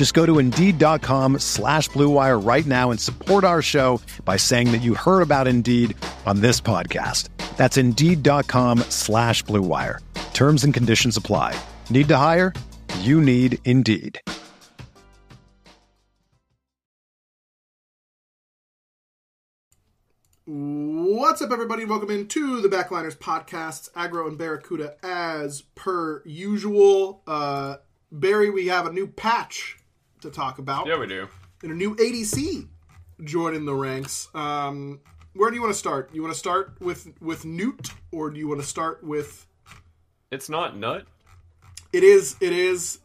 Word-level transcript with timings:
Just 0.00 0.14
go 0.14 0.24
to 0.24 0.38
Indeed.com 0.38 1.40
slash 1.40 1.90
BlueWire 1.90 2.42
right 2.42 2.64
now 2.64 2.90
and 2.90 2.98
support 2.98 3.44
our 3.44 3.60
show 3.60 4.00
by 4.24 4.38
saying 4.38 4.72
that 4.72 4.80
you 4.80 4.94
heard 4.94 5.20
about 5.20 5.46
Indeed 5.46 5.94
on 6.24 6.40
this 6.40 6.58
podcast. 6.58 7.28
That's 7.58 7.76
Indeed.com 7.76 8.78
slash 8.88 9.44
BlueWire. 9.44 9.98
Terms 10.32 10.64
and 10.64 10.72
conditions 10.72 11.18
apply. 11.18 11.54
Need 11.90 12.08
to 12.08 12.16
hire? 12.16 12.54
You 13.00 13.20
need 13.20 13.58
Indeed. 13.66 14.18
What's 20.46 21.42
up, 21.42 21.52
everybody? 21.52 21.84
Welcome 21.84 22.08
into 22.08 22.62
the 22.62 22.74
Backliners 22.74 23.18
podcasts, 23.18 23.90
Aggro 23.92 24.26
and 24.28 24.38
BaRRaCCuDDa, 24.38 24.94
as 25.02 25.60
per 25.74 26.22
usual. 26.24 27.22
Uh, 27.26 27.76
Barry, 28.10 28.48
we 28.48 28.68
have 28.68 28.86
a 28.86 28.92
new 28.94 29.06
patch 29.06 29.76
to 30.22 30.30
talk 30.30 30.58
about. 30.58 30.86
Yeah, 30.86 30.98
we 30.98 31.06
do. 31.06 31.28
And 31.62 31.72
a 31.72 31.74
new 31.74 31.94
ADC 31.96 32.66
joining 33.24 33.64
the 33.64 33.74
ranks. 33.74 34.28
Um, 34.34 35.00
where 35.34 35.50
do 35.50 35.56
you 35.56 35.62
want 35.62 35.72
to 35.72 35.78
start? 35.78 36.10
You 36.12 36.22
want 36.22 36.32
to 36.34 36.38
start 36.38 36.76
with 36.80 37.08
with 37.20 37.44
Newt, 37.44 37.90
or 38.10 38.30
do 38.30 38.38
you 38.38 38.48
want 38.48 38.60
to 38.60 38.66
start 38.66 39.04
with? 39.04 39.46
It's 40.30 40.48
not 40.48 40.76
nut. 40.76 41.06
It 41.92 42.02
is. 42.04 42.36
It 42.40 42.52
is 42.52 42.98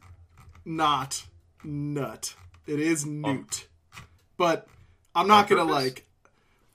not 0.64 1.26
nut. 1.64 2.36
It 2.68 2.80
is 2.80 3.06
Newt, 3.06 3.68
but 4.38 4.68
I'm 5.14 5.28
not 5.28 5.52
On 5.52 5.58
gonna 5.58 5.72
purpose? 5.72 5.84
like. 5.86 6.02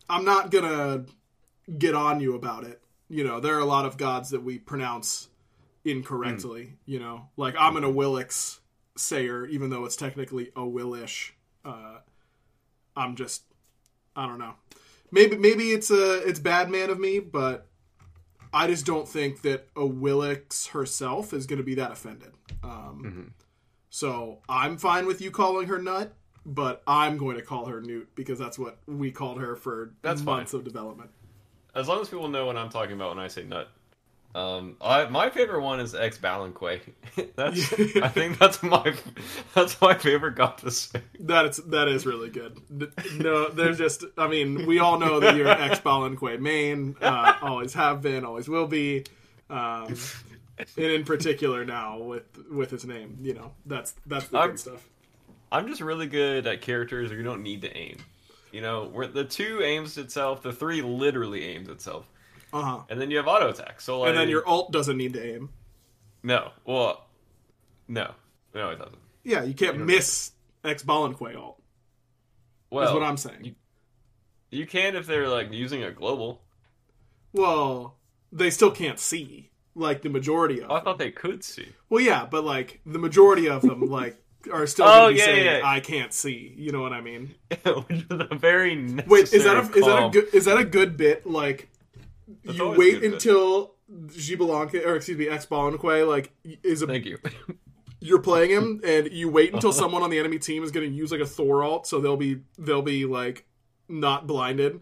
I'm 0.09 0.25
not 0.25 0.51
gonna 0.51 1.05
get 1.79 1.95
on 1.95 2.21
you 2.21 2.35
about 2.35 2.65
it. 2.65 2.81
You 3.09 3.25
know, 3.25 3.41
there 3.41 3.57
are 3.57 3.61
a 3.61 3.65
lot 3.65 3.87
of 3.87 3.97
gods 3.97 4.31
that 4.31 4.43
we 4.43 4.59
pronounce 4.59 5.29
incorrectly. 5.85 6.75
You 6.87 6.99
know, 7.01 7.29
like 7.37 7.55
I'm 7.59 7.77
an 7.77 7.83
Awilix 7.85 8.60
sayer, 9.01 9.47
even 9.47 9.71
though 9.71 9.85
it's 9.85 9.97
technically 9.97 10.51
a 10.55 10.67
Willish. 10.67 11.35
Uh, 11.65 11.99
I'm 12.97 13.17
just, 13.17 13.43
I 14.17 14.27
don't 14.27 14.39
know. 14.39 14.55
Maybe 15.13 15.37
maybe 15.37 15.73
it's 15.73 15.91
a 15.91 16.27
it's 16.27 16.39
bad 16.39 16.71
man 16.71 16.89
of 16.91 16.99
me, 17.01 17.19
but 17.19 17.67
I 18.53 18.67
just 18.69 18.87
don't 18.87 19.09
think 19.09 19.43
that 19.43 19.73
Awilix 19.75 20.69
herself 20.69 21.33
is 21.33 21.47
going 21.47 21.59
to 21.59 21.65
be 21.65 21.75
that 21.77 21.91
offended. 21.93 22.33
Um, 22.63 23.35
So 23.89 24.39
I'm 24.49 24.77
fine 24.79 25.07
with 25.07 25.21
you 25.21 25.33
calling 25.33 25.67
her 25.67 25.83
nut, 25.83 26.15
but 26.47 26.83
I'm 26.87 27.17
going 27.17 27.37
to 27.37 27.43
call 27.43 27.67
her 27.67 27.81
Newt 27.81 28.15
because 28.15 28.39
that's 28.39 28.57
what 28.59 28.79
we 28.87 29.11
called 29.11 29.41
her 29.41 29.57
for 29.57 29.95
That's 30.03 30.21
fine. 30.21 30.37
months 30.39 30.55
of 30.55 30.63
development. 30.63 31.11
As 31.75 31.89
long 31.89 32.01
as 32.01 32.09
people 32.09 32.29
know 32.29 32.47
what 32.47 32.57
I'm 32.57 32.71
talking 32.71 32.95
about 32.95 33.11
when 33.17 33.19
I 33.25 33.27
say 33.29 33.43
nut. 33.43 33.69
Um, 34.33 34.77
I, 34.81 35.07
my 35.07 35.29
favorite 35.29 35.63
one 35.63 35.81
is 35.81 35.95
ex 35.95 36.17
Balanque. 36.19 36.95
that's 37.35 37.73
I 37.97 38.09
think 38.09 38.39
that's 38.39 38.63
my 38.63 38.95
that's 39.55 39.81
my 39.81 39.95
favorite 39.95 40.37
god 40.37 40.59
to 40.59 40.71
say. 40.71 41.03
That 41.21 41.47
is 41.47 41.57
that 41.57 41.89
is 41.89 42.07
really 42.07 42.31
good. 42.31 42.61
No, 43.19 43.49
there's 43.49 43.79
just 43.79 44.05
I 44.17 44.29
mean 44.29 44.67
we 44.67 44.79
all 44.79 44.99
know 44.99 45.19
that 45.21 45.35
you're 45.35 45.49
ex 45.49 45.81
Balanque 45.81 46.41
main, 46.41 46.97
uh, 47.01 47.35
always 47.43 47.75
have 47.75 48.03
been, 48.03 48.25
always 48.25 48.49
will 48.49 48.69
be, 48.69 49.05
um, 49.49 49.97
and 50.77 50.87
in 50.87 51.05
particular 51.05 51.65
now 51.65 51.99
with 51.99 52.25
with 52.51 52.71
his 52.71 52.85
name, 52.85 53.19
you 53.23 53.35
know 53.35 53.51
that's 53.67 53.95
that's 54.07 54.29
the 54.29 54.39
I'm- 54.39 54.51
good 54.51 54.61
stuff. 54.61 54.89
I'm 55.53 55.67
just 55.67 55.81
really 55.81 56.07
good 56.07 56.47
at 56.47 56.61
characters 56.61 57.09
where 57.11 57.19
you 57.19 57.25
don't 57.25 57.43
need 57.43 57.63
to 57.63 57.77
aim. 57.77 57.97
You 58.53 58.61
know, 58.61 58.85
where 58.85 59.09
the 59.09 59.25
two 59.25 59.63
aims 59.65 59.99
itself, 59.99 60.43
the 60.43 60.53
three 60.53 60.81
literally 60.81 61.45
aims 61.45 61.69
itself, 61.69 62.09
Uh 62.53 62.63
huh. 62.63 62.79
and 62.89 63.01
then 63.01 63.11
you 63.11 63.17
have 63.19 63.27
auto 63.29 63.49
attack. 63.51 63.81
So 63.81 64.01
like, 64.01 64.11
And 64.11 64.19
then 64.19 64.29
your 64.29 64.47
alt 64.47 64.73
doesn't 64.73 64.97
need 64.97 65.13
to 65.15 65.35
aim. 65.35 65.51
no, 66.23 66.51
well, 66.65 67.07
no, 67.89 68.13
no, 68.55 68.71
it 68.71 68.79
doesn't. 68.79 68.99
Yeah, 69.25 69.43
you 69.43 69.55
can't 69.55 69.79
miss 69.79 70.33
ex 70.65 70.83
Balanque 70.83 71.21
alt. 71.37 71.61
Well, 72.71 72.89
Is 72.89 72.95
what 72.95 73.03
I'm 73.03 73.17
saying. 73.17 73.45
You, 73.45 73.55
you 74.51 74.67
can 74.67 74.97
if 74.97 75.07
they're 75.07 75.29
like 75.29 75.53
using 75.53 75.83
a 75.83 75.91
global. 75.91 76.43
Well, 77.33 77.97
they 78.33 78.51
still 78.51 78.71
can't 78.71 78.99
see 78.99 79.51
like 79.75 80.03
the 80.03 80.09
majority 80.09 80.61
of. 80.61 80.71
Oh, 80.71 80.75
I 80.75 80.81
thought 80.81 80.99
they 80.99 81.11
could 81.11 81.45
see. 81.45 81.69
Well, 81.89 82.01
yeah, 82.03 82.27
but 82.31 82.45
like 82.45 82.81
the 82.87 82.99
majority 82.99 83.49
of 83.49 83.63
them, 83.63 83.81
like 83.91 84.17
are 84.53 84.67
still 84.67 84.87
Oh, 84.87 84.89
going 84.89 85.09
to 85.09 85.15
be 85.15 85.19
yeah, 85.19 85.25
saying, 85.27 85.61
yeah. 85.61 85.69
"I 85.69 85.81
can't 85.81 86.13
see." 86.13 86.55
You 86.57 86.73
know 86.73 86.81
what 86.81 86.93
I 86.93 87.01
mean? 87.01 87.35
Which 87.89 87.99
is 87.99 88.05
a 88.11 88.35
very 88.35 88.95
Wait, 89.07 89.33
is 89.33 89.45
that 89.45 89.57
a 89.57 89.79
is 89.79 89.85
that 89.85 90.07
a 90.07 90.11
good 90.11 90.35
is 90.35 90.45
that 90.47 90.59
a 90.59 90.65
good 90.65 90.97
bit? 90.97 91.27
Like 91.27 91.69
That's 92.45 92.59
you 92.59 92.71
wait 92.71 93.03
until 93.03 93.75
Gibalanque 93.91 94.87
or 94.87 94.97
excuse 94.97 95.19
me, 95.19 95.29
Ex 95.29 95.47
Balanque 95.47 96.07
like 96.07 96.33
is 96.63 96.83
a 96.83 96.87
Thank 96.87 97.07
you. 97.07 97.19
you're 98.01 98.21
playing 98.21 98.51
him 98.51 98.81
and 98.85 99.13
you 99.13 99.29
wait 99.29 99.53
until 99.53 99.73
someone 99.73 100.03
on 100.03 100.11
the 100.11 100.19
enemy 100.19 100.39
team 100.39 100.65
is 100.65 100.71
going 100.71 100.89
to 100.89 100.95
use 100.95 101.13
like 101.13 101.21
a 101.21 101.27
Thor 101.27 101.63
alt, 101.63 101.87
so 101.87 102.01
they'll 102.01 102.17
be 102.17 102.41
they'll 102.59 102.83
be 102.83 103.05
like 103.05 103.45
not 103.89 104.27
blinded, 104.27 104.81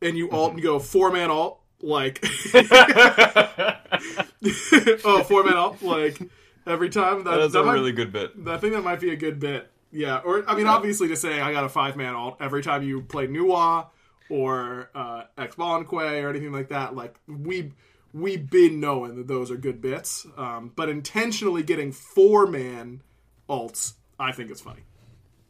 and 0.00 0.16
you 0.16 0.30
alt 0.30 0.52
and 0.52 0.60
mm-hmm. 0.60 0.66
go 0.66 0.78
four 0.78 1.12
man 1.12 1.30
alt 1.30 1.60
like 1.82 2.24
oh 5.04 5.22
four 5.24 5.44
man 5.44 5.56
alt 5.56 5.82
like 5.82 6.20
every 6.66 6.88
time 6.88 7.24
that, 7.24 7.36
That's 7.36 7.52
that 7.52 7.60
a 7.60 7.64
might- 7.64 7.74
really 7.74 7.92
good 7.92 8.12
bit. 8.12 8.32
I 8.46 8.56
think 8.58 8.72
that 8.72 8.82
might 8.82 9.00
be 9.00 9.10
a 9.10 9.16
good 9.16 9.38
bit. 9.38 9.70
Yeah, 9.92 10.18
or 10.18 10.48
I 10.48 10.56
mean, 10.56 10.66
obviously, 10.66 11.08
to 11.08 11.16
say 11.16 11.40
I 11.40 11.52
got 11.52 11.64
a 11.64 11.68
five 11.68 11.96
man 11.96 12.14
alt 12.14 12.38
every 12.40 12.62
time 12.62 12.82
you 12.82 13.02
play 13.02 13.28
Nuwa 13.28 13.86
or 14.28 14.90
uh, 14.94 15.24
Ex 15.38 15.56
Balanque 15.56 15.92
or 15.92 16.28
anything 16.28 16.52
like 16.52 16.68
that. 16.68 16.94
Like 16.94 17.14
we 17.26 17.72
we've 18.12 18.48
been 18.48 18.80
knowing 18.80 19.16
that 19.16 19.28
those 19.28 19.50
are 19.50 19.56
good 19.56 19.80
bits, 19.80 20.26
um, 20.36 20.72
but 20.74 20.88
intentionally 20.88 21.62
getting 21.62 21.92
four 21.92 22.46
man 22.46 23.02
alts, 23.48 23.94
I 24.18 24.32
think 24.32 24.50
it's 24.50 24.60
funny. 24.60 24.82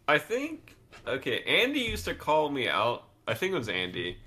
I 0.09 0.19
think 0.19 0.77
okay. 1.07 1.43
Andy 1.43 1.81
used 1.81 2.05
to 2.07 2.15
call 2.15 2.51
me 2.51 2.69
out. 2.69 3.05
I 3.27 3.35
think 3.35 3.55
it 3.55 3.59
was 3.59 3.69
Andy. 3.69 4.19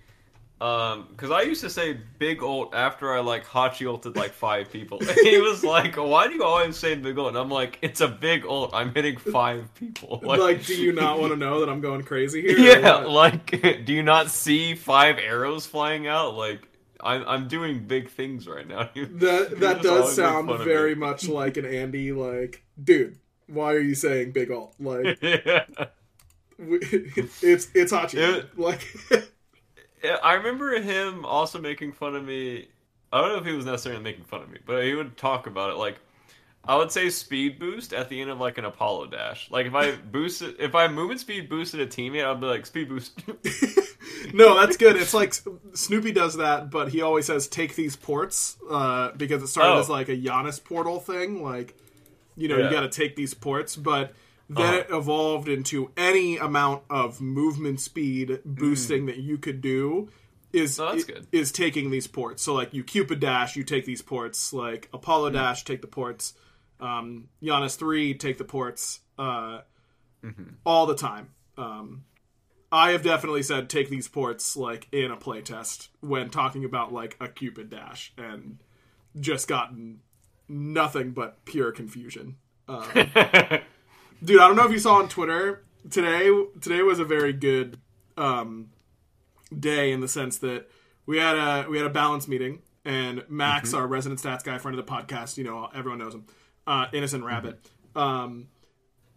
Um, 0.62 1.08
because 1.12 1.32
I 1.32 1.44
used 1.44 1.62
to 1.62 1.70
say 1.70 1.98
big 2.18 2.44
ult 2.44 2.76
after 2.76 3.14
I 3.14 3.22
like 3.22 3.46
Hachi 3.46 3.88
ulted 3.88 4.18
like 4.18 4.34
five 4.34 4.70
people. 4.70 5.00
And 5.08 5.18
he 5.24 5.40
was 5.40 5.64
like, 5.64 5.96
"Why 5.96 6.28
do 6.28 6.34
you 6.34 6.44
always 6.44 6.76
say 6.76 6.96
big 6.96 7.18
ult?" 7.18 7.30
And 7.30 7.38
I'm 7.38 7.50
like, 7.50 7.80
"It's 7.82 8.02
a 8.02 8.10
big 8.10 8.46
ult. 8.46 8.72
I'm 8.74 8.94
hitting 8.94 9.18
five 9.18 9.74
people." 9.74 10.20
Like, 10.24 10.66
do 10.66 10.76
you 10.76 10.92
not 10.92 11.20
want 11.20 11.32
to 11.32 11.38
know 11.38 11.62
that 11.62 11.70
I'm 11.70 11.80
going 11.80 12.04
crazy 12.04 12.42
here? 12.42 12.58
yeah, 12.60 12.96
like, 12.98 13.52
do 13.86 13.94
you 13.94 14.04
not 14.04 14.32
see 14.32 14.76
five 14.76 15.18
arrows 15.18 15.66
flying 15.66 16.08
out? 16.08 16.36
Like, 16.36 16.68
I'm 17.00 17.24
I'm 17.26 17.48
doing 17.48 17.86
big 17.88 18.10
things 18.10 18.46
right 18.46 18.68
now. 18.68 18.90
He- 18.94 19.00
he 19.02 19.06
that 19.06 19.60
that 19.62 19.82
does 19.82 20.14
sound 20.14 20.50
very 20.66 20.94
much 20.94 21.30
like 21.30 21.56
an 21.56 21.66
Andy. 21.66 22.12
Like, 22.12 22.64
dude, 22.84 23.18
why 23.48 23.74
are 23.74 23.80
you 23.80 23.96
saying 23.96 24.34
big 24.34 24.52
alt? 24.52 24.76
Like, 24.78 25.20
yeah. 25.22 25.64
we- 26.58 26.80
it's 26.82 27.70
it's 27.74 27.94
Hachi. 27.94 28.16
It- 28.16 28.60
like. 28.60 28.86
Yeah, 30.04 30.18
I 30.24 30.34
remember 30.36 30.80
him 30.80 31.26
also 31.26 31.60
making 31.60 31.94
fun 31.94 32.16
of 32.16 32.24
me. 32.24 32.68
I 33.12 33.22
don't 33.22 33.30
know 33.30 33.38
if 33.40 33.46
he 33.46 33.54
was 33.54 33.66
necessarily 33.66 34.02
making 34.04 34.26
fun 34.26 34.42
of 34.44 34.50
me, 34.50 34.60
but 34.66 34.84
he 34.84 34.94
would 34.94 35.18
talk 35.18 35.48
about 35.48 35.72
it 35.72 35.78
like 35.78 35.98
I 36.66 36.76
would 36.76 36.92
say 36.92 37.10
speed 37.10 37.58
boost 37.58 37.94
at 37.94 38.10
the 38.10 38.20
end 38.22 38.30
of 38.30 38.40
like 38.40 38.58
an 38.58 38.66
Apollo 38.66 39.08
dash. 39.08 39.50
Like 39.50 39.66
if 39.66 39.74
I 39.74 39.92
boosted, 40.12 40.56
if 40.60 40.76
I 40.76 40.88
movement 40.88 41.20
speed 41.20 41.50
boosted 41.50 41.80
a 41.80 41.88
teammate, 41.88 42.26
I'd 42.26 42.40
be 42.40 42.48
like 42.48 42.66
speed 42.66 42.90
boost. 42.90 43.20
No, 44.34 44.60
that's 44.60 44.76
good. 44.76 44.96
It's 44.98 45.14
like 45.14 45.34
Snoopy 45.74 46.12
does 46.12 46.38
that, 46.38 46.70
but 46.70 46.90
he 46.90 47.02
always 47.02 47.26
says 47.26 47.48
take 47.48 47.76
these 47.76 47.96
ports 47.96 48.58
uh, 48.70 49.12
because 49.14 49.42
it 49.42 49.48
started 49.48 49.76
Oh. 49.76 49.80
as 49.80 49.90
like 49.90 50.10
a 50.10 50.16
Janus 50.16 50.60
portal 50.60 51.00
thing. 51.00 51.42
Like, 51.42 51.74
you 52.36 52.48
know, 52.50 52.58
you 52.58 52.70
got 52.70 52.82
to 52.82 52.90
take 52.90 53.16
these 53.16 53.34
ports, 53.34 53.76
but 53.78 54.14
then 54.50 54.66
Uh-huh. 54.66 54.78
it 54.78 54.88
evolved 54.90 55.48
into 55.48 55.92
any 55.96 56.38
amount 56.38 56.84
of 56.90 57.22
movement 57.22 57.80
speed 57.80 58.30
Mm. 58.30 58.42
boosting 58.46 59.06
that 59.06 59.18
you 59.18 59.38
could 59.38 59.62
do. 59.62 60.10
is 60.52 60.80
Oh, 60.80 60.98
is 61.32 61.52
taking 61.52 61.92
these 61.92 62.08
ports. 62.08 62.42
So 62.42 62.56
like 62.56 62.74
you 62.74 62.84
Cupid 62.84 63.20
dash, 63.20 63.56
you 63.56 63.64
take 63.64 63.86
these 63.86 64.02
ports. 64.02 64.52
Like. 64.52 64.90
Apollo 64.92 65.30
dash, 65.32 65.64
take 65.64 65.82
the 65.82 65.88
ports. 65.88 66.34
Um, 66.80 67.28
Janus 67.44 67.76
three, 67.76 68.16
take 68.16 68.38
the 68.40 68.44
ports. 68.46 69.02
Uh, 69.18 69.62
Mm-hmm. 70.24 70.56
all 70.66 70.86
the 70.88 70.96
time. 70.96 71.30
Um, 71.58 72.04
I 72.72 72.92
have 72.92 73.04
definitely 73.04 73.44
said 73.44 73.70
take 73.70 73.90
these 73.90 74.08
ports 74.08 74.58
like 74.58 74.88
in 74.92 75.12
a 75.12 75.18
playtest 75.18 75.90
when 76.02 76.30
talking 76.30 76.66
about 76.66 76.92
like 76.92 77.16
a 77.22 77.28
Cupid 77.28 77.70
dash 77.70 78.12
and 78.18 78.58
just 79.20 79.48
gotten 79.48 80.02
nothing 80.48 81.12
but 81.12 81.46
pure 81.46 81.72
confusion. 81.72 82.36
Um, 82.68 82.84
dude, 84.24 84.42
I 84.42 84.48
don't 84.48 84.56
know 84.56 84.66
if 84.66 84.72
you 84.72 84.80
saw 84.80 84.96
on 84.96 85.10
Twitter 85.10 85.64
today. 85.90 86.30
Today 86.62 86.82
was 86.82 87.00
a 87.00 87.06
very 87.06 87.34
good 87.34 87.80
um, 88.18 88.70
day 89.58 89.92
in 89.92 90.02
the 90.02 90.08
sense 90.08 90.38
that 90.40 90.70
we 91.06 91.18
had 91.18 91.38
a 91.38 91.70
we 91.70 91.78
had 91.78 91.88
a 91.88 91.92
balance 91.92 92.28
meeting 92.28 92.62
and 92.86 93.24
Max, 93.30 93.74
our 93.74 93.86
resident 93.88 94.22
stats 94.22 94.44
guy, 94.44 94.58
friend 94.58 94.78
of 94.78 94.86
the 94.86 94.92
podcast, 94.92 95.38
you 95.38 95.44
know 95.44 95.70
everyone 95.74 96.00
knows 96.00 96.14
him, 96.14 96.26
uh, 96.68 96.88
Innocent 96.94 97.24
Rabbit. 97.24 97.60
Um, 97.96 98.48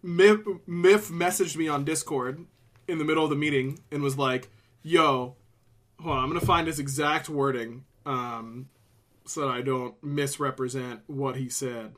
Miff, 0.02 0.40
Miff 0.66 1.08
messaged 1.08 1.56
me 1.56 1.68
on 1.68 1.84
Discord 1.84 2.44
in 2.88 2.98
the 2.98 3.04
middle 3.04 3.24
of 3.24 3.30
the 3.30 3.36
meeting 3.36 3.78
and 3.90 4.02
was 4.02 4.18
like, 4.18 4.50
"Yo, 4.82 5.36
hold 6.00 6.16
on, 6.16 6.24
I'm 6.24 6.28
gonna 6.28 6.40
find 6.40 6.66
his 6.66 6.78
exact 6.78 7.28
wording 7.28 7.84
um, 8.04 8.68
so 9.24 9.42
that 9.42 9.48
I 9.48 9.62
don't 9.62 9.94
misrepresent 10.02 11.00
what 11.06 11.36
he 11.36 11.48
said." 11.48 11.94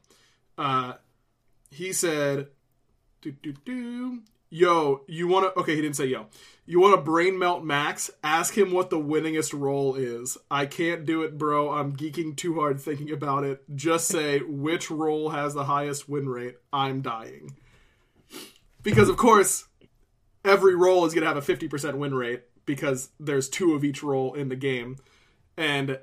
Uh, 0.58 0.94
he 1.70 1.92
said, 1.92 2.48
"Do 3.24 3.32
do 3.42 3.52
do." 3.64 4.22
Yo, 4.50 5.02
you 5.08 5.26
want 5.26 5.52
to? 5.52 5.60
Okay, 5.60 5.74
he 5.74 5.82
didn't 5.82 5.96
say 5.96 6.06
yo. 6.06 6.26
You 6.64 6.78
want 6.78 6.94
to 6.94 7.00
brain 7.00 7.38
melt 7.38 7.64
Max? 7.64 8.10
Ask 8.22 8.56
him 8.56 8.70
what 8.70 8.88
the 8.88 8.98
winningest 8.98 9.58
role 9.58 9.96
is. 9.96 10.38
I 10.48 10.66
can't 10.66 11.04
do 11.04 11.22
it, 11.22 11.36
bro. 11.36 11.72
I'm 11.72 11.96
geeking 11.96 12.36
too 12.36 12.54
hard 12.54 12.80
thinking 12.80 13.10
about 13.10 13.42
it. 13.42 13.64
Just 13.74 14.06
say 14.06 14.38
which 14.38 14.90
role 14.90 15.30
has 15.30 15.54
the 15.54 15.64
highest 15.64 16.08
win 16.08 16.28
rate. 16.28 16.54
I'm 16.72 17.02
dying 17.02 17.56
because 18.84 19.08
of 19.08 19.16
course 19.16 19.64
every 20.44 20.76
role 20.76 21.04
is 21.04 21.14
to 21.14 21.24
have 21.24 21.36
a 21.36 21.40
50% 21.40 21.94
win 21.94 22.14
rate 22.14 22.42
because 22.66 23.10
there's 23.18 23.48
two 23.48 23.74
of 23.74 23.82
each 23.82 24.04
role 24.04 24.34
in 24.34 24.48
the 24.48 24.56
game 24.56 24.96
and 25.56 25.98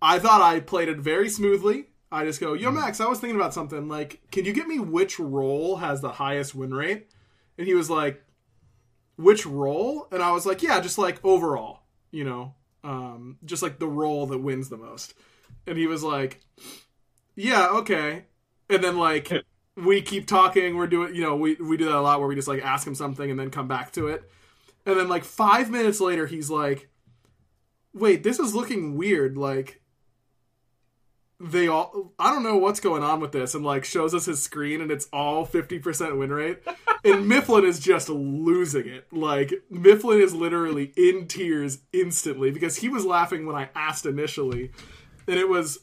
i 0.00 0.18
thought 0.18 0.40
i 0.40 0.60
played 0.60 0.88
it 0.88 0.98
very 0.98 1.28
smoothly 1.28 1.86
i 2.12 2.24
just 2.24 2.40
go 2.40 2.54
yo 2.54 2.70
max 2.70 3.00
i 3.00 3.06
was 3.06 3.20
thinking 3.20 3.38
about 3.38 3.54
something 3.54 3.88
like 3.88 4.20
can 4.30 4.44
you 4.44 4.52
get 4.52 4.66
me 4.66 4.78
which 4.78 5.18
role 5.18 5.76
has 5.76 6.00
the 6.00 6.12
highest 6.12 6.54
win 6.54 6.74
rate? 6.74 7.08
And 7.58 7.66
he 7.66 7.74
was 7.74 7.90
like 7.90 8.24
which 9.16 9.44
role? 9.44 10.08
And 10.10 10.22
i 10.22 10.32
was 10.32 10.46
like 10.46 10.62
yeah 10.62 10.80
just 10.80 10.98
like 10.98 11.24
overall 11.24 11.80
you 12.10 12.24
know 12.24 12.54
um, 12.82 13.36
just 13.44 13.62
like 13.62 13.78
the 13.78 13.86
role 13.86 14.26
that 14.26 14.38
wins 14.38 14.70
the 14.70 14.76
most. 14.76 15.14
And 15.66 15.76
he 15.76 15.86
was 15.86 16.02
like 16.02 16.40
yeah 17.36 17.68
okay. 17.68 18.24
And 18.68 18.82
then 18.82 18.98
like 18.98 19.30
we 19.76 20.02
keep 20.02 20.26
talking 20.26 20.76
we're 20.76 20.86
doing 20.86 21.14
you 21.14 21.22
know 21.22 21.36
we, 21.36 21.54
we 21.56 21.76
do 21.76 21.84
that 21.86 21.94
a 21.94 22.00
lot 22.00 22.18
where 22.18 22.28
we 22.28 22.34
just 22.34 22.48
like 22.48 22.64
ask 22.64 22.86
him 22.86 22.94
something 22.94 23.30
and 23.30 23.38
then 23.38 23.50
come 23.50 23.68
back 23.68 23.92
to 23.92 24.08
it. 24.08 24.30
And 24.86 24.98
then 24.98 25.08
like 25.08 25.24
five 25.24 25.70
minutes 25.70 26.00
later 26.00 26.26
he's 26.26 26.50
like 26.50 26.88
wait 27.92 28.22
this 28.22 28.38
is 28.38 28.54
looking 28.54 28.96
weird 28.96 29.36
like 29.36 29.80
they 31.40 31.66
all 31.66 32.12
i 32.18 32.30
don't 32.30 32.42
know 32.42 32.58
what's 32.58 32.80
going 32.80 33.02
on 33.02 33.18
with 33.18 33.32
this 33.32 33.54
and 33.54 33.64
like 33.64 33.84
shows 33.84 34.14
us 34.14 34.26
his 34.26 34.42
screen 34.42 34.82
and 34.82 34.90
it's 34.90 35.08
all 35.10 35.46
50% 35.46 36.18
win 36.18 36.30
rate 36.30 36.58
and 37.04 37.26
mifflin 37.26 37.64
is 37.64 37.80
just 37.80 38.10
losing 38.10 38.86
it. 38.86 39.06
Like 39.10 39.54
mifflin 39.70 40.20
is 40.20 40.34
literally 40.34 40.92
in 40.96 41.26
tears 41.26 41.78
instantly 41.94 42.50
because 42.50 42.76
he 42.76 42.90
was 42.90 43.06
laughing 43.06 43.46
when 43.46 43.56
i 43.56 43.70
asked 43.74 44.04
initially 44.04 44.70
and 45.26 45.38
it 45.38 45.48
was 45.48 45.78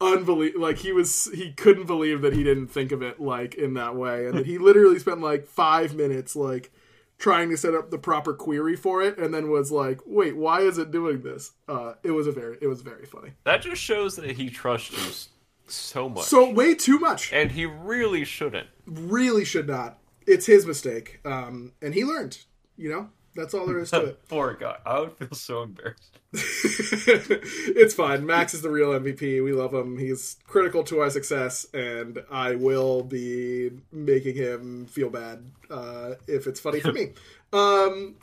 unbelievable 0.00 0.60
like 0.60 0.78
he 0.78 0.92
was 0.92 1.30
he 1.34 1.52
couldn't 1.52 1.86
believe 1.86 2.20
that 2.20 2.34
he 2.34 2.44
didn't 2.44 2.68
think 2.68 2.92
of 2.92 3.02
it 3.02 3.18
like 3.18 3.54
in 3.54 3.74
that 3.74 3.96
way 3.96 4.26
and 4.26 4.38
that 4.38 4.46
he 4.46 4.58
literally 4.58 4.98
spent 4.98 5.20
like 5.20 5.46
five 5.46 5.94
minutes 5.94 6.36
like 6.36 6.70
trying 7.18 7.50
to 7.50 7.56
set 7.56 7.74
up 7.74 7.90
the 7.90 7.98
proper 7.98 8.32
query 8.32 8.76
for 8.76 9.02
it 9.02 9.18
and 9.18 9.34
then 9.34 9.50
was 9.50 9.70
like 9.72 10.00
wait 10.06 10.36
why 10.36 10.60
is 10.60 10.78
it 10.78 10.90
doing 10.90 11.22
this? 11.22 11.52
Uh 11.68 11.94
it 12.02 12.12
was 12.12 12.26
a 12.26 12.32
very 12.32 12.56
it 12.60 12.66
was 12.68 12.82
very 12.82 13.06
funny. 13.06 13.32
That 13.44 13.62
just 13.62 13.82
shows 13.82 14.16
that 14.16 14.30
he 14.32 14.50
trusts 14.50 14.92
you 14.92 15.32
so 15.66 16.08
much. 16.08 16.24
so 16.24 16.50
way 16.50 16.74
too 16.74 16.98
much. 16.98 17.32
And 17.32 17.50
he 17.52 17.66
really 17.66 18.24
shouldn't. 18.24 18.68
really 18.86 19.44
should 19.44 19.66
not. 19.68 19.98
It's 20.26 20.46
his 20.46 20.64
mistake. 20.66 21.20
Um 21.24 21.72
and 21.82 21.94
he 21.94 22.04
learned 22.04 22.38
you 22.76 22.88
know 22.90 23.10
that's 23.38 23.54
all 23.54 23.66
there 23.66 23.78
is 23.78 23.90
to 23.92 24.04
it 24.04 24.20
Poor 24.28 24.54
guy. 24.54 24.76
I 24.84 25.00
would 25.00 25.12
feel 25.12 25.32
so 25.32 25.62
embarrassed. 25.62 26.18
it's 26.32 27.94
fine. 27.94 28.26
Max 28.26 28.52
is 28.52 28.62
the 28.62 28.70
real 28.70 28.90
MVP. 28.90 29.42
We 29.42 29.52
love 29.52 29.72
him. 29.72 29.96
He's 29.96 30.36
critical 30.46 30.82
to 30.84 30.98
our 31.00 31.08
success, 31.08 31.64
and 31.72 32.18
I 32.30 32.56
will 32.56 33.02
be 33.02 33.70
making 33.92 34.34
him 34.34 34.86
feel 34.86 35.08
bad 35.08 35.50
uh, 35.70 36.14
if 36.26 36.46
it's 36.46 36.60
funny 36.60 36.80
for 36.80 36.92
me. 36.92 37.12
Um, 37.50 38.16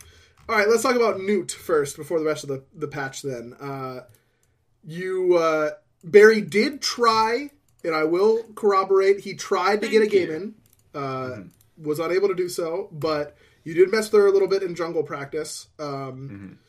all 0.48 0.56
right, 0.56 0.70
let's 0.70 0.84
talk 0.84 0.96
about 0.96 1.20
Newt 1.20 1.52
first 1.52 1.98
before 1.98 2.20
the 2.20 2.26
rest 2.26 2.44
of 2.44 2.50
the, 2.50 2.64
the 2.76 2.88
patch. 2.88 3.24
Then 3.24 3.56
uh, 3.60 4.02
you 4.84 5.36
uh, 5.36 5.72
Barry 6.04 6.42
did 6.42 6.80
try, 6.80 7.50
and 7.84 7.96
I 7.96 8.04
will 8.04 8.44
corroborate. 8.54 9.22
He 9.22 9.34
tried 9.34 9.82
to 9.82 9.88
get 9.88 9.98
a 9.98 10.00
Thank 10.02 10.12
game 10.12 10.28
you. 10.30 10.36
in, 10.36 10.56
uh, 10.94 11.38
was 11.76 11.98
unable 11.98 12.28
to 12.28 12.36
do 12.36 12.48
so, 12.48 12.88
but 12.92 13.36
you 13.66 13.74
did 13.74 13.92
mess 13.92 14.10
with 14.10 14.22
her 14.22 14.28
a 14.28 14.32
little 14.32 14.48
bit 14.48 14.64
in 14.64 14.76
jungle 14.76 15.04
practice. 15.04 15.68
Um, 15.78 16.60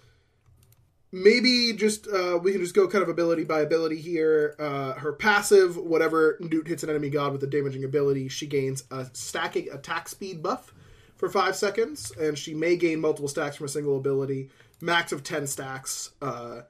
maybe 1.12 1.72
just 1.74 2.08
uh, 2.08 2.38
we 2.42 2.52
can 2.52 2.60
just 2.60 2.74
go 2.74 2.88
kind 2.88 3.02
of 3.02 3.08
ability 3.08 3.44
by 3.44 3.60
ability 3.60 4.00
here. 4.00 4.56
Uh, 4.58 4.94
her 4.94 5.12
passive, 5.12 5.76
whatever 5.76 6.36
Newt 6.40 6.66
hits 6.66 6.82
an 6.82 6.90
enemy 6.90 7.10
god 7.10 7.32
with 7.32 7.42
a 7.44 7.46
damaging 7.46 7.84
ability, 7.84 8.28
she 8.28 8.46
gains 8.46 8.82
a 8.90 9.06
stacking 9.12 9.68
attack 9.70 10.08
speed 10.08 10.42
buff 10.42 10.74
for 11.16 11.28
five 11.28 11.54
seconds, 11.54 12.10
and 12.18 12.36
she 12.36 12.54
may 12.54 12.76
gain 12.76 13.00
multiple 13.00 13.28
stacks 13.28 13.56
from 13.56 13.66
a 13.66 13.68
single 13.68 13.96
ability. 13.96 14.50
Max 14.80 15.12
of 15.12 15.22
ten 15.22 15.46
stacks. 15.46 16.10
Uh, 16.20 16.62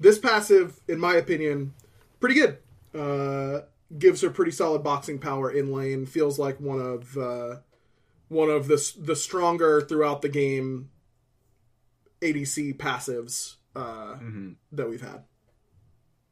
this 0.00 0.18
passive, 0.18 0.80
in 0.88 0.98
my 0.98 1.14
opinion, 1.14 1.74
pretty 2.20 2.34
good. 2.34 2.58
Uh, 2.94 3.62
gives 3.96 4.22
her 4.22 4.30
pretty 4.30 4.50
solid 4.50 4.82
boxing 4.82 5.18
power 5.18 5.50
in 5.50 5.72
lane. 5.72 6.06
Feels 6.06 6.38
like 6.38 6.60
one 6.60 6.80
of 6.80 7.16
uh, 7.16 7.56
one 8.34 8.50
of 8.50 8.66
the 8.66 8.92
the 8.98 9.16
stronger 9.16 9.80
throughout 9.80 10.20
the 10.20 10.28
game 10.28 10.90
ADC 12.20 12.76
passives 12.76 13.56
uh, 13.76 14.16
that 14.72 14.88
we've 14.88 15.00
had. 15.00 15.24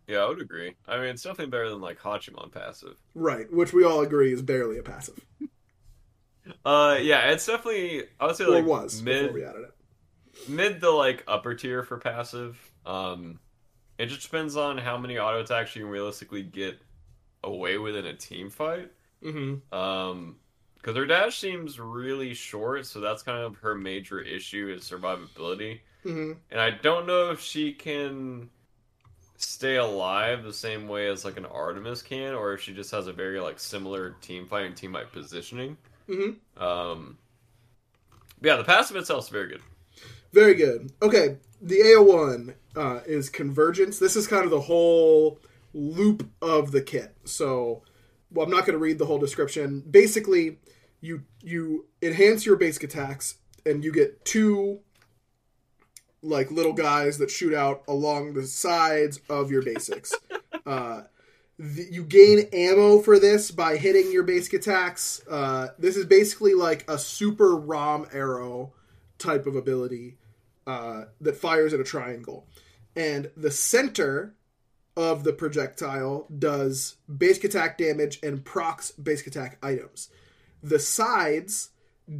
Yeah, 0.07 0.19
I 0.19 0.29
would 0.29 0.41
agree. 0.41 0.75
I 0.87 0.97
mean, 0.99 1.11
it's 1.11 1.23
definitely 1.23 1.51
better 1.51 1.71
than 1.71 1.81
like 1.81 2.01
Hachiman 2.01 2.53
passive. 2.53 2.97
Right, 3.15 3.51
which 3.53 3.73
we 3.73 3.85
all 3.85 4.01
agree 4.03 4.33
is 4.33 4.43
barely 4.43 4.79
a 4.79 4.83
passive, 4.83 5.25
Uh, 6.65 6.99
yeah, 7.01 7.31
it's 7.31 7.47
definitely 7.47 8.03
I 8.19 8.27
would 8.27 8.37
say 8.37 8.47
like 8.47 8.67
was 8.67 9.01
mid 9.01 9.33
before 9.33 9.35
we 9.35 9.45
added 9.45 9.63
it. 9.63 10.49
mid 10.49 10.81
the 10.81 10.91
like 10.91 11.23
upper 11.29 11.55
tier 11.55 11.85
for 11.85 11.99
passive. 11.99 12.59
Um, 12.85 13.39
it 13.97 14.07
just 14.07 14.23
depends 14.23 14.57
on 14.57 14.77
how 14.77 14.99
many 14.99 15.19
auto 15.19 15.41
attacks 15.41 15.77
you 15.77 15.83
can 15.83 15.91
realistically 15.91 16.43
get 16.43 16.81
away 17.45 17.79
with 17.79 17.95
in 17.95 18.07
a 18.07 18.15
team 18.15 18.51
fight. 18.51 18.91
Mm-hmm. 19.23 19.73
Um, 19.73 20.37
because 20.83 20.97
her 20.97 21.07
dash 21.07 21.39
seems 21.39 21.79
really 21.79 22.35
short, 22.35 22.87
so 22.87 23.01
that's 23.01 23.23
kind 23.23 23.39
of 23.39 23.57
her 23.59 23.77
major 23.77 24.21
issue 24.21 24.75
is 24.77 24.83
survivability. 24.83 25.81
Mm-hmm. 26.05 26.33
And 26.51 26.61
I 26.61 26.71
don't 26.71 27.07
know 27.07 27.31
if 27.31 27.41
she 27.41 27.73
can 27.73 28.51
stay 29.37 29.77
alive 29.77 30.43
the 30.43 30.53
same 30.53 30.89
way 30.89 31.09
as 31.09 31.25
like 31.25 31.37
an 31.37 31.47
Artemis 31.47 32.03
can, 32.03 32.35
or 32.35 32.53
if 32.55 32.61
she 32.61 32.75
just 32.75 32.91
has 32.91 33.07
a 33.07 33.13
very 33.13 33.39
like 33.39 33.61
similar 33.61 34.17
team 34.21 34.49
fight 34.49 34.67
and 34.67 34.77
team 34.77 34.93
fight 34.93 35.13
positioning. 35.13 35.77
Mm-hmm. 36.09 36.63
Um, 36.63 37.19
yeah, 38.41 38.57
the 38.57 38.65
passive 38.65 38.97
itself 38.97 39.25
is 39.25 39.31
very 39.31 39.49
good. 39.49 39.63
Very 40.33 40.55
good. 40.55 40.91
Okay, 41.01 41.37
the 41.61 41.79
AO1 41.79 42.55
uh, 42.75 43.01
is 43.07 43.31
Convergence. 43.31 44.01
This 44.01 44.17
is 44.17 44.27
kind 44.27 44.45
of 44.45 44.51
the 44.51 44.61
whole 44.61 45.39
loop 45.75 46.29
of 46.41 46.73
the 46.73 46.81
kit. 46.81 47.15
So, 47.25 47.83
well, 48.33 48.47
I'm 48.47 48.51
not 48.51 48.67
going 48.67 48.75
to 48.75 48.79
read 48.79 48.99
the 48.99 49.07
whole 49.07 49.19
description. 49.19 49.83
Basically, 49.89 50.59
you 51.01 51.25
you 51.43 51.87
enhance 52.01 52.47
your 52.47 52.57
basic 52.57 52.85
attacks, 52.85 53.37
and 53.67 53.85
you 53.85 53.93
get 53.93 54.25
two 54.25 54.81
like 56.23 56.51
little 56.51 56.73
guys 56.73 57.19
that 57.19 57.31
shoot 57.31 57.53
out 57.53 57.83
along 57.89 58.35
the 58.35 58.47
sides 58.47 59.21
of 59.29 59.51
your 59.51 59.63
basics. 59.63 60.13
uh, 60.67 61.03
the, 61.59 61.87
you 61.91 62.05
gain 62.05 62.49
ammo 62.53 63.01
for 63.01 63.19
this 63.19 63.51
by 63.51 63.77
hitting 63.77 64.13
your 64.13 64.23
basic 64.23 64.53
attacks. 64.55 65.21
Uh, 65.29 65.69
this 65.79 65.97
is 65.97 66.07
basically 66.07 66.55
like 66.55 66.89
a 66.89 66.99
super 66.99 67.57
ROM 67.57 68.07
arrow 68.13 68.73
type 69.19 69.47
of 69.47 69.57
ability 69.57 70.17
uh, 70.67 71.05
that 71.21 71.37
fires 71.37 71.75
at 71.75 71.81
a 71.81 71.85
triangle. 71.85 72.47
And 72.95 73.31
the 73.37 73.51
center 73.51 74.35
of 74.97 75.25
the 75.25 75.33
projectile 75.33 76.27
does 76.39 76.97
basic 77.15 77.45
attack 77.45 77.79
damage 77.79 78.19
and 78.23 78.45
procs 78.45 78.91
basic 78.93 79.27
attack 79.29 79.59
items. 79.63 80.09
The 80.63 80.79
sides 80.79 81.71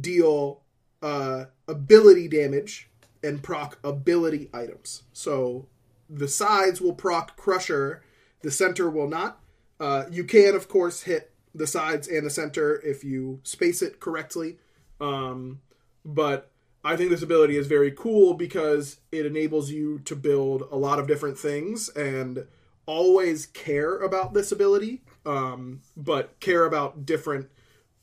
deal 0.01 0.61
uh, 1.01 1.45
ability 1.67 2.27
damage 2.27 2.89
and 3.23 3.43
proc 3.43 3.77
ability 3.83 4.49
items. 4.53 5.03
So 5.13 5.67
the 6.09 6.27
sides 6.27 6.81
will 6.81 6.93
proc 6.93 7.37
Crusher, 7.37 8.03
the 8.41 8.51
center 8.51 8.89
will 8.89 9.07
not. 9.07 9.39
Uh, 9.79 10.05
you 10.11 10.23
can, 10.23 10.55
of 10.55 10.67
course, 10.67 11.03
hit 11.03 11.31
the 11.53 11.67
sides 11.67 12.07
and 12.07 12.25
the 12.25 12.29
center 12.29 12.81
if 12.81 13.03
you 13.03 13.39
space 13.43 13.81
it 13.81 13.99
correctly. 13.99 14.57
Um, 14.99 15.61
but 16.03 16.51
I 16.83 16.97
think 16.97 17.09
this 17.09 17.21
ability 17.21 17.57
is 17.57 17.67
very 17.67 17.91
cool 17.91 18.33
because 18.33 18.99
it 19.11 19.25
enables 19.25 19.71
you 19.71 19.99
to 19.99 20.15
build 20.15 20.63
a 20.71 20.75
lot 20.75 20.99
of 20.99 21.07
different 21.07 21.37
things 21.37 21.89
and 21.89 22.45
always 22.85 23.45
care 23.45 23.97
about 23.97 24.33
this 24.33 24.51
ability, 24.51 25.03
um, 25.25 25.81
but 25.95 26.39
care 26.39 26.65
about 26.65 27.05
different 27.05 27.49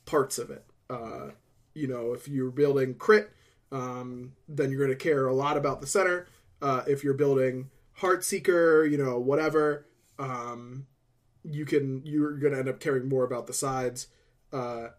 parts 0.05 0.37
of 0.37 0.49
it. 0.49 0.65
Uh, 0.89 1.29
you 1.73 1.87
know, 1.87 2.13
if 2.13 2.27
you're 2.27 2.51
building 2.51 2.95
crit, 2.95 3.31
um, 3.71 4.33
then 4.47 4.69
you're 4.69 4.85
going 4.85 4.97
to 4.97 5.03
care 5.03 5.27
a 5.27 5.33
lot 5.33 5.57
about 5.57 5.81
the 5.81 5.87
center. 5.87 6.27
Uh, 6.61 6.83
if 6.87 7.03
you're 7.03 7.13
building 7.13 7.69
Heartseeker, 7.99 8.89
you 8.89 8.97
know, 8.97 9.19
whatever, 9.19 9.85
um, 10.19 10.87
you 11.43 11.65
can 11.65 12.01
you're 12.05 12.37
going 12.37 12.53
to 12.53 12.59
end 12.59 12.69
up 12.69 12.79
caring 12.79 13.07
more 13.07 13.23
about 13.23 13.47
the 13.47 13.53
sides. 13.53 14.07
Uh, 14.51 14.89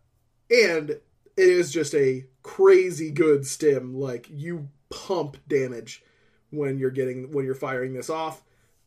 and 0.50 0.90
it 0.90 1.00
is 1.36 1.72
just 1.72 1.94
a 1.94 2.24
crazy 2.42 3.10
good 3.10 3.46
stim. 3.46 3.94
Like 3.94 4.28
you 4.30 4.68
pump 4.90 5.36
damage 5.48 6.02
when 6.50 6.78
you're 6.78 6.90
getting 6.90 7.32
when 7.32 7.44
you're 7.44 7.54
firing 7.54 7.92
this 7.92 8.10
off. 8.10 8.42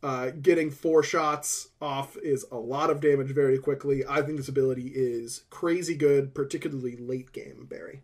Uh, 0.06 0.30
getting 0.40 0.70
four 0.70 1.02
shots 1.02 1.70
off 1.82 2.16
is 2.18 2.46
a 2.52 2.56
lot 2.56 2.90
of 2.90 3.00
damage 3.00 3.32
very 3.32 3.58
quickly. 3.58 4.04
I 4.08 4.22
think 4.22 4.36
this 4.36 4.46
ability 4.48 4.92
is 4.94 5.42
crazy 5.50 5.96
good, 5.96 6.32
particularly 6.32 6.94
late 6.96 7.32
game, 7.32 7.66
Barry. 7.68 8.02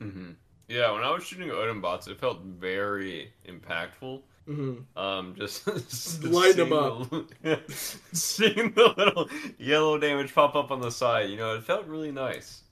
Mm-hmm. 0.00 0.30
Yeah, 0.68 0.92
when 0.92 1.02
I 1.02 1.10
was 1.10 1.24
shooting 1.24 1.50
Odin 1.50 1.80
bots, 1.80 2.06
it 2.06 2.20
felt 2.20 2.42
very 2.42 3.32
impactful. 3.48 4.22
Mm-hmm. 4.48 4.96
Um, 4.98 5.34
just, 5.36 5.64
just 5.88 6.22
Light 6.38 6.56
'em 6.56 6.68
seeing 6.68 6.72
up. 6.72 7.10
the- 7.42 7.60
seeing 8.12 8.72
the 8.74 8.94
little 8.96 9.28
yellow 9.58 9.98
damage 9.98 10.32
pop 10.32 10.54
up 10.54 10.70
on 10.70 10.80
the 10.80 10.90
side, 10.90 11.30
you 11.30 11.36
know, 11.36 11.56
it 11.56 11.64
felt 11.64 11.86
really 11.86 12.12
nice. 12.12 12.62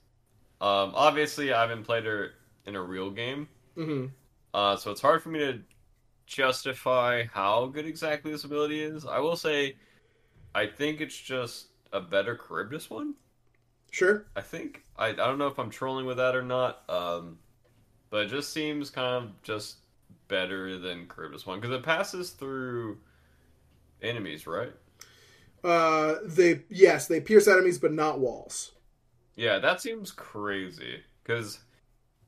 Um, 0.61 0.93
obviously, 0.95 1.51
I 1.51 1.61
haven't 1.61 1.83
played 1.83 2.05
her 2.05 2.31
in 2.65 2.75
a 2.75 2.81
real 2.81 3.09
game, 3.11 3.49
Mm-hmm. 3.77 4.05
uh, 4.53 4.77
so 4.77 4.89
it's 4.91 5.01
hard 5.01 5.21
for 5.21 5.29
me 5.29 5.39
to 5.39 5.59
justify 6.27 7.23
how 7.33 7.65
good 7.67 7.87
exactly 7.87 8.31
this 8.31 8.43
ability 8.43 8.83
is. 8.83 9.05
I 9.05 9.19
will 9.19 9.37
say, 9.37 9.77
I 10.53 10.67
think 10.67 11.01
it's 11.01 11.17
just 11.17 11.67
a 11.91 11.99
better 11.99 12.39
Charybdis 12.47 12.89
one. 12.89 13.15
Sure. 13.89 14.25
I 14.35 14.41
think 14.41 14.83
I, 14.97 15.07
I 15.07 15.13
don't 15.13 15.39
know 15.39 15.47
if 15.47 15.57
I'm 15.57 15.69
trolling 15.69 16.05
with 16.05 16.17
that 16.17 16.35
or 16.35 16.43
not, 16.43 16.83
um, 16.89 17.39
but 18.09 18.25
it 18.25 18.29
just 18.29 18.53
seems 18.53 18.89
kind 18.89 19.23
of 19.23 19.41
just 19.41 19.77
better 20.27 20.77
than 20.77 21.07
Charybdis 21.13 21.45
one 21.45 21.59
because 21.59 21.75
it 21.75 21.83
passes 21.83 22.31
through 22.31 22.97
enemies, 24.01 24.45
right? 24.45 24.73
Uh, 25.63 26.15
they 26.25 26.61
yes, 26.69 27.07
they 27.07 27.21
pierce 27.21 27.47
enemies, 27.47 27.79
but 27.79 27.93
not 27.93 28.19
walls. 28.19 28.73
Yeah, 29.35 29.59
that 29.59 29.81
seems 29.81 30.11
crazy 30.11 31.01
because 31.23 31.59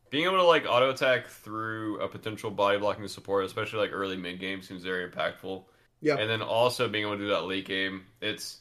being 0.09 0.25
able 0.25 0.37
to 0.37 0.43
like 0.43 0.65
auto 0.67 0.89
attack 0.89 1.27
through 1.27 1.99
a 1.99 2.07
potential 2.07 2.49
body 2.51 2.77
blocking 2.79 3.07
support, 3.07 3.45
especially 3.45 3.79
like 3.79 3.91
early 3.93 4.17
mid 4.17 4.39
game, 4.39 4.61
seems 4.61 4.83
very 4.83 5.09
impactful. 5.09 5.63
Yeah. 6.01 6.15
and 6.15 6.29
then 6.29 6.41
also 6.41 6.87
being 6.87 7.03
able 7.03 7.17
to 7.17 7.23
do 7.23 7.29
that 7.29 7.43
late 7.43 7.65
game, 7.65 8.03
it's 8.21 8.59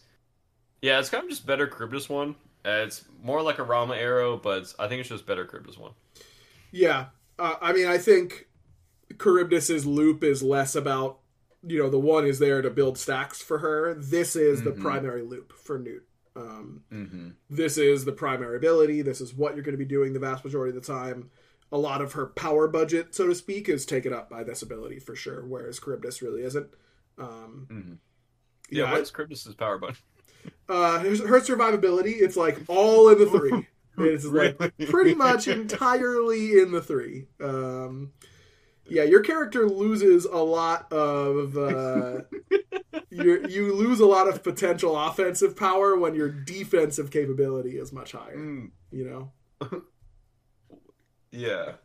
yeah, 0.82 0.98
it's 0.98 1.08
kind 1.08 1.22
of 1.22 1.30
just 1.30 1.46
better 1.46 1.66
Charybdis 1.68 2.08
one. 2.08 2.34
Uh, 2.66 2.82
it's 2.86 3.04
more 3.22 3.42
like 3.42 3.58
a 3.60 3.62
Rama 3.62 3.94
arrow, 3.94 4.36
but 4.36 4.58
it's, 4.62 4.74
I 4.78 4.88
think 4.88 5.00
it's 5.00 5.08
just 5.08 5.24
better 5.26 5.46
Charybdis 5.46 5.78
one. 5.78 5.92
Yeah. 6.72 7.06
Uh, 7.38 7.54
I 7.60 7.72
mean, 7.72 7.86
I 7.86 7.98
think 7.98 8.48
Charybdis's 9.22 9.86
loop 9.86 10.24
is 10.24 10.42
less 10.42 10.74
about 10.74 11.20
you 11.66 11.78
know 11.80 11.88
the 11.90 11.98
one 11.98 12.24
is 12.26 12.38
there 12.40 12.60
to 12.62 12.70
build 12.70 12.98
stacks 12.98 13.40
for 13.40 13.58
her. 13.58 13.94
This 13.94 14.34
is 14.36 14.62
the 14.62 14.72
Mhm. 14.72 14.80
primary 14.80 15.22
loop 15.22 15.52
for 15.52 15.78
Newt. 15.78 16.07
Um, 16.36 16.82
Mm-hmm. 16.92 17.28
this 17.50 17.78
is 17.78 18.04
the 18.04 18.12
primary 18.12 18.56
ability. 18.56 19.02
This 19.02 19.20
is 19.20 19.34
what 19.34 19.54
you're 19.54 19.64
going 19.64 19.74
to 19.74 19.78
be 19.78 19.84
doing 19.84 20.12
the 20.12 20.18
vast 20.20 20.44
majority 20.44 20.76
of 20.76 20.82
the 20.82 20.92
time. 20.92 21.30
A 21.70 21.78
lot 21.78 22.00
of 22.00 22.12
her 22.14 22.26
power 22.26 22.66
budget, 22.68 23.14
so 23.14 23.26
to 23.26 23.34
speak, 23.34 23.68
is 23.68 23.84
taken 23.84 24.12
up 24.12 24.30
by 24.30 24.42
this 24.42 24.62
ability 24.62 25.00
for 25.00 25.14
sure, 25.14 25.44
whereas 25.44 25.78
Charybdis 25.80 26.22
really 26.22 26.42
isn't. 26.42 26.68
Um, 27.18 27.66
Mm-hmm. 27.70 27.92
Yeah, 28.70 28.84
yeah, 28.84 28.92
what 28.92 29.00
is 29.00 29.10
Charybdis' 29.10 29.54
power 29.54 29.78
budget? 29.78 30.02
uh, 30.68 30.98
her, 31.00 31.26
her 31.26 31.40
survivability, 31.40 32.20
it's 32.20 32.36
like 32.36 32.58
all 32.68 33.08
in 33.08 33.18
the 33.18 33.26
three. 33.26 33.66
It's 34.00 34.24
like 34.24 34.56
pretty 34.90 35.16
much 35.16 35.48
entirely 35.48 36.60
in 36.60 36.70
the 36.70 36.80
three. 36.80 37.26
Um, 37.42 38.12
yeah, 38.88 39.04
your 39.04 39.20
character 39.20 39.68
loses 39.68 40.24
a 40.24 40.38
lot 40.38 40.92
of. 40.92 41.56
Uh, 41.56 42.22
you 43.10 43.46
you 43.48 43.74
lose 43.74 44.00
a 44.00 44.06
lot 44.06 44.28
of 44.28 44.42
potential 44.42 44.98
offensive 44.98 45.56
power 45.56 45.96
when 45.96 46.14
your 46.14 46.28
defensive 46.28 47.10
capability 47.10 47.78
is 47.78 47.92
much 47.92 48.12
higher. 48.12 48.36
Mm, 48.36 48.70
You 48.90 49.30
know. 49.60 49.82
yeah. 51.30 51.72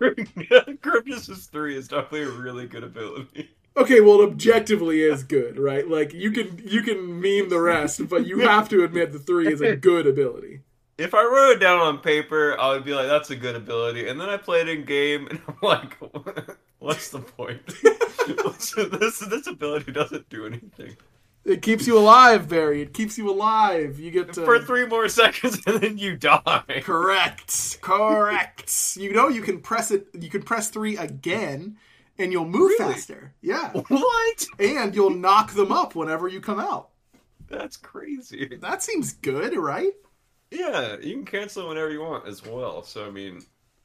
Yeah. 0.00 0.60
Charybdis' 0.82 1.46
3 1.46 1.76
is 1.76 1.88
definitely 1.88 2.22
a 2.22 2.30
really 2.30 2.66
good 2.66 2.84
ability. 2.84 3.50
Okay, 3.76 4.00
well, 4.00 4.20
it 4.20 4.28
objectively 4.28 5.02
is 5.02 5.24
good, 5.24 5.58
right? 5.58 5.88
Like 5.88 6.12
you 6.12 6.30
can 6.30 6.60
you 6.64 6.82
can 6.82 7.20
meme 7.20 7.48
the 7.48 7.60
rest, 7.60 8.08
but 8.08 8.26
you 8.26 8.40
have 8.40 8.68
to 8.68 8.84
admit 8.84 9.12
the 9.12 9.18
three 9.18 9.52
is 9.52 9.60
a 9.60 9.74
good 9.74 10.06
ability. 10.06 10.60
If 10.96 11.12
I 11.14 11.22
wrote 11.24 11.56
it 11.56 11.60
down 11.60 11.80
on 11.80 11.98
paper, 11.98 12.56
I 12.58 12.68
would 12.70 12.84
be 12.84 12.94
like, 12.94 13.08
that's 13.08 13.30
a 13.30 13.36
good 13.36 13.56
ability. 13.56 14.08
And 14.08 14.20
then 14.20 14.28
I 14.28 14.36
played 14.36 14.68
in 14.68 14.84
game, 14.84 15.26
and 15.28 15.40
I'm 15.48 15.56
like, 15.62 15.96
what's 16.78 17.08
the 17.10 17.20
point? 17.20 17.60
This, 18.76 19.18
this 19.18 19.46
ability 19.46 19.92
doesn't 19.92 20.30
do 20.30 20.46
anything. 20.46 20.96
It 21.44 21.60
keeps 21.60 21.86
you 21.86 21.98
alive, 21.98 22.48
Barry. 22.48 22.80
It 22.80 22.94
keeps 22.94 23.18
you 23.18 23.28
alive. 23.28 24.00
You 24.00 24.10
get 24.10 24.32
to 24.32 24.44
For 24.46 24.58
three 24.60 24.86
more 24.86 25.10
seconds, 25.10 25.60
and 25.66 25.78
then 25.82 25.98
you 25.98 26.16
die. 26.16 26.62
correct, 26.82 27.78
correct. 27.82 28.96
You 28.98 29.12
know 29.12 29.28
you 29.28 29.42
can 29.42 29.60
press 29.60 29.90
it. 29.90 30.06
You 30.18 30.30
can 30.30 30.42
press 30.42 30.70
three 30.70 30.96
again, 30.96 31.76
and 32.16 32.32
you'll 32.32 32.46
move 32.46 32.72
Really? 32.78 32.94
faster. 32.94 33.34
Yeah, 33.42 33.72
What? 33.72 34.46
and 34.58 34.94
you'll 34.94 35.10
knock 35.10 35.52
them 35.52 35.70
up 35.70 35.94
whenever 35.94 36.26
you 36.28 36.40
come 36.40 36.58
out. 36.58 36.88
That's 37.48 37.76
crazy. 37.76 38.56
That 38.62 38.82
seems 38.82 39.12
good, 39.12 39.54
right? 39.58 39.92
Yeah, 40.54 40.96
you 41.02 41.14
can 41.16 41.24
cancel 41.24 41.64
it 41.66 41.68
whenever 41.68 41.90
you 41.90 42.00
want 42.00 42.26
as 42.28 42.44
well. 42.44 42.82
So 42.82 43.06
I 43.06 43.10
mean, 43.10 43.40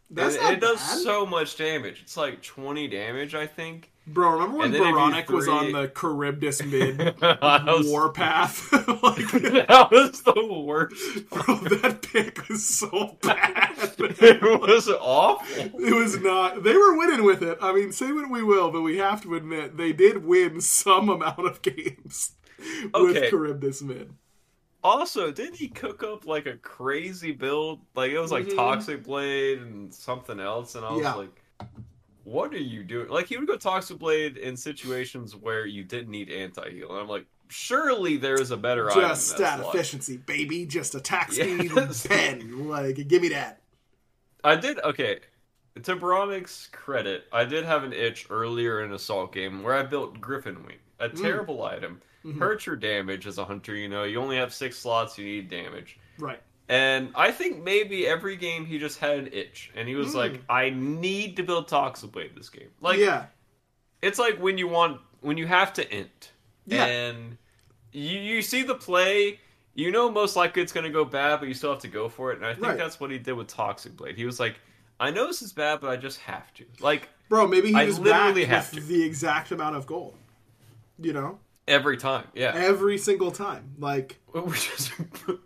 That's 0.09 0.35
and 0.35 0.43
not 0.43 0.53
it 0.53 0.59
does 0.61 0.77
bad. 0.79 0.97
so 0.99 1.25
much 1.25 1.57
damage. 1.57 2.01
It's 2.03 2.15
like 2.17 2.41
twenty 2.43 2.87
damage, 2.87 3.35
I 3.35 3.47
think. 3.47 3.91
Bro, 4.07 4.31
remember 4.33 4.57
when 4.57 4.65
And 4.67 4.73
then 4.73 4.81
if 4.81 4.87
you 4.87 4.93
Baronic 4.95 5.29
was 5.29 5.45
three- 5.45 5.53
on 5.53 5.71
the 5.71 5.87
Charybdis 5.89 6.63
mid 6.65 6.97
That 7.19 7.63
was- 7.65 7.87
warpath? 7.87 8.71
like, 8.73 9.31
that 9.67 9.87
was 9.91 10.21
the 10.23 10.63
worst. 10.65 11.29
bro, 11.29 11.55
that 11.57 12.01
pick 12.01 12.47
was 12.49 12.65
so 12.65 13.17
bad. 13.21 13.69
It 13.99 14.41
was 14.41 14.89
awful. 14.89 15.79
It 15.79 15.93
was 15.93 16.19
not. 16.19 16.63
They 16.63 16.75
were 16.75 16.97
winning 16.97 17.23
with 17.23 17.43
it. 17.43 17.59
I 17.61 17.71
mean, 17.71 17.91
say 17.91 18.11
what 18.11 18.31
we 18.31 18.41
will, 18.43 18.71
but 18.71 18.81
we 18.81 18.97
have 18.97 19.21
to 19.23 19.35
admit 19.35 19.77
they 19.77 19.93
did 19.93 20.25
win 20.25 20.59
some 20.61 21.09
amount 21.09 21.45
of 21.45 21.61
games 21.61 22.31
with 22.57 22.95
Okay. 22.95 23.29
Charybdis 23.29 23.81
mid. 23.83 24.13
Also, 24.83 25.31
didn't 25.31 25.55
he 25.57 25.67
cook 25.67 26.03
up 26.03 26.25
like 26.25 26.45
a 26.45 26.55
crazy 26.57 27.31
build? 27.31 27.79
Like 27.95 28.11
it 28.11 28.19
was 28.19 28.31
like 28.31 28.45
Mhm. 28.45 28.55
Toxic 28.55 29.03
Blade 29.03 29.59
and 29.59 29.93
something 29.93 30.39
else, 30.39 30.75
and 30.75 30.85
I 30.85 30.91
was 30.93 31.01
Yeah. 31.01 31.13
like, 31.15 31.41
"What 32.23 32.53
are 32.53 32.57
you 32.57 32.83
doing?" 32.83 33.09
Like 33.09 33.27
he 33.27 33.37
would 33.37 33.47
go 33.47 33.57
Toxic 33.57 33.99
Blade 33.99 34.37
in 34.37 34.55
situations 34.55 35.35
where 35.35 35.65
you 35.65 35.83
didn't 35.83 36.09
need 36.11 36.29
anti 36.29 36.69
heal, 36.69 36.91
and 36.91 36.99
I'm 36.99 37.09
like, 37.09 37.25
"Surely 37.49 38.15
there 38.15 38.39
is 38.39 38.51
a 38.51 38.57
better 38.57 38.89
item." 38.89 39.03
in 39.03 39.09
Just 39.09 39.29
stat 39.31 39.59
slot." 39.59 39.75
efficiency, 39.75 40.15
baby. 40.17 40.65
Just 40.65 40.95
attack 40.95 41.29
Yes. 41.33 41.97
speed, 41.97 42.09
pen. 42.09 42.67
Like, 42.69 43.05
give 43.07 43.21
me 43.21 43.29
that. 43.29 43.61
I 44.45 44.55
did 44.55 44.79
okay. 44.79 45.19
To 45.83 45.95
Bronic's 45.95 46.67
credit, 46.71 47.25
I 47.31 47.43
did 47.45 47.63
have 47.65 47.83
an 47.83 47.93
itch 47.93 48.27
earlier 48.29 48.81
in 48.83 48.91
Assault 48.93 49.33
game 49.33 49.61
where 49.63 49.75
I 49.75 49.83
built 49.83 50.19
Griffin 50.21 50.63
Wing, 50.65 50.77
a 50.99 51.09
Mm. 51.09 51.21
terrible 51.21 51.63
item. 51.63 52.01
Mhm. 52.25 52.37
Hurts 52.39 52.65
your 52.65 52.75
damage 52.75 53.25
as 53.27 53.37
a 53.37 53.45
hunter. 53.45 53.73
You 53.75 53.87
know, 53.89 54.03
you 54.03 54.19
only 54.19 54.35
have 54.37 54.53
six 54.53 54.77
slots. 54.77 55.17
You 55.17 55.25
need 55.25 55.49
damage. 55.49 55.97
Right. 56.17 56.41
And 56.67 57.11
I 57.15 57.31
think 57.31 57.63
maybe 57.63 58.05
every 58.05 58.35
game 58.35 58.65
he 58.65 58.77
just 58.77 58.99
had 58.99 59.17
an 59.17 59.29
itch, 59.33 59.71
and 59.75 59.87
he 59.87 59.95
was 59.95 60.09
Mm. 60.09 60.15
like, 60.15 60.41
"I 60.49 60.69
need 60.69 61.37
to 61.37 61.43
build 61.43 61.67
Toxic 61.67 62.11
Blade 62.11 62.35
this 62.35 62.49
game." 62.49 62.69
Like, 62.81 62.99
yeah. 62.99 63.25
it's 64.01 64.19
like 64.19 64.37
when 64.39 64.57
you 64.57 64.67
want 64.67 65.01
when 65.21 65.37
you 65.37 65.47
have 65.47 65.73
to 65.73 65.95
int, 65.97 66.31
Yeah. 66.67 66.85
and 66.85 67.37
you 67.91 68.19
you 68.19 68.41
see 68.41 68.61
the 68.63 68.75
play, 68.75 69.39
you 69.73 69.91
know 69.91 70.09
most 70.11 70.35
likely 70.35 70.61
it's 70.61 70.71
going 70.71 70.83
to 70.85 70.89
go 70.91 71.03
bad, 71.05 71.39
but 71.39 71.47
you 71.47 71.53
still 71.53 71.71
have 71.71 71.81
to 71.81 71.87
go 71.87 72.07
for 72.07 72.31
it. 72.31 72.37
And 72.37 72.45
I 72.45 72.53
think 72.53 72.67
Right. 72.67 72.77
that's 72.77 72.99
what 72.99 73.11
he 73.11 73.17
did 73.17 73.33
with 73.33 73.47
Toxic 73.47 73.97
Blade. 73.97 74.15
He 74.15 74.25
was 74.25 74.39
like, 74.39 74.55
"I 74.99 75.09
know 75.11 75.25
this 75.27 75.41
is 75.41 75.51
bad, 75.53 75.81
but 75.81 75.89
I 75.89 75.95
just 75.97 76.19
have 76.19 76.53
to." 76.55 76.65
Like, 76.79 77.09
Bro, 77.29 77.47
maybe 77.47 77.69
he 77.69 77.75
I 77.75 77.85
was 77.85 77.99
literally 77.99 78.45
have 78.45 78.71
to. 78.71 78.79
the 78.79 79.03
exact 79.03 79.51
amount 79.51 79.75
of 79.75 79.85
gold. 79.87 80.17
You 80.99 81.13
know? 81.13 81.39
Every 81.69 81.97
time. 81.97 82.27
Yeah, 82.33 82.51
every 82.53 82.97
single 82.97 83.31
time. 83.31 83.75
Like 83.77 84.19
which 84.33 84.69
is 84.71 84.91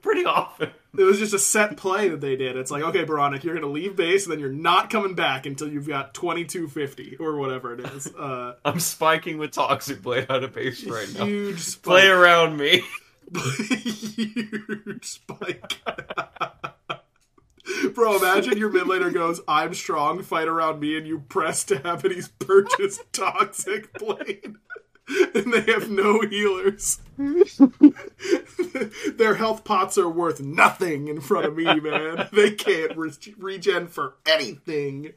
pretty 0.02 0.26
often. 0.26 0.72
It 0.98 1.04
was 1.04 1.18
just 1.18 1.34
a 1.34 1.40
set 1.40 1.78
play 1.78 2.10
that 2.10 2.22
they 2.22 2.36
did. 2.36 2.56
It's 2.56 2.70
like, 2.70 2.84
okay, 2.84 3.06
Beranek, 3.06 3.44
you're 3.44 3.56
going 3.56 3.66
to 3.66 3.72
leave 3.72 3.96
base, 3.96 4.26
and 4.26 4.32
then 4.32 4.40
you're 4.40 4.52
not 4.52 4.90
coming 4.90 5.16
back 5.16 5.46
until 5.46 5.68
you've 5.68 5.88
got 5.88 6.14
2250 6.14 7.18
or 7.20 7.38
whatever 7.38 7.74
it 7.74 7.80
is. 7.80 8.08
Uh, 8.08 8.56
I'm 8.66 8.80
spiking 8.80 9.38
with 9.38 9.52
Toxic 9.52 10.02
Blade 10.02 10.28
out 10.30 10.44
of 10.44 10.54
base 10.54 10.84
right 10.86 11.08
now. 11.18 11.26
huge 11.26 11.62
spike. 11.62 11.84
Play 11.84 12.08
around 12.08 12.58
me. 12.58 12.84
huge 14.16 15.06
spike. 15.06 15.82
Bro, 17.94 18.18
imagine 18.18 18.58
your 18.58 18.70
mid 18.70 18.84
laner 18.84 19.14
goes, 19.14 19.40
I'm 19.48 19.74
strong, 19.74 20.22
fight 20.22 20.48
around 20.48 20.80
me, 20.80 20.98
and 20.98 21.08
you 21.08 21.20
press 21.20 21.64
tab 21.64 22.04
and 22.04 22.14
he's 22.14 22.28
purchased 22.28 23.02
Toxic 23.14 23.94
Blade. 23.98 24.58
And 25.36 25.52
they 25.54 25.72
have 25.72 25.90
no 25.90 26.22
healers. 26.22 27.00
Their 29.18 29.36
health 29.36 29.64
pots 29.64 29.98
are 29.98 30.10
worth 30.10 30.40
nothing 30.42 31.08
in 31.08 31.20
front 31.22 31.46
of 31.46 31.56
me, 31.56 31.80
man. 31.80 32.30
They 32.34 32.52
can't 32.52 32.96
re- 32.96 33.12
regen 33.38 33.88
for 33.88 34.16
anything. 34.26 35.14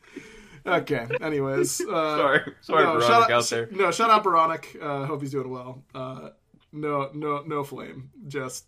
Okay, 0.66 1.06
anyways. 1.20 1.80
Uh, 1.80 2.16
sorry, 2.16 2.52
sorry, 2.62 2.84
no, 2.84 3.02
out, 3.02 3.30
out 3.30 3.44
there. 3.44 3.68
No, 3.70 3.90
shout 3.92 4.10
out 4.10 4.24
Baronic. 4.24 4.76
Uh, 4.80 5.06
hope 5.06 5.20
he's 5.20 5.30
doing 5.30 5.50
well. 5.50 5.84
Uh, 5.94 6.30
no, 6.72 7.10
no, 7.14 7.42
no 7.46 7.62
flame. 7.62 8.10
Just 8.26 8.64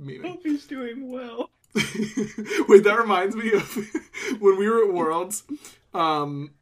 memeing. 0.00 0.24
Hope 0.26 0.42
he's 0.44 0.66
doing 0.66 1.10
well. 1.10 1.50
Wait, 1.74 2.84
that 2.84 2.96
reminds 2.98 3.34
me 3.34 3.52
of 3.52 3.74
when 4.38 4.56
we 4.58 4.68
were 4.68 4.84
at 4.84 4.92
Worlds. 4.94 5.42
Um, 5.92 6.52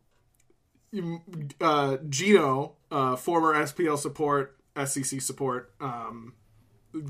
uh, 1.61 1.99
Gino, 2.09 2.77
uh, 2.91 3.17
former 3.17 3.55
SPL 3.55 3.99
support, 3.99 4.57
SCC 4.77 5.21
support, 5.21 5.73
um, 5.81 6.35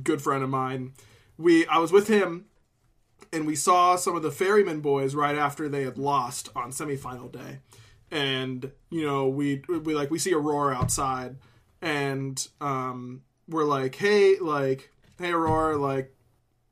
good 0.02 0.22
friend 0.22 0.42
of 0.42 0.50
mine. 0.50 0.92
We, 1.36 1.66
I 1.66 1.78
was 1.78 1.92
with 1.92 2.08
him, 2.08 2.46
and 3.32 3.46
we 3.46 3.54
saw 3.54 3.96
some 3.96 4.16
of 4.16 4.22
the 4.22 4.30
Ferryman 4.30 4.80
boys 4.80 5.14
right 5.14 5.36
after 5.36 5.68
they 5.68 5.84
had 5.84 5.98
lost 5.98 6.48
on 6.56 6.70
semifinal 6.70 7.30
day, 7.30 7.60
and 8.10 8.70
you 8.90 9.04
know 9.04 9.28
we 9.28 9.62
we 9.68 9.94
like 9.94 10.10
we 10.10 10.18
see 10.18 10.32
Aurora 10.32 10.74
outside, 10.74 11.36
and 11.80 12.46
um, 12.60 13.22
we're 13.48 13.64
like, 13.64 13.94
hey, 13.94 14.36
like, 14.40 14.90
hey, 15.18 15.30
Aurora, 15.30 15.76
like 15.76 16.14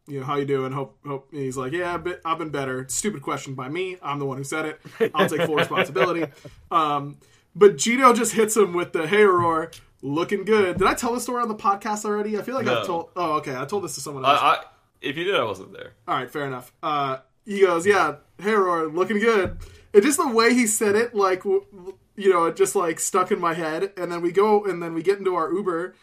you 0.08 0.20
know, 0.20 0.26
how 0.26 0.36
you 0.36 0.44
doing? 0.44 0.72
Hope, 0.72 0.98
hope. 1.04 1.28
And 1.32 1.40
he's 1.40 1.56
like, 1.56 1.72
yeah, 1.72 1.94
I've 1.94 2.04
been, 2.04 2.16
I've 2.24 2.38
been 2.38 2.50
better. 2.50 2.86
Stupid 2.88 3.22
question 3.22 3.54
by 3.54 3.68
me. 3.68 3.96
I'm 4.02 4.18
the 4.18 4.24
one 4.24 4.36
who 4.36 4.44
said 4.44 4.66
it. 4.66 5.10
I'll 5.14 5.28
take 5.28 5.42
full 5.42 5.56
responsibility. 5.56 6.26
Um, 6.70 7.18
but 7.56 7.76
Gino 7.76 8.12
just 8.12 8.32
hits 8.34 8.56
him 8.56 8.72
with 8.74 8.92
the, 8.92 9.06
hey, 9.08 9.24
roar, 9.24 9.70
looking 10.02 10.44
good. 10.44 10.78
Did 10.78 10.86
I 10.86 10.94
tell 10.94 11.12
the 11.14 11.20
story 11.20 11.42
on 11.42 11.48
the 11.48 11.54
podcast 11.54 12.04
already? 12.04 12.38
I 12.38 12.42
feel 12.42 12.54
like 12.54 12.66
No. 12.66 12.80
I've 12.80 12.86
told. 12.86 13.08
Oh, 13.16 13.32
okay. 13.38 13.56
I 13.56 13.64
told 13.64 13.82
this 13.82 13.94
to 13.96 14.00
someone 14.00 14.24
else. 14.24 14.38
I, 14.40 14.62
if 15.00 15.16
you 15.16 15.24
did, 15.24 15.34
I 15.34 15.42
wasn't 15.44 15.72
there. 15.72 15.94
All 16.06 16.14
right, 16.14 16.30
fair 16.30 16.46
enough. 16.46 16.72
Uh, 16.82 17.18
he 17.44 17.60
goes, 17.62 17.86
yeah, 17.86 18.16
hey, 18.40 18.52
roar, 18.52 18.86
looking 18.86 19.18
good. 19.18 19.58
And 19.94 20.02
just 20.02 20.18
the 20.18 20.28
way 20.28 20.52
he 20.52 20.66
said 20.66 20.94
it, 20.94 21.14
like, 21.14 21.44
you 21.44 22.32
know, 22.32 22.44
it 22.46 22.56
just 22.56 22.76
like 22.76 23.00
stuck 23.00 23.30
in 23.32 23.40
my 23.40 23.54
head. 23.54 23.92
And 23.96 24.12
then 24.12 24.20
we 24.20 24.32
go, 24.32 24.64
and 24.64 24.82
then 24.82 24.94
we 24.94 25.02
get 25.02 25.18
into 25.18 25.34
our 25.34 25.50
Uber, 25.52 25.94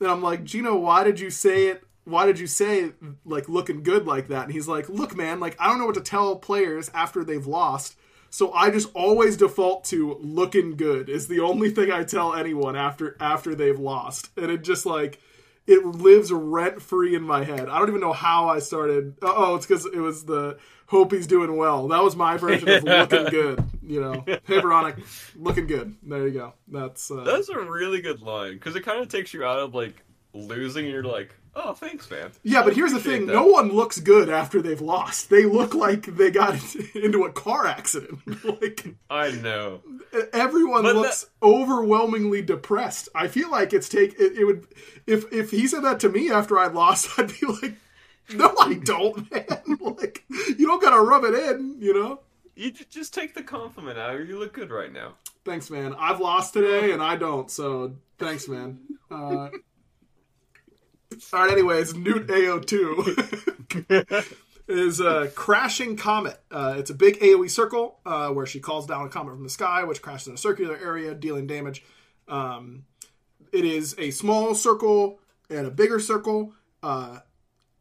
and 0.00 0.10
I'm 0.10 0.22
like, 0.22 0.44
Gino, 0.44 0.76
why 0.76 1.04
did 1.04 1.20
you 1.20 1.30
say 1.30 1.66
it? 1.68 1.84
Why 2.04 2.26
did 2.26 2.38
you 2.40 2.46
say 2.48 2.92
like 3.24 3.48
looking 3.48 3.82
good 3.84 4.06
like 4.06 4.28
that? 4.28 4.44
And 4.44 4.52
he's 4.52 4.66
like, 4.66 4.88
look, 4.88 5.14
man, 5.16 5.38
like 5.38 5.56
I 5.60 5.68
don't 5.68 5.78
know 5.78 5.86
what 5.86 5.94
to 5.94 6.00
tell 6.00 6.34
players 6.36 6.90
after 6.94 7.22
they've 7.24 7.46
lost. 7.46 7.96
So 8.32 8.50
I 8.54 8.70
just 8.70 8.88
always 8.94 9.36
default 9.36 9.84
to 9.86 10.14
looking 10.22 10.76
good 10.76 11.10
is 11.10 11.28
the 11.28 11.40
only 11.40 11.68
thing 11.68 11.92
I 11.92 12.02
tell 12.02 12.34
anyone 12.34 12.76
after 12.76 13.14
after 13.20 13.54
they've 13.54 13.78
lost. 13.78 14.30
And 14.38 14.50
it 14.50 14.62
just 14.62 14.86
like 14.86 15.20
it 15.66 15.84
lives 15.84 16.32
rent 16.32 16.80
free 16.80 17.14
in 17.14 17.24
my 17.24 17.44
head. 17.44 17.68
I 17.68 17.78
don't 17.78 17.90
even 17.90 18.00
know 18.00 18.14
how 18.14 18.48
I 18.48 18.58
started. 18.58 19.18
Oh, 19.20 19.56
it's 19.56 19.66
because 19.66 19.84
it 19.84 19.98
was 19.98 20.24
the 20.24 20.56
hope 20.86 21.12
he's 21.12 21.26
doing 21.26 21.58
well. 21.58 21.88
That 21.88 22.02
was 22.02 22.16
my 22.16 22.38
version 22.38 22.70
of 22.70 22.84
looking 23.10 23.26
good. 23.26 23.64
You 23.82 24.00
know, 24.00 24.24
hey 24.26 24.60
Veronica, 24.60 25.02
looking 25.36 25.66
good. 25.66 25.94
There 26.02 26.26
you 26.26 26.32
go. 26.32 26.54
That's 26.68 27.10
uh, 27.10 27.24
That's 27.24 27.50
a 27.50 27.60
really 27.60 28.00
good 28.00 28.22
line 28.22 28.54
because 28.54 28.76
it 28.76 28.82
kind 28.82 29.02
of 29.02 29.08
takes 29.08 29.34
you 29.34 29.44
out 29.44 29.58
of 29.58 29.74
like 29.74 30.02
losing. 30.32 30.86
You're 30.86 31.04
like, 31.04 31.34
oh, 31.54 31.74
thanks, 31.74 32.10
man. 32.10 32.32
yeah. 32.42 32.62
But 32.62 32.74
here's 32.74 32.92
the 32.92 33.00
thing: 33.00 33.26
that. 33.26 33.32
no 33.32 33.46
one 33.46 33.70
looks 33.70 33.98
good 34.00 34.28
after 34.28 34.62
they've 34.62 34.80
lost. 34.80 35.30
They 35.30 35.44
look 35.44 35.74
like 35.74 36.06
they 36.16 36.30
got 36.30 36.58
into 36.94 37.24
a 37.24 37.32
car 37.32 37.66
accident. 37.66 38.20
like 38.44 38.94
I 39.10 39.30
know. 39.30 39.80
everyone 40.32 40.82
But 40.82 40.96
looks 40.96 41.26
overwhelmingly 41.42 42.42
depressed. 42.42 43.08
I 43.14 43.28
feel 43.28 43.50
like 43.50 43.72
it's 43.72 43.88
take 43.88 44.18
it, 44.18 44.36
it 44.36 44.44
would 44.44 44.66
if 45.06 45.32
if 45.32 45.50
he 45.50 45.66
said 45.66 45.84
that 45.84 46.00
to 46.00 46.08
me 46.08 46.30
after 46.30 46.58
I 46.58 46.68
lost, 46.68 47.10
I'd 47.18 47.28
be 47.40 47.46
like, 47.46 47.76
no, 48.34 48.54
I 48.58 48.74
don't, 48.74 49.30
man. 49.30 49.78
like 49.80 50.24
you 50.30 50.66
don't 50.66 50.82
gotta 50.82 51.00
rub 51.00 51.24
it 51.24 51.34
in, 51.34 51.76
you 51.80 51.94
know. 51.94 52.20
You 52.54 52.70
just 52.70 53.14
take 53.14 53.34
the 53.34 53.42
compliment 53.42 53.98
out. 53.98 54.26
You 54.26 54.38
look 54.38 54.52
good 54.52 54.70
right 54.70 54.92
now. 54.92 55.14
Thanks, 55.44 55.70
man. 55.70 55.94
I've 55.98 56.20
lost 56.20 56.52
today 56.52 56.92
and 56.92 57.02
I 57.02 57.16
don't, 57.16 57.50
so 57.50 57.94
thanks, 58.18 58.46
man. 58.46 58.78
Uh, 59.10 59.48
all 61.32 61.40
right. 61.40 61.52
Anyways, 61.52 61.94
Newt 61.94 62.26
AO2 62.26 64.36
is 64.68 65.00
a 65.00 65.28
crashing 65.34 65.96
comet. 65.96 66.40
Uh, 66.50 66.74
it's 66.78 66.90
a 66.90 66.94
big 66.94 67.18
AOE 67.20 67.50
circle 67.50 67.98
uh, 68.06 68.28
where 68.28 68.46
she 68.46 68.60
calls 68.60 68.86
down 68.86 69.06
a 69.06 69.08
comet 69.08 69.34
from 69.34 69.42
the 69.42 69.50
sky, 69.50 69.84
which 69.84 70.02
crashes 70.02 70.28
in 70.28 70.34
a 70.34 70.38
circular 70.38 70.76
area, 70.76 71.14
dealing 71.14 71.46
damage. 71.46 71.84
Um, 72.28 72.84
it 73.52 73.64
is 73.64 73.94
a 73.98 74.10
small 74.10 74.54
circle 74.54 75.20
and 75.50 75.66
a 75.66 75.70
bigger 75.70 76.00
circle. 76.00 76.54
Uh, 76.82 77.20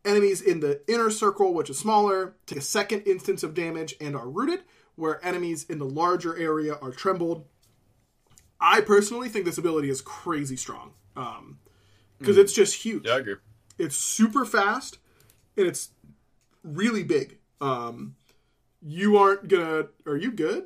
enemies 0.04 0.41
in 0.41 0.60
the 0.60 0.82
inner 0.88 1.10
circle, 1.10 1.54
which 1.54 1.70
is 1.70 1.78
smaller, 1.78 2.36
take 2.46 2.60
a 2.60 2.62
second 2.62 3.02
instance 3.02 3.44
of 3.44 3.54
damage 3.54 3.96
and 4.02 4.15
are 4.15 4.30
rooted, 4.30 4.62
where 4.96 5.24
enemies 5.26 5.65
in 5.70 5.80
the 5.80 5.86
larger 5.86 6.38
area 6.38 6.76
are 6.82 6.91
trembled. 6.91 7.46
I 8.60 8.82
personally 8.82 9.30
think 9.30 9.46
this 9.46 9.58
ability 9.58 9.89
is 9.89 10.02
crazy 10.02 10.56
strong 10.56 10.94
because 12.22 12.38
it's 12.38 12.54
just 12.54 12.76
huge. 12.76 13.06
Yeah, 13.08 13.16
I 13.16 13.20
agree. 13.20 13.36
It's 13.78 13.96
super 13.96 14.46
fast 14.46 15.00
and 15.58 15.68
it's 15.68 15.90
really 16.64 17.04
big. 17.04 17.38
Um, 17.60 18.16
you 18.82 19.18
aren't 19.18 19.48
gonna. 19.48 19.88
Are 20.06 20.18
you 20.18 20.32
good? 20.32 20.66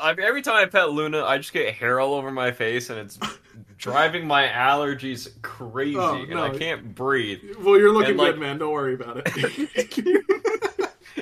I 0.00 0.10
every 0.10 0.42
time 0.42 0.56
I 0.56 0.66
pet 0.66 0.90
Luna, 0.90 1.24
I 1.24 1.38
just 1.38 1.52
get 1.52 1.74
hair 1.74 2.00
all 2.00 2.14
over 2.14 2.30
my 2.30 2.52
face, 2.52 2.90
and 2.90 2.98
it's 2.98 3.18
driving 3.78 4.26
my 4.26 4.46
allergies 4.46 5.30
crazy, 5.42 5.96
Oh, 5.96 6.16
and 6.16 6.30
no. 6.30 6.44
I 6.44 6.50
can't 6.50 6.94
breathe. 6.94 7.40
Well, 7.60 7.78
you're 7.78 7.92
looking 7.92 8.10
And, 8.10 8.18
like- 8.18 8.32
good, 8.32 8.40
man. 8.40 8.58
Don't 8.58 8.72
worry 8.72 8.94
about 8.94 9.22
it. 9.24 10.12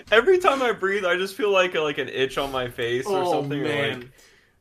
Every 0.11 0.39
time 0.39 0.63
I 0.63 0.73
breathe, 0.73 1.05
I 1.05 1.17
just 1.17 1.35
feel 1.37 1.51
like 1.53 1.75
a, 1.75 1.81
like 1.81 1.99
an 1.99 2.09
itch 2.09 2.37
on 2.39 2.51
my 2.53 2.69
face 2.69 3.07
or 3.07 3.23
oh 3.23 3.33
something, 3.33 3.61
or 3.61 3.65
man, 3.65 4.01
like 4.01 4.11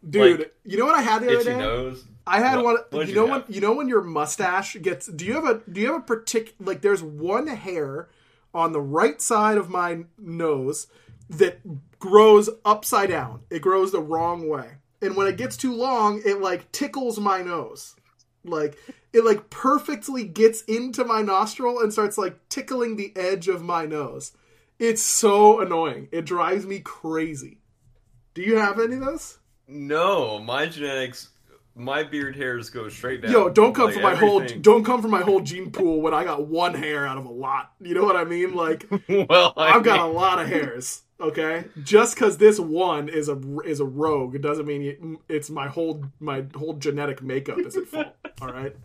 dude, 0.10 0.40
like, 0.40 0.56
you 0.64 0.78
know 0.78 0.86
what 0.86 0.96
I 0.96 1.02
had 1.02 1.22
the 1.22 1.28
other 1.28 1.36
itchy 1.38 1.50
day? 1.50 1.58
nose. 1.58 2.04
I 2.26 2.40
had 2.40 2.62
What- 2.62 2.92
one. 2.92 3.02
you 3.08 3.10
you 3.10 3.16
know 3.16 3.28
have? 3.28 3.48
when 3.48 3.56
you 3.56 3.62
know 3.62 3.74
when 3.74 3.90
your 3.90 4.02
mustache 4.02 4.78
gets. 4.82 5.08
Do 5.08 5.26
you 5.26 5.34
have 5.34 5.46
a 5.46 5.62
Do 5.70 5.82
you 5.82 5.88
have 5.94 6.02
a 6.02 6.06
particular 6.06 6.56
like? 6.72 6.82
There's 6.82 7.04
one 7.04 7.48
hair 7.48 8.10
on 8.54 8.72
the 8.72 8.82
right 8.82 9.22
side 9.22 9.58
of 9.58 9.70
my 9.70 10.06
nose 10.18 10.88
that 11.30 11.60
grows 12.00 12.50
upside 12.64 13.10
down. 13.10 13.42
It 13.50 13.62
grows 13.62 13.92
the 13.92 14.02
wrong 14.02 14.48
way, 14.48 14.76
and 15.02 15.16
when 15.16 15.28
it 15.28 15.38
gets 15.38 15.58
too 15.58 15.74
long, 15.74 16.22
it 16.26 16.40
like 16.40 16.72
tickles 16.72 17.20
my 17.20 17.42
nose. 17.42 17.96
Like 18.46 18.78
it 19.12 19.24
like 19.26 19.50
perfectly 19.50 20.24
gets 20.24 20.62
into 20.64 21.04
my 21.06 21.22
nostril 21.22 21.80
and 21.82 21.92
starts 21.92 22.18
like 22.18 22.38
tickling 22.50 22.96
the 22.96 23.12
edge 23.18 23.48
of 23.48 23.62
my 23.64 23.86
nose. 23.86 24.32
It's 24.80 25.02
so 25.04 25.60
annoying. 25.62 26.08
It 26.12 26.26
drives 26.26 26.66
me 26.66 26.80
crazy. 26.80 27.60
Do 28.34 28.42
you 28.42 28.58
have 28.58 28.80
any 28.80 28.96
of 28.96 29.02
those? 29.06 29.38
No, 29.68 30.40
my 30.40 30.66
genetics, 30.66 31.30
my 31.76 32.04
beard 32.04 32.36
hairs 32.36 32.70
go 32.70 32.88
straight 32.90 33.22
down. 33.22 33.32
Yo, 33.32 33.50
don't 33.50 33.74
come 33.74 33.86
Like, 33.86 33.96
for 33.96 34.02
my 34.02 34.16
whole 34.16 34.40
don't 34.62 34.84
come 34.84 35.02
for 35.02 35.08
my 35.08 35.22
whole 35.22 35.42
gene 35.42 35.72
pool 35.72 36.02
when 36.02 36.14
I 36.14 36.24
got 36.24 36.48
one 36.48 36.74
hair 36.74 37.06
out 37.08 37.18
of 37.18 37.26
a 37.26 37.32
lot. 37.32 37.74
You 37.82 37.96
know 37.96 38.04
what 38.04 38.16
I 38.16 38.24
mean? 38.24 38.54
Like 38.54 38.86
well, 39.10 39.54
I 39.58 39.76
I've 39.76 39.84
got 39.84 40.00
a 40.00 40.06
lot 40.06 40.40
of 40.40 40.48
hairs. 40.48 41.02
Okay, 41.20 41.66
just 41.84 42.16
because 42.16 42.38
this 42.38 42.60
one 42.60 43.08
is 43.08 43.30
a 43.30 43.40
is 43.62 43.80
a 43.80 43.86
rogue, 43.86 44.36
it 44.36 44.42
doesn't 44.42 44.66
mean 44.66 45.18
it's 45.30 45.50
my 45.50 45.68
whole 45.68 46.04
my 46.20 46.44
whole 46.56 46.74
genetic 46.74 47.22
makeup 47.22 47.60
is 47.60 47.78
at 47.78 47.88
fault. 47.88 48.16
All 48.42 48.50
right, 48.50 48.76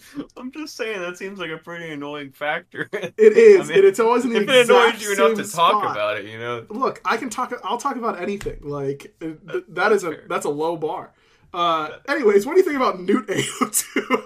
I'm 0.36 0.50
just 0.52 0.76
saying 0.76 1.00
that 1.00 1.18
seems 1.18 1.38
like 1.38 1.50
a 1.50 1.58
pretty 1.58 1.90
annoying 1.90 2.32
factor. 2.32 2.88
it 2.92 3.14
is. 3.18 3.70
I 3.70 3.74
mean, 3.74 3.84
it's 3.84 4.00
always 4.00 4.24
in 4.24 4.30
the 4.30 4.42
if 4.42 4.48
it 4.48 4.70
annoys 4.70 5.02
you 5.02 5.12
enough 5.12 5.36
to 5.36 5.44
talk 5.44 5.82
spot. 5.82 5.92
about 5.92 6.18
it, 6.18 6.26
you 6.26 6.38
know. 6.38 6.64
Look, 6.68 7.00
I 7.04 7.16
can 7.16 7.30
talk. 7.30 7.52
I'll 7.64 7.78
talk 7.78 7.96
about 7.96 8.20
anything. 8.20 8.60
Like 8.62 9.14
uh, 9.20 9.26
th- 9.50 9.64
that 9.68 9.92
is 9.92 10.04
a 10.04 10.12
fair. 10.12 10.24
that's 10.28 10.46
a 10.46 10.50
low 10.50 10.76
bar. 10.76 11.12
Uh, 11.54 11.98
anyways, 12.08 12.46
what 12.46 12.54
do 12.54 12.58
you 12.60 12.64
think 12.64 12.76
about 12.76 13.00
Newt 13.00 13.26
AO2? 13.28 14.22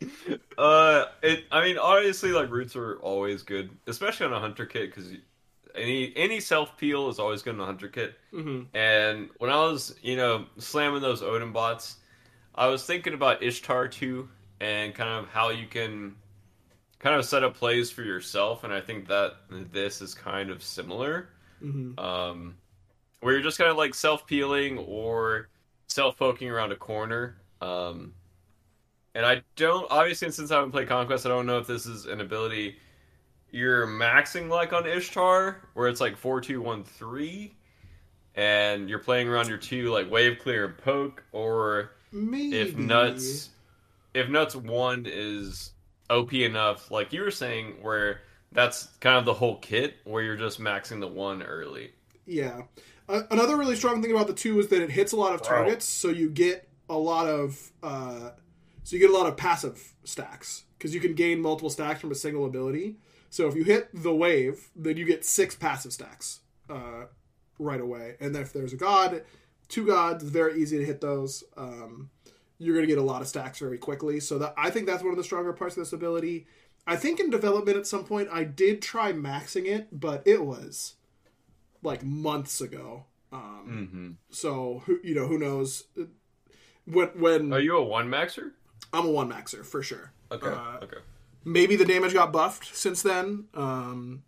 Uh, 0.58 1.04
it. 1.22 1.44
I 1.52 1.62
mean, 1.62 1.76
obviously, 1.78 2.32
like 2.32 2.50
roots 2.50 2.76
are 2.76 2.96
always 3.00 3.42
good, 3.42 3.70
especially 3.86 4.26
on 4.26 4.32
a 4.32 4.40
hunter 4.40 4.64
kit, 4.64 4.90
because 4.94 5.12
any 5.74 6.14
any 6.16 6.40
self 6.40 6.76
peel 6.78 7.08
is 7.10 7.18
always 7.18 7.42
good 7.42 7.54
on 7.54 7.60
a 7.60 7.66
hunter 7.66 7.88
kit. 7.88 8.14
Mhm. 8.32 8.66
And 8.74 9.28
when 9.38 9.50
I 9.50 9.56
was, 9.56 9.94
you 10.02 10.16
know, 10.16 10.46
slamming 10.58 11.02
those 11.02 11.22
Odin 11.22 11.52
bots, 11.52 11.96
I 12.54 12.68
was 12.68 12.84
thinking 12.86 13.12
about 13.12 13.42
Ishtar 13.42 13.88
too, 13.88 14.28
and 14.60 14.94
kind 14.94 15.10
of 15.10 15.28
how 15.28 15.50
you 15.50 15.66
can 15.66 16.16
kind 17.00 17.16
of 17.16 17.24
set 17.26 17.44
up 17.44 17.54
plays 17.54 17.90
for 17.90 18.02
yourself, 18.02 18.64
and 18.64 18.72
I 18.72 18.80
think 18.80 19.08
that 19.08 19.34
this 19.50 20.00
is 20.00 20.14
kind 20.14 20.50
of 20.50 20.62
similar. 20.62 21.28
Mhm. 21.62 21.98
Um, 21.98 22.56
where 23.20 23.34
you're 23.34 23.42
just 23.42 23.58
kind 23.58 23.70
of 23.70 23.76
like 23.76 23.94
self 23.94 24.26
peeling 24.26 24.78
or 24.78 25.48
self 25.88 26.18
poking 26.18 26.48
around 26.48 26.72
a 26.72 26.76
corner. 26.76 27.36
Um, 27.60 28.14
and 29.14 29.24
I 29.24 29.42
don't 29.56 29.90
obviously 29.90 30.30
since 30.30 30.50
I 30.50 30.56
haven't 30.56 30.72
played 30.72 30.88
Conquest, 30.88 31.26
I 31.26 31.30
don't 31.30 31.46
know 31.46 31.58
if 31.58 31.66
this 31.66 31.86
is 31.86 32.06
an 32.06 32.20
ability 32.20 32.76
you're 33.50 33.86
maxing 33.86 34.48
like 34.48 34.72
on 34.72 34.86
Ishtar, 34.86 35.62
where 35.74 35.88
it's 35.88 36.00
like 36.00 36.16
four 36.16 36.40
two 36.40 36.60
one 36.60 36.84
three, 36.84 37.54
and 38.34 38.88
you're 38.88 38.98
playing 38.98 39.28
around 39.28 39.48
your 39.48 39.58
two 39.58 39.90
like 39.90 40.10
wave 40.10 40.38
clear 40.40 40.66
and 40.66 40.78
poke, 40.78 41.24
or 41.32 41.92
Maybe 42.12 42.58
if 42.58 42.76
nuts 42.76 43.50
if 44.14 44.28
nuts 44.28 44.54
one 44.56 45.06
is 45.08 45.72
OP 46.10 46.32
enough, 46.34 46.90
like 46.90 47.12
you 47.12 47.22
were 47.22 47.30
saying, 47.30 47.76
where 47.82 48.20
that's 48.52 48.86
kind 49.00 49.16
of 49.16 49.24
the 49.24 49.34
whole 49.34 49.58
kit, 49.58 49.96
where 50.04 50.22
you're 50.22 50.36
just 50.36 50.60
maxing 50.60 51.00
the 51.00 51.08
one 51.08 51.42
early. 51.42 51.92
Yeah. 52.26 52.62
Uh, 53.08 53.22
another 53.30 53.56
really 53.56 53.76
strong 53.76 54.02
thing 54.02 54.10
about 54.10 54.26
the 54.26 54.32
two 54.34 54.58
is 54.58 54.68
that 54.68 54.82
it 54.82 54.90
hits 54.90 55.12
a 55.12 55.16
lot 55.16 55.34
of 55.34 55.40
Wow. 55.42 55.48
targets, 55.48 55.84
so 55.84 56.08
you 56.08 56.28
get 56.28 56.68
a 56.88 56.98
lot 56.98 57.26
of 57.26 57.72
uh, 57.82 58.30
so 58.82 58.94
you 58.96 59.00
get 59.00 59.10
a 59.10 59.16
lot 59.16 59.26
of 59.26 59.36
passive 59.36 59.94
stacks 60.04 60.64
because 60.78 60.94
you 60.94 61.00
can 61.00 61.14
gain 61.14 61.40
multiple 61.40 61.70
stacks 61.70 62.00
from 62.00 62.12
a 62.12 62.14
single 62.14 62.44
ability. 62.46 62.96
So 63.30 63.48
if 63.48 63.54
you 63.56 63.64
hit 63.64 63.88
the 63.92 64.14
wave, 64.14 64.70
then 64.76 64.96
you 64.96 65.04
get 65.04 65.24
six 65.24 65.54
passive 65.56 65.92
stacks 65.92 66.40
uh, 66.70 67.06
right 67.58 67.80
away. 67.80 68.16
And 68.20 68.34
if 68.36 68.52
there's 68.52 68.72
a 68.72 68.76
god, 68.76 69.22
two 69.68 69.86
gods, 69.86 70.22
it's 70.22 70.32
very 70.32 70.60
easy 70.62 70.78
to 70.78 70.84
hit 70.84 71.00
those. 71.00 71.42
Um, 71.56 72.10
you're 72.58 72.74
going 72.74 72.86
to 72.86 72.92
get 72.92 72.98
a 72.98 73.04
lot 73.06 73.20
of 73.22 73.28
stacks 73.28 73.58
very 73.58 73.78
quickly. 73.78 74.20
So 74.20 74.38
that 74.38 74.54
I 74.56 74.70
think 74.70 74.86
that's 74.86 75.02
one 75.02 75.12
of 75.12 75.18
the 75.18 75.24
stronger 75.24 75.52
parts 75.52 75.76
of 75.76 75.82
this 75.82 75.92
ability. 75.92 76.46
I 76.86 76.96
think 76.96 77.18
in 77.18 77.30
development 77.30 77.76
at 77.76 77.86
some 77.86 78.04
point 78.04 78.28
I 78.32 78.44
did 78.44 78.80
try 78.82 79.12
maxing 79.12 79.66
it, 79.66 79.88
but 79.92 80.22
it 80.26 80.44
was 80.44 80.94
like 81.82 82.02
months 82.04 82.60
ago. 82.60 83.04
Um, 83.32 83.88
Mm-hmm. 83.92 84.10
so 84.30 84.82
who 84.86 84.98
you 85.02 85.14
know 85.14 85.26
who 85.26 85.36
knows 85.38 85.84
when 86.84 87.08
when 87.18 87.52
Are 87.52 87.60
you 87.60 87.76
a 87.76 87.82
one 87.84 88.08
maxer? 88.08 88.52
I'm 88.92 89.06
a 89.06 89.10
one 89.10 89.28
maxer 89.30 89.64
for 89.64 89.82
sure. 89.82 90.12
Okay. 90.30 90.46
Uh, 90.46 90.78
okay. 90.84 90.98
maybe 91.44 91.74
the 91.76 91.84
damage 91.84 92.12
got 92.14 92.32
buffed 92.32 92.74
since 92.76 93.02
then. 93.02 93.46
Um, 93.54 94.22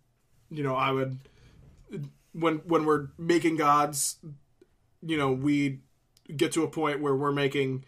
you 0.51 0.63
know, 0.63 0.75
I 0.75 0.91
would 0.91 1.19
when 2.33 2.57
when 2.59 2.85
we're 2.85 3.07
making 3.17 3.55
gods, 3.55 4.17
you 5.01 5.17
know, 5.17 5.31
we 5.31 5.79
get 6.35 6.51
to 6.53 6.63
a 6.63 6.67
point 6.67 7.01
where 7.01 7.15
we're 7.15 7.31
making 7.31 7.85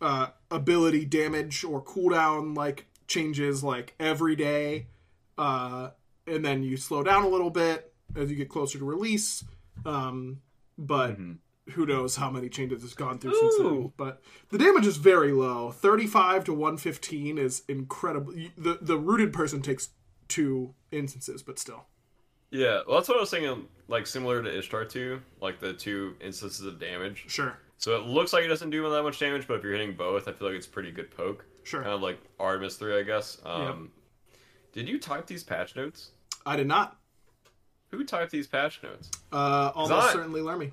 uh, 0.00 0.28
ability 0.50 1.04
damage 1.04 1.64
or 1.64 1.82
cooldown 1.82 2.56
like 2.56 2.86
changes 3.06 3.62
like 3.62 3.94
every 4.00 4.34
day, 4.36 4.86
uh, 5.38 5.90
and 6.26 6.44
then 6.44 6.62
you 6.62 6.76
slow 6.76 7.02
down 7.02 7.22
a 7.22 7.28
little 7.28 7.50
bit 7.50 7.89
as 8.16 8.30
you 8.30 8.36
get 8.36 8.48
closer 8.48 8.78
to 8.78 8.84
release. 8.84 9.44
Um, 9.84 10.40
but 10.78 11.18
Mhm. 11.18 11.38
who 11.72 11.86
knows 11.86 12.16
how 12.16 12.30
many 12.30 12.48
changes 12.48 12.82
has 12.82 12.94
gone 12.94 13.18
through 13.18 13.34
since 13.34 13.58
then. 13.58 13.92
But 13.96 14.22
the 14.50 14.58
damage 14.58 14.86
is 14.86 14.96
very 14.96 15.32
low. 15.32 15.70
35 15.70 16.44
to 16.44 16.52
115 16.52 17.38
is 17.38 17.62
incredible. 17.68 18.32
The 18.56 18.78
the 18.80 18.98
rooted 18.98 19.32
person 19.32 19.62
takes 19.62 19.90
two 20.28 20.74
instances, 20.90 21.42
but 21.42 21.58
still. 21.58 21.86
Yeah, 22.50 22.82
well, 22.86 22.96
that's 22.98 23.08
what 23.08 23.16
I 23.18 23.20
was 23.20 23.30
thinking. 23.30 23.68
Like 23.88 24.06
similar 24.06 24.42
to 24.42 24.58
Ishtar 24.58 24.84
two, 24.84 25.20
like 25.40 25.60
the 25.60 25.72
two 25.72 26.16
instances 26.20 26.64
of 26.66 26.78
damage. 26.80 27.24
Sure. 27.28 27.56
So 27.76 27.96
it 27.96 28.02
looks 28.06 28.32
like 28.32 28.44
it 28.44 28.48
doesn't 28.48 28.70
do 28.70 28.88
that 28.90 29.02
much 29.02 29.18
damage, 29.18 29.46
but 29.48 29.54
if 29.54 29.62
you're 29.62 29.72
hitting 29.72 29.94
both, 29.96 30.28
I 30.28 30.32
feel 30.32 30.48
like 30.48 30.56
it's 30.56 30.66
pretty 30.66 30.90
good 30.90 31.10
poke. 31.10 31.44
Sure. 31.62 31.80
Kind 31.82 31.94
of 31.94 32.02
like 32.02 32.18
Artemis 32.38 32.76
three, 32.76 32.98
I 32.98 33.02
guess. 33.02 33.38
Um, 33.44 33.90
Did 34.72 34.88
you 34.88 34.98
type 35.00 35.26
these 35.26 35.42
patch 35.42 35.74
notes? 35.76 36.10
I 36.46 36.56
did 36.56 36.66
not. 36.66 36.99
Who 37.90 38.04
typed 38.04 38.30
these 38.30 38.46
patch 38.46 38.80
notes? 38.82 39.10
Uh, 39.32 39.72
almost 39.74 40.08
I- 40.08 40.12
certainly 40.12 40.40
Lermy. 40.40 40.72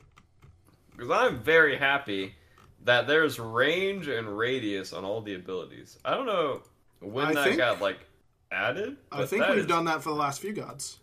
Because 0.96 1.12
I'm 1.12 1.40
very 1.40 1.78
happy 1.78 2.36
that 2.84 3.06
there's 3.08 3.38
range 3.40 4.08
and 4.08 4.38
radius 4.38 4.94
on 4.94 5.04
all 5.06 5.22
the 5.22 5.36
abilities. 5.36 5.98
I 6.06 6.16
don't 6.16 6.26
know 6.26 6.62
when 7.00 7.26
I 7.28 7.34
that 7.34 7.44
think- 7.44 7.58
got 7.58 7.82
like 7.82 8.00
added. 8.52 8.98
I 9.12 9.26
think 9.26 9.48
we've 9.48 9.60
is- 9.60 9.66
done 9.66 9.86
that 9.86 10.02
for 10.04 10.10
the 10.10 10.16
last 10.16 10.42
few 10.42 10.54
gods. 10.54 10.98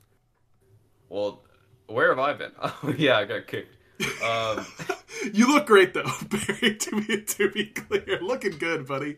Well, 1.09 1.45
where 1.87 2.09
have 2.09 2.19
I 2.19 2.33
been? 2.33 2.53
Oh 2.61 2.95
yeah, 2.97 3.19
I 3.19 3.25
got 3.25 3.47
kicked. 3.47 3.77
Um, 4.23 4.67
You 5.33 5.47
look 5.55 5.67
great 5.67 5.95
though, 5.95 6.03
Barry. 6.29 6.77
To 6.77 7.01
be 7.01 7.23
to 7.23 7.51
be 7.51 7.67
clear, 7.67 8.19
looking 8.21 8.59
good, 8.59 8.87
buddy. 8.87 9.17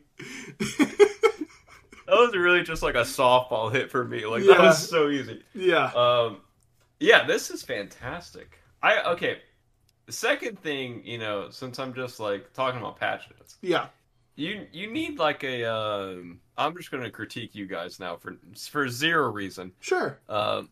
that 0.59 1.17
was 2.09 2.35
really 2.37 2.63
just 2.63 2.83
like 2.83 2.95
a 2.95 2.99
softball 3.03 3.73
hit 3.73 3.91
for 3.91 4.05
me. 4.05 4.25
Like 4.27 4.45
Yeah. 4.45 4.55
that 4.55 4.63
was 4.63 4.89
so 4.89 5.09
easy. 5.09 5.43
yeah. 5.55 5.87
Um, 5.95 6.39
yeah, 7.01 7.27
this 7.27 7.51
is 7.51 7.63
fantastic. 7.63 8.59
I 8.83 9.03
okay. 9.13 9.39
The 10.07 10.13
second 10.13 10.61
thing, 10.61 11.03
you 11.05 11.19
know, 11.19 11.51
since 11.51 11.79
I'm 11.79 11.93
just 11.95 12.21
like 12.21 12.53
talking 12.53 12.81
about 12.81 12.99
patch 12.99 13.29
notes, 13.37 13.59
yeah. 13.63 13.89
you 14.37 14.67
you 14.73 14.91
need 14.93 15.19
like 15.19 15.45
a. 15.45 15.65
Um, 15.65 16.41
I'm 16.57 16.77
just 16.77 16.91
going 16.91 17.03
to 17.03 17.11
critique 17.11 17.55
you 17.55 17.67
guys 17.67 17.99
now 18.01 18.17
for 18.17 18.37
for 18.71 18.89
zero 18.89 19.31
reason. 19.31 19.73
Sure. 19.81 20.21
Um, 20.29 20.71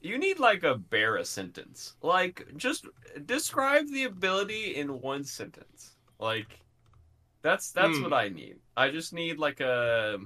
you 0.00 0.18
need 0.18 0.38
like 0.38 0.62
a 0.62 0.76
bare 0.76 1.22
sentence. 1.24 1.94
Like 2.02 2.46
just 2.56 2.86
describe 3.26 3.88
the 3.88 4.04
ability 4.04 4.76
in 4.76 5.00
one 5.00 5.24
sentence. 5.24 5.96
Like 6.18 6.60
that's 7.42 7.72
that's 7.72 7.98
Hmm. 7.98 8.02
what 8.02 8.12
I 8.12 8.28
need. 8.28 8.58
I 8.76 8.90
just 8.90 9.12
need 9.12 9.38
like 9.38 9.60
a 9.60 10.18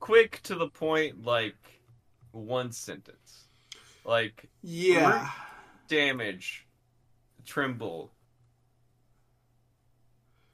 quick 0.00 0.40
to 0.44 0.54
the 0.54 0.68
point 0.68 1.24
like 1.24 1.56
one 2.32 2.72
sentence. 2.72 3.43
Like 4.04 4.48
Yeah. 4.62 5.30
damage 5.88 6.66
tremble. 7.46 8.10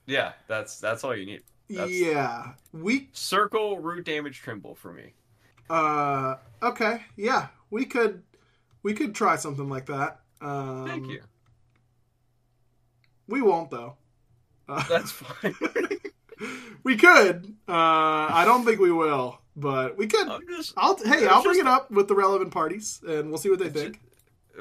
Yeah, 0.07 0.33
that's 0.49 0.81
that's 0.81 1.05
all 1.05 1.15
you 1.17 1.27
need. 1.27 1.43
That's- 1.69 1.91
Yeah. 1.91 2.53
We 2.73 3.09
Circle 3.13 3.79
root 3.79 4.05
damage 4.05 4.41
tremble 4.41 4.75
for 4.75 4.93
me. 4.93 5.15
uh 5.69 6.37
okay. 6.63 7.03
Yeah. 7.17 7.49
We 7.71 7.85
could 7.85 8.23
we 8.83 8.95
could 8.95 9.15
try 9.15 9.37
something 9.37 9.69
like 9.69 9.87
that. 9.87 10.21
Um, 10.41 10.87
Thank 10.87 11.07
you. 11.09 11.23
We 13.29 13.43
won't 13.43 13.71
though. 13.71 13.97
Uh, 14.69 14.83
That's 14.89 15.11
fine. 15.11 15.55
we 16.85 16.97
could. 16.97 17.55
Uh, 17.69 17.73
I 18.33 18.45
don't 18.47 18.65
think 18.65 18.81
we 18.81 18.91
will, 18.93 19.39
but 19.57 19.97
we 19.97 20.07
could. 20.07 20.29
Just 20.49 20.73
I'll 20.77 20.97
hey, 20.97 21.27
I'll 21.27 21.43
bring 21.43 21.55
just- 21.57 21.67
it 21.67 21.67
up 21.67 21.91
with 21.91 22.09
the 22.09 22.15
relevant 22.15 22.51
parties, 22.53 23.01
and 23.07 23.29
we'll 23.29 23.39
see 23.39 23.51
what 23.51 23.59
they 23.59 23.69
think. 23.71 24.01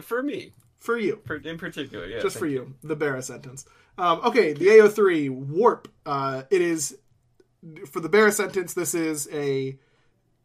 for 0.02 0.21
me, 0.23 0.54
For 0.78 0.97
you, 0.97 1.21
for, 1.25 1.36
in 1.38 1.58
particular. 1.58 2.06
Yeah, 2.06 2.19
just 2.21 2.38
for 2.38 2.45
you, 2.47 2.73
the 2.84 2.95
Barra 2.95 3.21
sentence. 3.21 3.65
Um, 3.97 4.21
okay, 4.23 4.54
the 4.54 4.67
AO3 4.67 5.30
warp. 5.30 5.88
Uh, 6.06 6.43
it 6.49 6.62
is 6.62 6.97
for 7.89 7.99
the 7.99 8.08
Barra 8.10 8.32
sentence. 8.32 8.73
This 8.73 8.93
is 8.95 9.28
a 9.34 9.78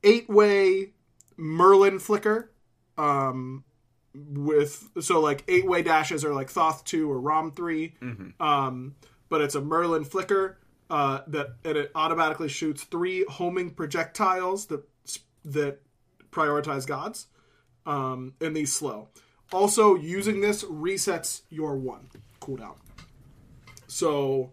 eight-way 0.03 0.93
Merlin 1.37 1.99
flicker. 1.99 2.51
Um, 2.99 3.65
with 4.15 4.91
so 5.01 5.21
like 5.21 5.43
eight-way 5.49 5.83
dashes 5.83 6.25
are 6.25 6.33
like 6.33 6.49
Thoth 6.49 6.85
two 6.85 7.11
or 7.11 7.21
Rom 7.21 7.51
3 7.51 7.95
Mhm. 8.01 8.41
Um, 8.41 8.95
but 9.29 9.41
it's 9.41 9.57
a 9.57 9.61
Merlin 9.61 10.05
flicker 10.05 10.59
uh, 10.91 11.21
that 11.29 11.57
and 11.65 11.77
it 11.77 11.91
automatically 11.95 12.49
shoots 12.49 12.85
three 12.85 13.25
homing 13.29 13.71
projectiles 13.71 14.67
that 14.67 14.85
that 15.45 15.81
prioritize 16.31 16.87
gods. 16.87 17.27
Um, 17.87 18.33
and 18.41 18.57
these 18.57 18.73
slow. 18.73 19.09
Also, 19.53 19.95
using 19.95 20.41
this 20.41 20.65
resets 20.65 21.43
your 21.51 21.77
one 21.77 22.09
cooldown. 22.41 22.77
So 23.87 24.53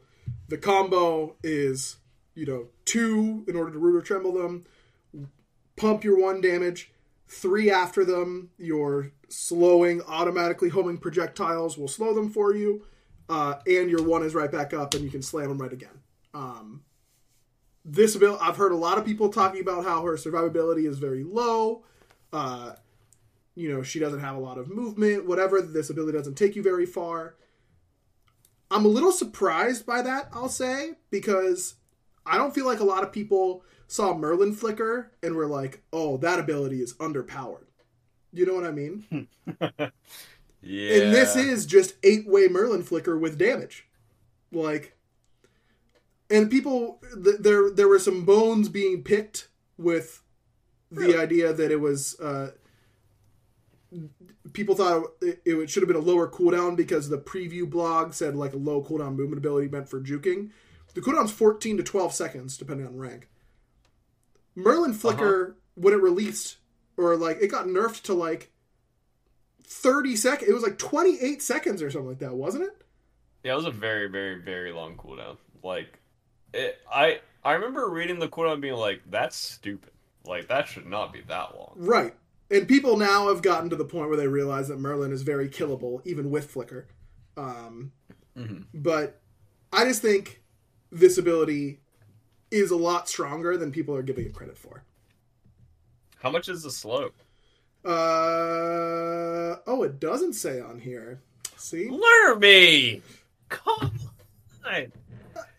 the 0.49 0.57
combo 0.57 1.35
is, 1.43 1.97
you 2.35 2.45
know, 2.45 2.67
two 2.83 3.45
in 3.47 3.55
order 3.55 3.71
to 3.71 3.79
root 3.79 3.95
or 3.95 4.01
tremble 4.01 4.33
them, 4.33 4.65
pump 5.77 6.03
your 6.03 6.19
one 6.19 6.41
damage, 6.41 6.91
three 7.27 7.71
after 7.71 8.03
them, 8.03 8.49
your 8.57 9.11
slowing, 9.29 10.01
automatically 10.03 10.69
homing 10.69 10.97
projectiles 10.97 11.77
will 11.77 11.87
slow 11.87 12.13
them 12.13 12.29
for 12.29 12.53
you, 12.53 12.83
uh, 13.29 13.55
and 13.65 13.89
your 13.89 14.03
one 14.03 14.23
is 14.23 14.35
right 14.35 14.51
back 14.51 14.73
up 14.73 14.93
and 14.93 15.03
you 15.03 15.09
can 15.09 15.21
slam 15.21 15.47
them 15.47 15.57
right 15.57 15.73
again. 15.73 16.00
Um, 16.33 16.83
this 17.83 18.15
ability, 18.15 18.39
I've 18.41 18.57
heard 18.57 18.71
a 18.71 18.77
lot 18.77 18.97
of 18.97 19.05
people 19.05 19.29
talking 19.29 19.61
about 19.61 19.83
how 19.83 20.03
her 20.03 20.13
survivability 20.13 20.87
is 20.87 20.99
very 20.99 21.23
low. 21.23 21.83
Uh, 22.31 22.73
you 23.55 23.71
know, 23.71 23.83
she 23.83 23.99
doesn't 23.99 24.19
have 24.19 24.35
a 24.35 24.39
lot 24.39 24.57
of 24.57 24.69
movement, 24.69 25.25
whatever. 25.25 25.61
This 25.61 25.89
ability 25.89 26.17
doesn't 26.17 26.35
take 26.35 26.55
you 26.55 26.63
very 26.63 26.85
far. 26.85 27.35
I'm 28.69 28.85
a 28.85 28.89
little 28.89 29.11
surprised 29.11 29.85
by 29.85 30.01
that, 30.01 30.29
I'll 30.31 30.47
say, 30.47 30.93
because 31.09 31.75
I 32.25 32.37
don't 32.37 32.55
feel 32.55 32.65
like 32.65 32.79
a 32.79 32.85
lot 32.85 33.03
of 33.03 33.11
people 33.11 33.65
saw 33.87 34.13
Merlin 34.13 34.53
flicker 34.53 35.11
and 35.21 35.35
were 35.35 35.47
like, 35.47 35.83
oh, 35.91 36.15
that 36.17 36.39
ability 36.39 36.81
is 36.81 36.93
underpowered. 36.93 37.65
You 38.31 38.45
know 38.45 38.53
what 38.53 38.63
I 38.63 38.71
mean? 38.71 39.27
Yeah. 40.61 40.93
And 40.93 41.13
this 41.13 41.35
is 41.35 41.65
just 41.65 41.95
eight 42.03 42.27
way 42.27 42.47
Merlin 42.47 42.83
flicker 42.83 43.17
with 43.17 43.37
damage. 43.37 43.87
Like, 44.51 44.95
and 46.31 46.49
people, 46.49 46.99
th- 47.23 47.37
there 47.39 47.69
there 47.69 47.87
were 47.87 47.99
some 47.99 48.25
bones 48.25 48.69
being 48.69 49.03
picked 49.03 49.49
with 49.77 50.23
the 50.91 51.17
idea 51.17 51.53
that 51.53 51.71
it 51.71 51.79
was. 51.79 52.19
Uh, 52.19 52.51
people 54.53 54.75
thought 54.75 55.05
it, 55.21 55.41
it 55.45 55.69
should 55.69 55.83
have 55.83 55.87
been 55.87 55.97
a 55.97 55.99
lower 55.99 56.29
cooldown 56.29 56.75
because 56.75 57.09
the 57.09 57.17
preview 57.17 57.69
blog 57.69 58.13
said 58.13 58.35
like 58.35 58.53
a 58.53 58.57
low 58.57 58.83
cooldown 58.83 59.15
movement 59.15 59.37
ability 59.37 59.67
meant 59.67 59.89
for 59.89 59.99
juking. 59.99 60.51
The 60.93 61.01
cooldown's 61.01 61.31
14 61.31 61.77
to 61.77 61.83
12 61.83 62.13
seconds 62.13 62.57
depending 62.57 62.87
on 62.87 62.97
rank. 62.97 63.29
Merlin 64.55 64.93
Flicker 64.93 65.55
when 65.75 65.93
it 65.93 66.01
released 66.01 66.57
or 66.97 67.15
like 67.15 67.37
it 67.41 67.47
got 67.47 67.65
nerfed 67.65 68.03
to 68.03 68.13
like 68.13 68.51
30 69.63 70.15
seconds. 70.15 70.49
It 70.49 70.53
was 70.53 70.63
like 70.63 70.77
28 70.77 71.41
seconds 71.41 71.81
or 71.81 71.89
something 71.89 72.09
like 72.09 72.19
that, 72.19 72.35
wasn't 72.35 72.65
it? 72.65 72.81
Yeah, 73.43 73.53
it 73.53 73.55
was 73.55 73.65
a 73.65 73.71
very, 73.71 74.07
very, 74.07 74.41
very 74.41 74.71
long 74.71 74.95
cooldown. 74.97 75.37
Like, 75.63 75.99
it, 76.53 76.79
I 76.91 77.19
I 77.43 77.53
remember 77.53 77.89
reading 77.89 78.19
the 78.19 78.27
quote 78.27 78.51
and 78.51 78.61
being 78.61 78.75
like, 78.75 79.01
"That's 79.09 79.35
stupid. 79.35 79.91
Like, 80.25 80.47
that 80.49 80.67
should 80.67 80.85
not 80.85 81.13
be 81.13 81.21
that 81.27 81.55
long." 81.55 81.73
Right. 81.75 82.13
And 82.49 82.67
people 82.67 82.97
now 82.97 83.29
have 83.29 83.41
gotten 83.41 83.69
to 83.69 83.75
the 83.75 83.85
point 83.85 84.09
where 84.09 84.17
they 84.17 84.27
realize 84.27 84.67
that 84.67 84.77
Merlin 84.77 85.13
is 85.13 85.21
very 85.21 85.47
killable, 85.47 86.01
even 86.05 86.29
with 86.29 86.51
Flicker. 86.51 86.87
Um, 87.37 87.93
But 88.73 89.21
I 89.71 89.85
just 89.85 90.01
think 90.01 90.41
this 90.91 91.17
ability 91.17 91.79
is 92.49 92.71
a 92.71 92.75
lot 92.75 93.07
stronger 93.07 93.55
than 93.57 93.71
people 93.71 93.95
are 93.95 94.01
giving 94.03 94.25
it 94.25 94.33
credit 94.33 94.57
for. 94.57 94.83
How 96.19 96.29
much 96.29 96.49
is 96.49 96.63
the 96.63 96.71
slope? 96.71 97.15
Uh, 97.83 99.57
oh, 99.65 99.83
it 99.83 99.99
doesn't 99.99 100.33
say 100.33 100.59
on 100.59 100.79
here. 100.79 101.21
See? 101.57 101.87
Lermy. 101.89 103.01
Come 103.49 103.91
on. 104.65 104.91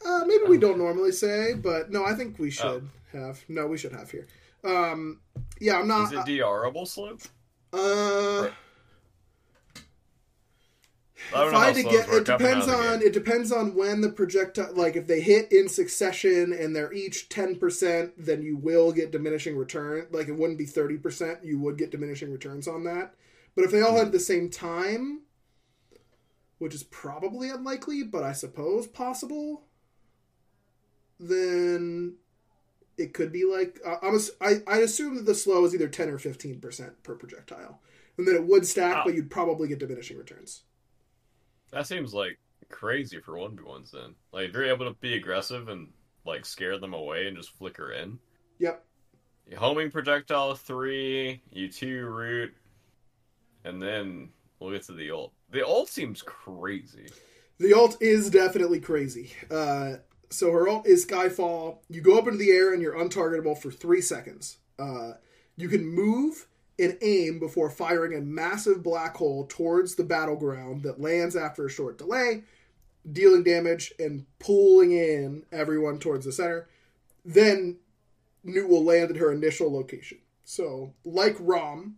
Uh, 0.04 0.24
maybe 0.26 0.44
we 0.48 0.58
don't 0.58 0.78
normally 0.78 1.12
say, 1.12 1.54
but 1.54 1.90
no, 1.90 2.04
I 2.04 2.14
think 2.14 2.38
we 2.38 2.50
should 2.50 2.88
have. 3.12 3.44
No, 3.48 3.66
we 3.66 3.78
should 3.78 3.92
have 3.92 4.10
here. 4.10 4.26
Um, 4.64 5.20
yeah, 5.60 5.78
I'm 5.78 5.88
not. 5.88 6.12
Is 6.12 6.18
it 6.18 6.26
DRable 6.26 6.86
slope? 6.86 7.22
uh, 7.72 8.48
I 11.34 11.38
don't 11.38 11.46
if 11.46 11.52
know 11.52 11.58
I 11.58 11.66
had 11.66 11.74
to 11.76 11.82
get, 11.82 12.08
it 12.08 12.10
work 12.10 12.28
up 12.28 12.40
and 12.40 12.48
depends 12.48 12.68
on 12.68 13.02
it 13.02 13.12
depends 13.12 13.52
on 13.52 13.74
when 13.74 14.00
the 14.00 14.10
projectile. 14.10 14.74
Like 14.74 14.96
if 14.96 15.06
they 15.06 15.20
hit 15.20 15.50
in 15.52 15.68
succession 15.68 16.52
and 16.52 16.74
they're 16.74 16.92
each 16.92 17.28
ten 17.28 17.56
percent, 17.56 18.12
then 18.18 18.42
you 18.42 18.56
will 18.56 18.92
get 18.92 19.12
diminishing 19.12 19.56
return. 19.56 20.06
Like 20.10 20.28
it 20.28 20.36
wouldn't 20.36 20.58
be 20.58 20.66
thirty 20.66 20.98
percent. 20.98 21.38
You 21.42 21.58
would 21.60 21.78
get 21.78 21.90
diminishing 21.90 22.32
returns 22.32 22.68
on 22.68 22.84
that. 22.84 23.14
But 23.54 23.64
if 23.64 23.70
they 23.70 23.82
all 23.82 23.96
hit 23.96 24.06
at 24.06 24.12
the 24.12 24.20
same 24.20 24.50
time, 24.50 25.22
which 26.58 26.74
is 26.74 26.82
probably 26.82 27.50
unlikely, 27.50 28.02
but 28.02 28.22
I 28.22 28.32
suppose 28.32 28.86
possible, 28.86 29.64
then 31.20 32.16
it 32.98 33.14
could 33.14 33.32
be 33.32 33.44
like 33.44 33.80
uh, 33.86 33.96
I'm. 34.02 34.14
ass- 34.14 34.30
I 34.40 34.62
I 34.66 34.78
assume 34.78 35.16
that 35.16 35.26
the 35.26 35.34
slow 35.34 35.64
is 35.64 35.74
either 35.74 35.88
ten 35.88 36.08
or 36.08 36.18
fifteen 36.18 36.60
percent 36.60 37.02
per 37.02 37.14
projectile, 37.14 37.80
and 38.18 38.26
then 38.26 38.34
it 38.34 38.46
would 38.46 38.66
stack, 38.66 39.04
but 39.04 39.14
you'd 39.14 39.30
probably 39.30 39.68
get 39.68 39.78
diminishing 39.78 40.18
returns. 40.18 40.62
That 41.70 41.86
seems 41.86 42.12
like 42.12 42.38
crazy 42.68 43.20
for 43.20 43.38
one 43.38 43.56
v 43.56 43.62
ones. 43.62 43.90
Then, 43.90 44.14
like, 44.32 44.48
if 44.48 44.54
you're 44.54 44.64
able 44.64 44.86
to 44.86 44.98
be 45.00 45.14
aggressive 45.14 45.68
and 45.68 45.88
like 46.24 46.44
scare 46.44 46.78
them 46.78 46.94
away 46.94 47.26
and 47.26 47.36
just 47.36 47.56
flicker 47.56 47.92
in. 47.92 48.18
Yep. 48.58 48.84
Homing 49.56 49.90
projectile 49.90 50.54
three, 50.54 51.42
you 51.50 51.68
two 51.68 52.06
root, 52.06 52.54
and 53.64 53.82
then 53.82 54.30
we'll 54.58 54.70
get 54.70 54.84
to 54.84 54.92
the 54.92 55.10
ult. 55.10 55.32
The 55.50 55.66
ult 55.66 55.88
seems 55.88 56.22
crazy. 56.22 57.08
The 57.58 57.74
ult 57.74 58.00
is 58.00 58.30
definitely 58.30 58.80
crazy. 58.80 59.32
Uh, 59.50 59.96
so 60.32 60.50
her 60.52 60.68
ult 60.68 60.86
is 60.86 61.06
Skyfall. 61.06 61.78
You 61.88 62.00
go 62.00 62.18
up 62.18 62.26
into 62.26 62.38
the 62.38 62.50
air 62.50 62.72
and 62.72 62.80
you're 62.80 62.94
untargetable 62.94 63.58
for 63.58 63.70
three 63.70 64.00
seconds. 64.00 64.58
Uh, 64.78 65.12
you 65.56 65.68
can 65.68 65.86
move 65.86 66.46
and 66.78 66.96
aim 67.02 67.38
before 67.38 67.70
firing 67.70 68.14
a 68.14 68.20
massive 68.20 68.82
black 68.82 69.16
hole 69.16 69.46
towards 69.48 69.94
the 69.94 70.04
battleground 70.04 70.82
that 70.82 71.00
lands 71.00 71.36
after 71.36 71.66
a 71.66 71.70
short 71.70 71.98
delay, 71.98 72.42
dealing 73.10 73.42
damage 73.42 73.92
and 73.98 74.24
pulling 74.38 74.92
in 74.92 75.44
everyone 75.52 75.98
towards 75.98 76.24
the 76.24 76.32
center. 76.32 76.68
Then 77.24 77.76
Newt 78.42 78.68
will 78.68 78.84
land 78.84 79.10
at 79.10 79.16
her 79.18 79.30
initial 79.30 79.72
location. 79.72 80.18
So, 80.44 80.94
like 81.04 81.36
Rom, 81.38 81.96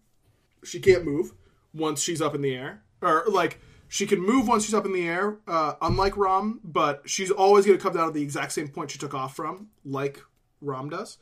she 0.62 0.80
can't 0.80 1.04
move 1.04 1.32
once 1.72 2.02
she's 2.02 2.20
up 2.20 2.34
in 2.34 2.42
the 2.42 2.54
air, 2.54 2.82
or 3.00 3.24
like 3.28 3.60
she 3.94 4.06
can 4.08 4.18
move 4.18 4.48
once 4.48 4.64
she's 4.64 4.74
up 4.74 4.86
in 4.86 4.92
the 4.92 5.06
air. 5.06 5.36
Uh, 5.46 5.74
unlike 5.80 6.16
Rom, 6.16 6.58
but 6.64 7.02
she's 7.04 7.30
always 7.30 7.64
going 7.64 7.78
to 7.78 7.82
come 7.82 7.94
down 7.94 8.08
at 8.08 8.12
the 8.14 8.22
exact 8.22 8.50
same 8.50 8.66
point 8.66 8.90
she 8.90 8.98
took 8.98 9.14
off 9.14 9.36
from, 9.36 9.68
like 9.84 10.20
Rom 10.60 10.88
does. 10.90 11.18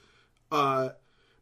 Uh, 0.51 0.89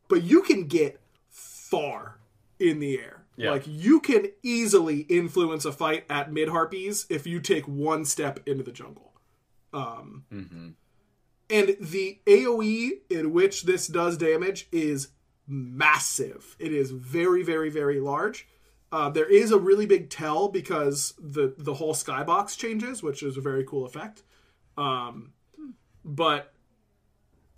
but 0.08 0.24
you 0.24 0.42
can 0.42 0.66
get 0.66 1.00
far 1.28 2.18
in 2.58 2.80
the 2.80 2.98
air. 2.98 3.22
Yeah. 3.36 3.52
Like 3.52 3.62
you 3.64 4.00
can 4.00 4.26
easily 4.42 5.02
influence 5.02 5.64
a 5.64 5.70
fight 5.70 6.04
at 6.10 6.32
mid 6.32 6.48
harpies 6.48 7.06
if 7.08 7.28
you 7.28 7.38
take 7.38 7.64
one 7.68 8.04
step 8.04 8.40
into 8.44 8.64
the 8.64 8.72
jungle. 8.72 9.12
Um, 9.72 10.24
And 11.48 11.76
the 11.80 12.18
AOE 12.26 12.90
in 13.08 13.32
which 13.32 13.62
this 13.62 13.86
does 13.86 14.16
damage 14.16 14.66
is 14.72 15.10
massive. 15.46 16.56
It 16.58 16.72
is 16.72 16.90
very, 16.90 17.44
very, 17.44 17.70
very 17.70 18.00
large. 18.00 18.48
Uh, 18.92 19.08
there 19.08 19.30
is 19.30 19.52
a 19.52 19.58
really 19.58 19.86
big 19.86 20.10
tell 20.10 20.48
because 20.48 21.14
the 21.18 21.54
the 21.56 21.74
whole 21.74 21.94
skybox 21.94 22.56
changes, 22.58 23.02
which 23.02 23.22
is 23.22 23.36
a 23.36 23.40
very 23.40 23.64
cool 23.64 23.86
effect. 23.86 24.22
Um, 24.76 25.32
but 26.04 26.52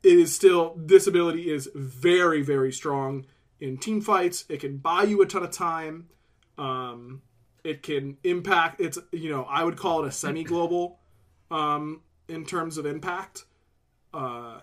it 0.03 0.19
is 0.19 0.35
still 0.35 0.75
this 0.77 1.07
ability 1.07 1.51
is 1.51 1.71
very, 1.75 2.43
very 2.43 2.73
strong 2.73 3.25
in 3.61 3.79
team 3.79 4.01
fights. 4.01 4.45
It 4.49 4.61
can 4.61 4.77
buy 4.79 5.05
you 5.05 5.23
a 5.23 5.27
ton 5.27 5.43
of 5.43 5.53
time. 5.53 6.09
Um, 6.59 7.23
it 7.65 7.83
can 7.83 8.19
impact. 8.25 8.81
It's 8.81 8.99
you 9.13 9.31
know 9.31 9.45
I 9.45 9.65
would 9.65 9.77
call 9.77 10.05
it 10.05 10.09
a 10.09 10.13
semi 10.13 10.45
global 10.45 10.99
um, 11.51 12.03
in 12.29 12.45
terms 12.45 12.77
of 12.77 12.87
impact. 12.87 13.45
Uh, 14.13 14.61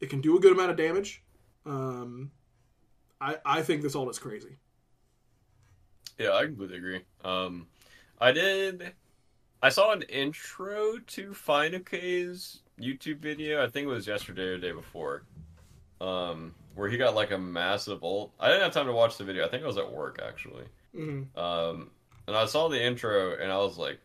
it 0.00 0.10
can 0.10 0.20
do 0.20 0.36
a 0.36 0.40
good 0.40 0.52
amount 0.52 0.70
of 0.70 0.76
damage. 0.76 1.22
Um, 1.64 2.32
I 3.20 3.36
I 3.46 3.62
think 3.62 3.82
this 3.82 3.94
ult 3.94 4.10
is 4.10 4.18
crazy. 4.18 4.58
Yeah, 6.18 6.32
I 6.34 6.44
completely 6.46 6.76
agree. 6.78 7.00
Um, 7.24 7.66
I 8.20 8.32
did. 8.32 8.92
I 9.62 9.68
saw 9.68 9.92
an 9.92 10.02
intro 10.02 10.98
to 10.98 11.30
Fineokay's 11.30 12.60
YouTube 12.80 13.18
video. 13.18 13.62
I 13.62 13.68
think 13.68 13.84
it 13.84 13.90
was 13.90 14.06
yesterday 14.06 14.42
or 14.42 14.58
the 14.58 14.66
day 14.66 14.72
before. 14.72 15.22
Um, 16.00 16.54
where 16.74 16.88
he 16.88 16.96
got 16.96 17.14
like 17.14 17.30
a 17.30 17.38
massive 17.38 18.02
ult. 18.02 18.32
I 18.40 18.48
didn't 18.48 18.62
have 18.62 18.72
time 18.72 18.86
to 18.86 18.92
watch 18.92 19.18
the 19.18 19.24
video. 19.24 19.46
I 19.46 19.48
think 19.48 19.62
I 19.62 19.66
was 19.66 19.78
at 19.78 19.92
work 19.92 20.20
actually. 20.26 20.64
Mhm. 20.94 21.36
Um, 21.38 21.90
and 22.26 22.36
I 22.36 22.44
saw 22.46 22.68
the 22.68 22.82
intro 22.82 23.36
and 23.36 23.52
I 23.52 23.58
was 23.58 23.78
like, 23.78 23.98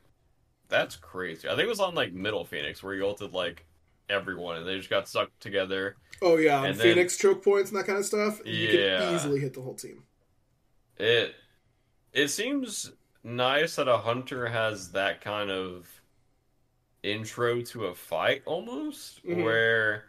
"That's 0.70 0.96
crazy." 0.96 1.48
I 1.48 1.52
think 1.52 1.64
it 1.64 1.70
was 1.70 1.80
on 1.80 1.96
like 1.96 2.14
Middle 2.14 2.46
Phoenix 2.46 2.84
where 2.84 2.94
he 2.96 3.02
ulted 3.02 3.34
like 3.34 3.66
everyone 4.10 4.58
and 4.58 4.68
they 4.68 4.78
just 4.78 4.90
got 4.90 5.08
sucked 5.08 5.40
together. 5.42 5.96
Oh 6.22 6.38
yeah, 6.38 6.58
and 6.60 6.68
And 6.68 6.76
then- 6.78 6.84
Phoenix 6.96 7.18
choke 7.18 7.44
points 7.44 7.72
and 7.72 7.80
that 7.80 7.86
kind 7.86 7.98
of 8.00 8.06
stuff. 8.06 8.42
You 8.46 8.54
Yeah. 8.70 9.00
can 9.00 9.16
easily 9.16 9.40
hit 9.40 9.54
the 9.54 9.62
whole 9.62 9.76
team. 9.76 10.04
It 10.98 11.36
it 12.14 12.28
seems 12.30 12.92
nice 13.24 13.76
that 13.76 13.88
a 13.88 13.98
hunter 14.00 14.48
has 14.48 14.92
that 14.92 15.22
kind 15.22 15.52
of 15.52 16.02
intro 17.04 17.62
to 17.62 17.86
a 17.86 17.96
fight 17.96 18.42
almost 18.46 19.22
Mhm. 19.24 19.44
where 19.44 20.06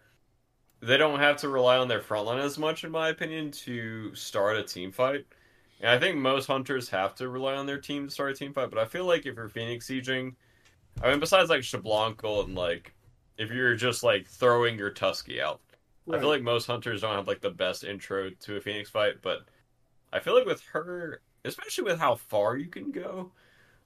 they 0.81 0.97
don't 0.97 1.21
have 1.21 1.37
to 1.39 1.49
rely 1.49 1.79
on 1.79 1.89
their 1.89 2.01
frontline 2.01 2.41
as 2.41 2.59
much 2.59 2.85
in 2.85 2.91
my 2.93 3.09
opinion 3.11 3.51
to 3.51 4.15
start 4.15 4.57
a 4.57 4.63
team 4.63 4.93
fight. 4.93 5.27
And 5.81 5.91
I 5.91 5.99
think 5.99 6.17
most 6.17 6.47
hunters 6.47 6.89
have 6.91 7.15
to 7.17 7.29
rely 7.29 7.55
on 7.55 7.67
their 7.67 7.81
team 7.81 8.07
to 8.09 8.13
start 8.13 8.33
a 8.33 8.35
team 8.35 8.53
fight, 8.53 8.71
but 8.71 8.79
I 8.79 8.87
feel 8.87 9.05
like 9.07 9.27
if 9.27 9.37
you're 9.37 9.49
Phoenix 9.49 9.89
sieging, 9.89 10.37
I 11.03 11.11
mean 11.11 11.21
besides 11.21 11.51
like 11.51 11.63
Xbalanque 11.63 12.45
and 12.45 12.55
like 12.57 12.95
if 13.39 13.51
you're 13.53 13.77
just 13.77 14.03
like 14.03 14.29
throwing 14.29 14.79
your 14.79 14.91
Tusky 14.91 15.41
out, 15.43 15.61
I 16.11 16.19
feel 16.19 16.29
like 16.29 16.43
most 16.43 16.67
hunters 16.67 17.03
don't 17.03 17.15
have 17.17 17.29
like 17.29 17.41
the 17.43 17.51
best 17.51 17.85
intro 17.85 18.31
to 18.31 18.57
a 18.57 18.61
Phoenix 18.61 18.91
fight, 18.91 19.23
but 19.23 19.49
I 20.13 20.21
feel 20.21 20.35
like 20.35 20.47
with 20.47 20.63
her, 20.73 21.23
especially 21.49 21.85
with 21.85 21.99
how 22.01 22.17
far 22.17 22.57
you 22.57 22.67
can 22.69 22.93
go, 22.93 23.33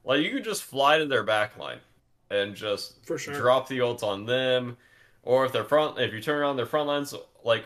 like 0.04 0.20
you 0.22 0.30
could 0.32 0.44
just 0.44 0.62
fly 0.64 0.98
to 0.98 1.06
their 1.06 1.24
back 1.24 1.56
line 1.58 1.80
and 2.30 2.54
just 2.54 2.96
For 3.04 3.18
sure. 3.18 3.34
drop 3.34 3.68
the 3.68 3.80
ult 3.82 4.02
on 4.02 4.26
them, 4.26 4.76
or 5.22 5.46
if 5.46 5.52
their 5.52 5.64
front, 5.64 5.98
if 6.00 6.12
you 6.12 6.20
turn 6.22 6.40
around 6.40 6.56
their 6.56 6.66
front 6.66 6.88
lines 6.88 7.14
like 7.44 7.64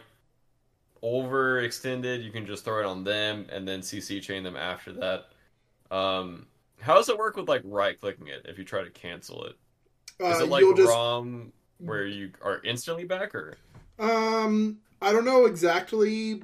overextended, 1.03 2.23
you 2.23 2.31
can 2.31 2.47
just 2.47 2.65
throw 2.65 2.81
it 2.81 2.87
on 2.87 3.05
them 3.05 3.47
and 3.51 3.67
then 3.67 3.83
CC 3.83 4.21
chain 4.21 4.43
them 4.43 4.57
after 4.57 4.93
that. 4.95 5.27
Um, 5.91 6.47
how 6.81 6.95
does 6.95 7.09
it 7.09 7.19
work 7.19 7.37
with 7.37 7.49
like 7.49 7.63
right 7.65 7.99
clicking 8.01 8.29
it 8.29 8.47
if 8.49 8.59
you 8.59 8.65
try 8.65 8.85
to 8.85 8.91
cancel 8.91 9.45
it? 9.45 9.57
Is 10.29 10.41
Uh, 10.41 10.45
it 10.45 10.49
like 10.49 10.75
just 10.75 10.89
ROM 10.89 11.53
where 11.79 12.07
you 12.07 12.33
are 12.43 12.63
instantly 12.65 13.05
back 13.05 13.35
or? 13.35 13.59
Um, 13.99 14.79
I 15.01 15.13
don't 15.13 15.25
know 15.25 15.47
exactly 15.47 16.43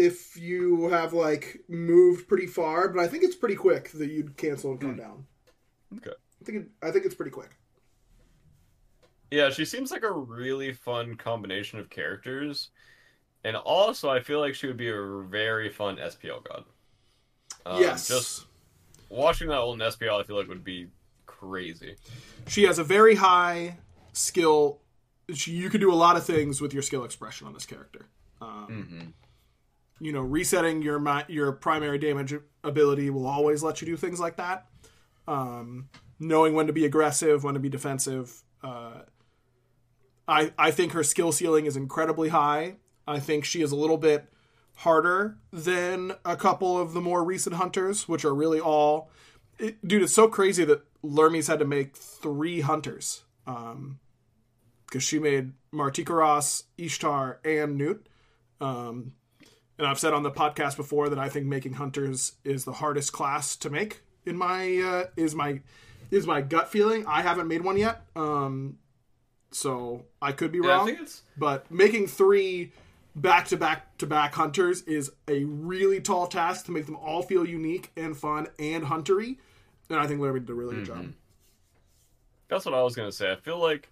if 0.00 0.34
you 0.34 0.88
have 0.88 1.12
like 1.12 1.60
moved 1.68 2.26
pretty 2.26 2.46
far, 2.46 2.88
but 2.88 3.02
I 3.02 3.06
think 3.06 3.22
it's 3.22 3.36
pretty 3.36 3.54
quick 3.54 3.90
that 3.92 4.10
you'd 4.10 4.34
cancel 4.38 4.70
and 4.70 4.80
come 4.80 4.96
down. 4.96 5.26
Okay. 5.98 6.12
I 6.40 6.44
think 6.44 6.58
it, 6.58 6.68
I 6.82 6.90
think 6.90 7.04
it's 7.04 7.14
pretty 7.14 7.30
quick. 7.30 7.50
Yeah, 9.30 9.50
she 9.50 9.66
seems 9.66 9.90
like 9.90 10.02
a 10.02 10.10
really 10.10 10.72
fun 10.72 11.16
combination 11.16 11.78
of 11.78 11.90
characters, 11.90 12.70
and 13.44 13.56
also 13.56 14.08
I 14.08 14.20
feel 14.20 14.40
like 14.40 14.54
she 14.54 14.66
would 14.66 14.78
be 14.78 14.88
a 14.88 15.22
very 15.28 15.68
fun 15.68 15.96
SPL 15.96 16.42
god. 16.44 16.64
Um, 17.66 17.82
yes. 17.82 18.08
just 18.08 18.46
watching 19.10 19.48
that 19.48 19.58
old 19.58 19.78
SPL, 19.80 20.18
I 20.18 20.24
feel 20.24 20.36
like 20.36 20.48
would 20.48 20.64
be 20.64 20.88
crazy. 21.26 21.96
She 22.48 22.62
has 22.62 22.78
a 22.78 22.84
very 22.84 23.16
high 23.16 23.76
skill. 24.14 24.80
She, 25.34 25.52
you 25.52 25.68
could 25.68 25.82
do 25.82 25.92
a 25.92 25.94
lot 25.94 26.16
of 26.16 26.24
things 26.24 26.62
with 26.62 26.72
your 26.72 26.82
skill 26.82 27.04
expression 27.04 27.46
on 27.46 27.52
this 27.52 27.66
character. 27.66 28.08
Um, 28.40 29.12
You 30.00 30.12
know, 30.12 30.20
resetting 30.20 30.82
your 30.82 31.00
your 31.28 31.52
primary 31.52 31.98
damage 31.98 32.34
ability 32.64 33.10
will 33.10 33.26
always 33.26 33.62
let 33.62 33.80
you 33.80 33.86
do 33.86 33.96
things 33.96 34.18
like 34.18 34.36
that. 34.36 34.66
Um, 35.28 35.88
knowing 36.18 36.54
when 36.54 36.66
to 36.66 36.72
be 36.72 36.84
aggressive, 36.84 37.44
when 37.44 37.54
to 37.54 37.60
be 37.60 37.68
defensive. 37.68 38.42
Uh, 38.62 39.02
I 40.26 40.52
I 40.58 40.70
think 40.70 40.92
her 40.92 41.04
skill 41.04 41.32
ceiling 41.32 41.66
is 41.66 41.76
incredibly 41.76 42.30
high. 42.30 42.76
I 43.06 43.18
think 43.18 43.44
she 43.44 43.62
is 43.62 43.72
a 43.72 43.76
little 43.76 43.98
bit 43.98 44.26
harder 44.76 45.36
than 45.52 46.12
a 46.24 46.36
couple 46.36 46.78
of 46.78 46.92
the 46.92 47.00
more 47.00 47.22
recent 47.22 47.56
hunters, 47.56 48.08
which 48.08 48.24
are 48.24 48.34
really 48.34 48.60
all. 48.60 49.10
It, 49.58 49.86
dude, 49.86 50.02
it's 50.02 50.14
so 50.14 50.28
crazy 50.28 50.64
that 50.64 50.84
Lermy's 51.02 51.48
had 51.48 51.58
to 51.58 51.64
make 51.66 51.96
three 51.96 52.60
hunters 52.60 53.24
because 53.44 55.02
she 55.02 55.18
made 55.18 55.52
Martichoras, 55.72 56.64
Ishtar, 56.78 57.40
and 57.44 57.76
Nut. 57.76 57.98
Um, 58.60 59.12
and 59.80 59.88
I've 59.88 59.98
said 59.98 60.12
on 60.12 60.22
the 60.22 60.30
podcast 60.30 60.76
before 60.76 61.08
that 61.08 61.18
I 61.18 61.30
think 61.30 61.46
making 61.46 61.72
hunters 61.72 62.34
is 62.44 62.66
the 62.66 62.72
hardest 62.72 63.14
class 63.14 63.56
to 63.56 63.70
make. 63.70 64.02
In 64.26 64.36
my 64.36 64.76
uh, 64.78 65.04
is 65.16 65.34
my 65.34 65.60
is 66.10 66.26
my 66.26 66.42
gut 66.42 66.68
feeling. 66.68 67.06
I 67.06 67.22
haven't 67.22 67.48
made 67.48 67.62
one 67.62 67.78
yet, 67.78 68.02
um, 68.14 68.76
so 69.50 70.04
I 70.20 70.32
could 70.32 70.52
be 70.52 70.58
Yeah, 70.62 70.68
wrong. 70.68 70.96
But 71.38 71.70
making 71.70 72.08
three 72.08 72.72
back 73.16 73.48
to 73.48 73.56
back 73.56 73.96
to 73.98 74.06
back 74.06 74.34
hunters 74.34 74.82
is 74.82 75.12
a 75.26 75.44
really 75.44 75.98
tall 75.98 76.26
task 76.26 76.66
to 76.66 76.72
make 76.72 76.84
them 76.84 76.96
all 76.96 77.22
feel 77.22 77.48
unique 77.48 77.90
and 77.96 78.14
fun 78.14 78.48
and 78.58 78.84
huntery. 78.84 79.38
And 79.88 79.98
I 79.98 80.06
think 80.06 80.20
Larry 80.20 80.40
did 80.40 80.50
a 80.50 80.54
really 80.54 80.76
good 80.76 80.84
job. 80.84 81.12
That's 82.48 82.66
what 82.66 82.74
I 82.74 82.82
was 82.82 82.94
gonna 82.94 83.12
say. 83.12 83.32
I 83.32 83.36
feel 83.36 83.58
like 83.58 83.88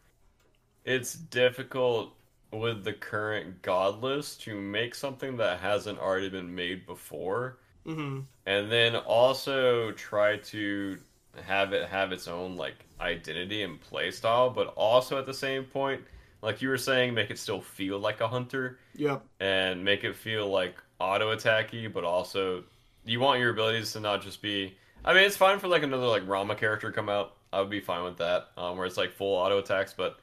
it's 0.85 1.14
difficult 1.14 2.12
with 2.52 2.84
the 2.84 2.92
current 2.92 3.61
god 3.62 4.02
list 4.02 4.42
to 4.42 4.58
make 4.61 4.94
something 4.94 5.37
that 5.37 5.61
hasn't 5.61 5.98
already 5.98 6.28
been 6.28 6.54
made 6.54 6.87
before, 6.87 7.58
mm-hmm. 7.87 8.20
and 8.46 8.72
then 8.72 8.96
also 8.96 9.92
try 9.92 10.37
to 10.38 10.98
have 11.42 11.72
it 11.72 11.88
have 11.88 12.12
its 12.12 12.26
own 12.26 12.56
like 12.56 12.74
identity 13.00 13.62
and 13.62 13.78
playstyle, 13.80 14.52
but 14.54 14.68
also 14.68 15.18
at 15.18 15.26
the 15.26 15.34
same 15.34 15.64
point, 15.64 16.00
like 16.42 16.62
you 16.62 16.68
were 16.68 16.78
saying, 16.78 17.14
make 17.14 17.30
it 17.30 17.38
still 17.38 17.61
feel 17.61 17.98
like 17.98 18.20
a 18.20 18.28
hunter 18.28 18.78
Yep. 18.96 19.24
and 19.40 19.84
make 19.84 20.04
it 20.04 20.16
feel 20.16 20.48
like 20.48 20.76
auto 21.00 21.34
attacky, 21.34 21.92
but 21.92 22.04
also 22.04 22.64
you 23.04 23.20
want 23.20 23.40
your 23.40 23.50
abilities 23.50 23.92
to 23.92 24.00
not 24.00 24.22
just 24.22 24.42
be. 24.42 24.76
I 25.04 25.14
mean, 25.14 25.24
it's 25.24 25.37
fine 25.37 25.58
for 25.58 25.68
like 25.68 25.82
another 25.82 26.06
like 26.06 26.26
Rama 26.26 26.54
character 26.54 26.90
come 26.92 27.08
out. 27.08 27.37
I 27.52 27.61
would 27.61 27.70
be 27.70 27.80
fine 27.80 28.04
with 28.04 28.18
that, 28.18 28.48
um, 28.56 28.76
where 28.76 28.87
it's 28.87 28.96
like 28.96 29.12
full 29.12 29.34
auto 29.34 29.58
attacks. 29.58 29.94
But 29.96 30.18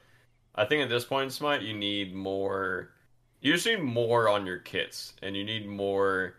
I 0.56 0.64
think 0.64 0.82
at 0.82 0.88
this 0.88 1.04
point 1.04 1.32
Smite, 1.32 1.62
you 1.62 1.74
need 1.74 2.14
more. 2.14 2.90
You 3.40 3.52
just 3.52 3.66
need 3.66 3.82
more 3.82 4.28
on 4.28 4.46
your 4.46 4.58
kits, 4.58 5.14
and 5.22 5.36
you 5.36 5.44
need 5.44 5.68
more 5.68 6.34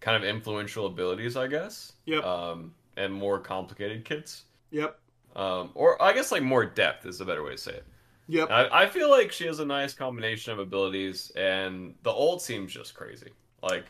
kind 0.00 0.16
of 0.16 0.28
influential 0.28 0.86
abilities, 0.86 1.36
I 1.36 1.46
guess. 1.48 1.92
Yep. 2.04 2.24
Um, 2.24 2.74
and 2.96 3.12
more 3.12 3.40
complicated 3.40 4.04
kits. 4.04 4.44
Yep. 4.70 4.98
Um, 5.34 5.70
or 5.74 6.00
I 6.00 6.12
guess 6.12 6.30
like 6.30 6.42
more 6.42 6.64
depth 6.64 7.06
is 7.06 7.20
a 7.20 7.24
better 7.24 7.42
way 7.42 7.52
to 7.52 7.58
say 7.58 7.72
it. 7.72 7.84
Yep. 8.28 8.50
I, 8.50 8.84
I 8.84 8.86
feel 8.86 9.10
like 9.10 9.32
she 9.32 9.46
has 9.46 9.58
a 9.58 9.64
nice 9.64 9.92
combination 9.94 10.52
of 10.52 10.58
abilities, 10.58 11.32
and 11.36 11.94
the 12.02 12.10
ult 12.10 12.40
seems 12.40 12.72
just 12.72 12.94
crazy. 12.94 13.30
Like 13.62 13.84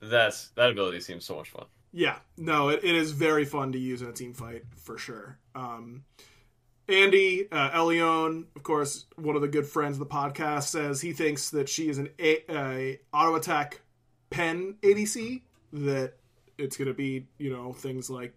that's 0.00 0.48
that 0.50 0.70
ability 0.70 1.00
seems 1.00 1.24
so 1.24 1.36
much 1.36 1.50
fun. 1.50 1.64
Yeah, 1.92 2.18
no, 2.36 2.70
it, 2.70 2.82
it 2.82 2.94
is 2.94 3.12
very 3.12 3.44
fun 3.44 3.72
to 3.72 3.78
use 3.78 4.02
in 4.02 4.08
a 4.08 4.12
team 4.12 4.34
fight 4.34 4.64
for 4.76 4.98
sure. 4.98 5.38
Um, 5.54 6.04
Andy 6.88 7.48
uh, 7.50 7.70
Elion, 7.70 8.44
of 8.56 8.62
course, 8.62 9.06
one 9.16 9.36
of 9.36 9.42
the 9.42 9.48
good 9.48 9.66
friends 9.66 9.94
of 9.94 10.00
the 10.00 10.14
podcast, 10.14 10.64
says 10.64 11.00
he 11.00 11.12
thinks 11.12 11.50
that 11.50 11.68
she 11.68 11.88
is 11.88 11.98
an 11.98 12.10
a, 12.18 12.42
a 12.50 13.00
auto 13.12 13.36
attack 13.36 13.80
pen 14.30 14.76
ADC. 14.82 15.42
That 15.72 16.12
it's 16.58 16.76
going 16.76 16.88
to 16.88 16.94
be 16.94 17.26
you 17.38 17.50
know 17.52 17.72
things 17.72 18.10
like 18.10 18.34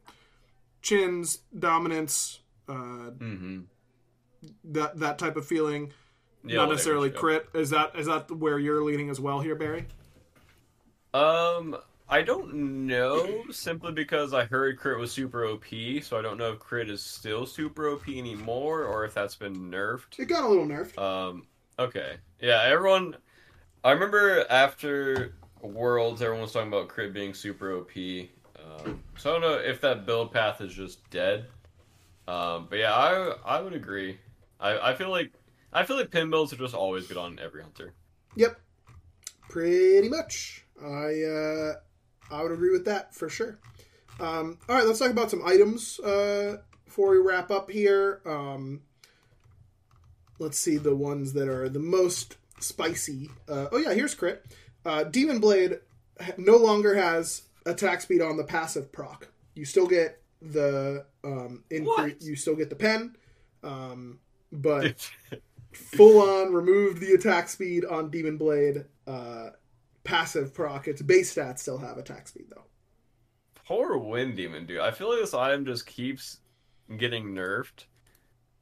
Qin's, 0.82 1.40
dominance, 1.58 2.40
uh, 2.70 2.74
Mm-hmm. 2.74 3.60
that 4.66 4.98
that 5.00 5.18
type 5.20 5.36
of 5.36 5.46
feeling. 5.46 5.92
Yeah, 6.46 6.58
Not 6.58 6.70
necessarily 6.70 7.10
crit. 7.10 7.48
Is 7.54 7.72
that 7.72 7.98
is 7.98 8.06
that 8.08 8.32
where 8.32 8.58
you're 8.58 8.84
leaning 8.84 9.10
as 9.10 9.20
well 9.20 9.42
here, 9.42 9.56
Barry? 9.56 9.88
Um, 11.14 11.76
I 12.10 12.22
don't 12.22 12.54
know 12.88 13.44
simply 13.52 13.92
because 13.92 14.34
I 14.34 14.46
heard 14.46 14.78
crit 14.78 14.98
was 14.98 15.12
super 15.12 15.46
OP, 15.46 15.66
so 16.02 16.18
I 16.18 16.22
don't 16.22 16.38
know 16.38 16.54
if 16.54 16.60
crit 16.60 16.90
is 16.90 17.04
still 17.04 17.46
super 17.46 17.90
OP 17.90 18.08
anymore 18.08 18.86
or 18.86 19.04
if 19.04 19.14
that's 19.14 19.36
been 19.36 19.70
nerfed. 19.70 20.18
It 20.18 20.26
got 20.26 20.46
a 20.46 20.48
little 20.48 20.66
nerfed. 20.66 20.98
Um, 20.98 21.48
okay, 21.78 22.16
yeah, 22.40 22.64
everyone. 22.64 23.18
I 23.84 23.92
remember 23.92 24.46
after 24.50 25.36
Worlds, 25.62 26.22
everyone 26.22 26.44
was 26.44 26.54
talking 26.54 26.70
about 26.70 26.88
crit 26.88 27.14
being 27.14 27.34
super 27.34 27.76
OP. 27.78 27.92
Um, 27.98 29.04
so 29.18 29.30
I 29.30 29.34
don't 29.34 29.42
know 29.42 29.54
if 29.56 29.82
that 29.82 30.06
build 30.06 30.32
path 30.32 30.62
is 30.62 30.74
just 30.74 31.08
dead. 31.10 31.48
Um, 32.28 32.68
but 32.70 32.80
yeah, 32.80 32.94
I 32.94 33.36
I 33.46 33.62
would 33.62 33.74
agree. 33.74 34.18
I, 34.60 34.92
I 34.92 34.96
feel 34.96 35.10
like 35.10 35.34
I 35.74 35.84
feel 35.84 35.98
like 35.98 36.12
pen 36.12 36.30
builds 36.30 36.54
are 36.54 36.58
just 36.58 36.74
always 36.74 37.08
good 37.08 37.18
on 37.18 37.40
every 37.40 37.62
hunter. 37.62 37.94
Yep, 38.36 38.60
pretty 39.50 40.10
much. 40.10 40.66
I 40.82 41.24
uh, 41.24 41.74
I 42.32 42.44
would 42.44 42.52
agree 42.52 42.72
with 42.72 42.86
that 42.86 43.14
for 43.14 43.30
sure. 43.30 43.60
Um, 44.20 44.58
all 44.68 44.76
right, 44.76 44.86
let's 44.86 45.00
talk 45.00 45.12
about 45.12 45.30
some 45.30 45.46
items 45.46 46.00
uh, 46.00 46.58
before 46.86 47.12
we 47.12 47.18
wrap 47.18 47.52
up 47.52 47.70
here. 47.70 48.22
Um, 48.26 48.82
let's 50.40 50.58
see 50.58 50.78
the 50.78 50.96
ones 50.96 51.34
that 51.34 51.48
are 51.48 51.70
the 51.70 51.80
most 51.80 52.38
spicy. 52.60 53.30
Uh, 53.48 53.68
oh 53.72 53.78
yeah, 53.78 53.94
here's 53.94 54.16
crit. 54.16 54.46
Uh, 54.86 55.04
Demon 55.04 55.40
Blade 55.40 55.80
no 56.38 56.58
longer 56.58 56.96
has 56.96 57.44
attack 57.66 58.02
speed 58.02 58.22
on 58.22 58.38
the 58.38 58.44
passive 58.44 58.92
proc. 58.92 59.28
You 59.54 59.66
still 59.66 59.88
get 59.88 60.22
the 60.42 61.06
um, 61.24 61.64
increase. 61.70 62.24
You 62.26 62.36
still 62.36 62.56
get 62.56 62.70
the 62.70 62.76
pen, 62.76 63.16
um, 63.64 64.20
but 64.52 65.10
full 65.74 66.22
on 66.22 66.54
removed 66.54 67.02
the 67.02 67.14
attack 67.14 67.50
speed 67.50 67.86
on 67.86 68.10
Demon 68.10 68.38
Blade. 68.38 68.86
Uh, 69.06 69.50
passive 70.08 70.54
proc. 70.54 70.88
Its 70.88 71.02
base 71.02 71.36
stats 71.36 71.60
still 71.60 71.78
have 71.78 71.98
attack 71.98 72.28
speed 72.28 72.46
though. 72.50 72.64
Poor 73.66 73.98
Wind 73.98 74.38
Demon, 74.38 74.66
dude. 74.66 74.80
I 74.80 74.92
feel 74.92 75.10
like 75.10 75.20
this 75.20 75.34
item 75.34 75.66
just 75.66 75.86
keeps 75.86 76.40
getting 76.98 77.36
nerfed, 77.36 77.84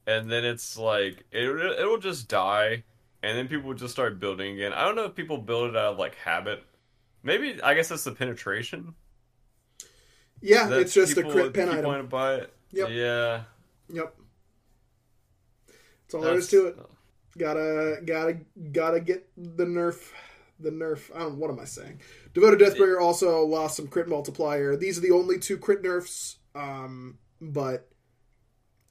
and 0.08 0.32
then 0.32 0.44
it's 0.44 0.78
like 0.78 1.24
it 1.32 1.44
it'll 1.44 2.00
just 2.00 2.28
die, 2.28 2.84
and 3.22 3.38
then 3.38 3.48
people 3.48 3.74
just 3.76 3.94
start 3.94 4.20
building 4.20 4.56
again. 4.56 4.74
I 4.74 4.84
don't 4.84 4.96
know 4.96 5.06
if 5.06 5.16
people 5.16 5.38
build 5.38 5.70
it 5.70 5.78
out 5.78 5.94
of 5.94 6.00
like 6.00 6.16
habit. 6.16 6.64
Maybe 7.22 7.62
I 7.62 7.76
guess 7.76 7.90
that's 7.90 8.04
the 8.04 8.12
penetration. 8.12 8.96
Yeah, 10.42 10.70
it's 10.72 10.94
just 10.94 11.18
a 11.18 11.24
crit 11.24 11.54
pen 11.54 11.70
item. 11.70 11.86
wanting 11.86 12.04
to 12.04 12.10
buy 12.10 12.36
it. 12.36 12.54
Yep. 12.72 12.90
Yeah. 12.90 13.44
Yep. 13.90 14.16
That's 15.68 16.14
all 16.16 16.22
there 16.22 16.34
is 16.34 16.50
to 16.50 16.68
it. 16.68 16.78
Gotta 17.38 18.02
gotta 18.04 18.40
gotta 18.72 19.00
get 19.00 19.30
the 19.38 19.66
nerf. 19.66 20.12
The 20.60 20.72
nerf. 20.72 21.14
I 21.14 21.20
don't. 21.20 21.38
What 21.38 21.52
am 21.52 21.60
I 21.60 21.66
saying? 21.66 22.00
Devoted 22.34 22.60
Deathbringer 22.60 23.02
also 23.02 23.46
lost 23.46 23.76
some 23.78 23.88
crit 23.88 24.08
multiplier. 24.08 24.76
These 24.76 24.98
are 24.98 25.02
the 25.02 25.12
only 25.12 25.38
two 25.38 25.58
crit 25.58 25.84
nerfs, 25.84 26.38
um, 26.56 27.18
but 27.42 27.90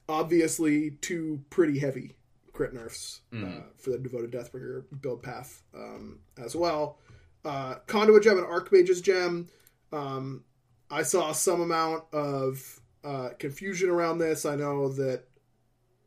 obviously 0.07 0.91
two 1.01 1.41
pretty 1.49 1.79
heavy 1.79 2.15
crit 2.53 2.73
nerfs 2.73 3.21
uh, 3.45 3.61
for 3.77 3.89
the 3.91 3.97
Devoted 3.97 4.31
Deathbringer 4.31 4.83
build 5.01 5.23
path 5.23 5.63
um, 5.75 6.19
as 6.37 6.55
well. 6.55 6.99
Uh, 7.43 7.75
Conduit 7.87 8.23
Gem 8.23 8.37
and 8.37 8.47
Archmage's 8.47 9.01
Gem. 9.01 9.47
Um, 9.91 10.43
I 10.89 11.03
saw 11.03 11.31
some 11.31 11.61
amount 11.61 12.05
of 12.13 12.79
uh, 13.03 13.29
confusion 13.39 13.89
around 13.89 14.19
this. 14.19 14.45
I 14.45 14.55
know 14.55 14.89
that 14.89 15.23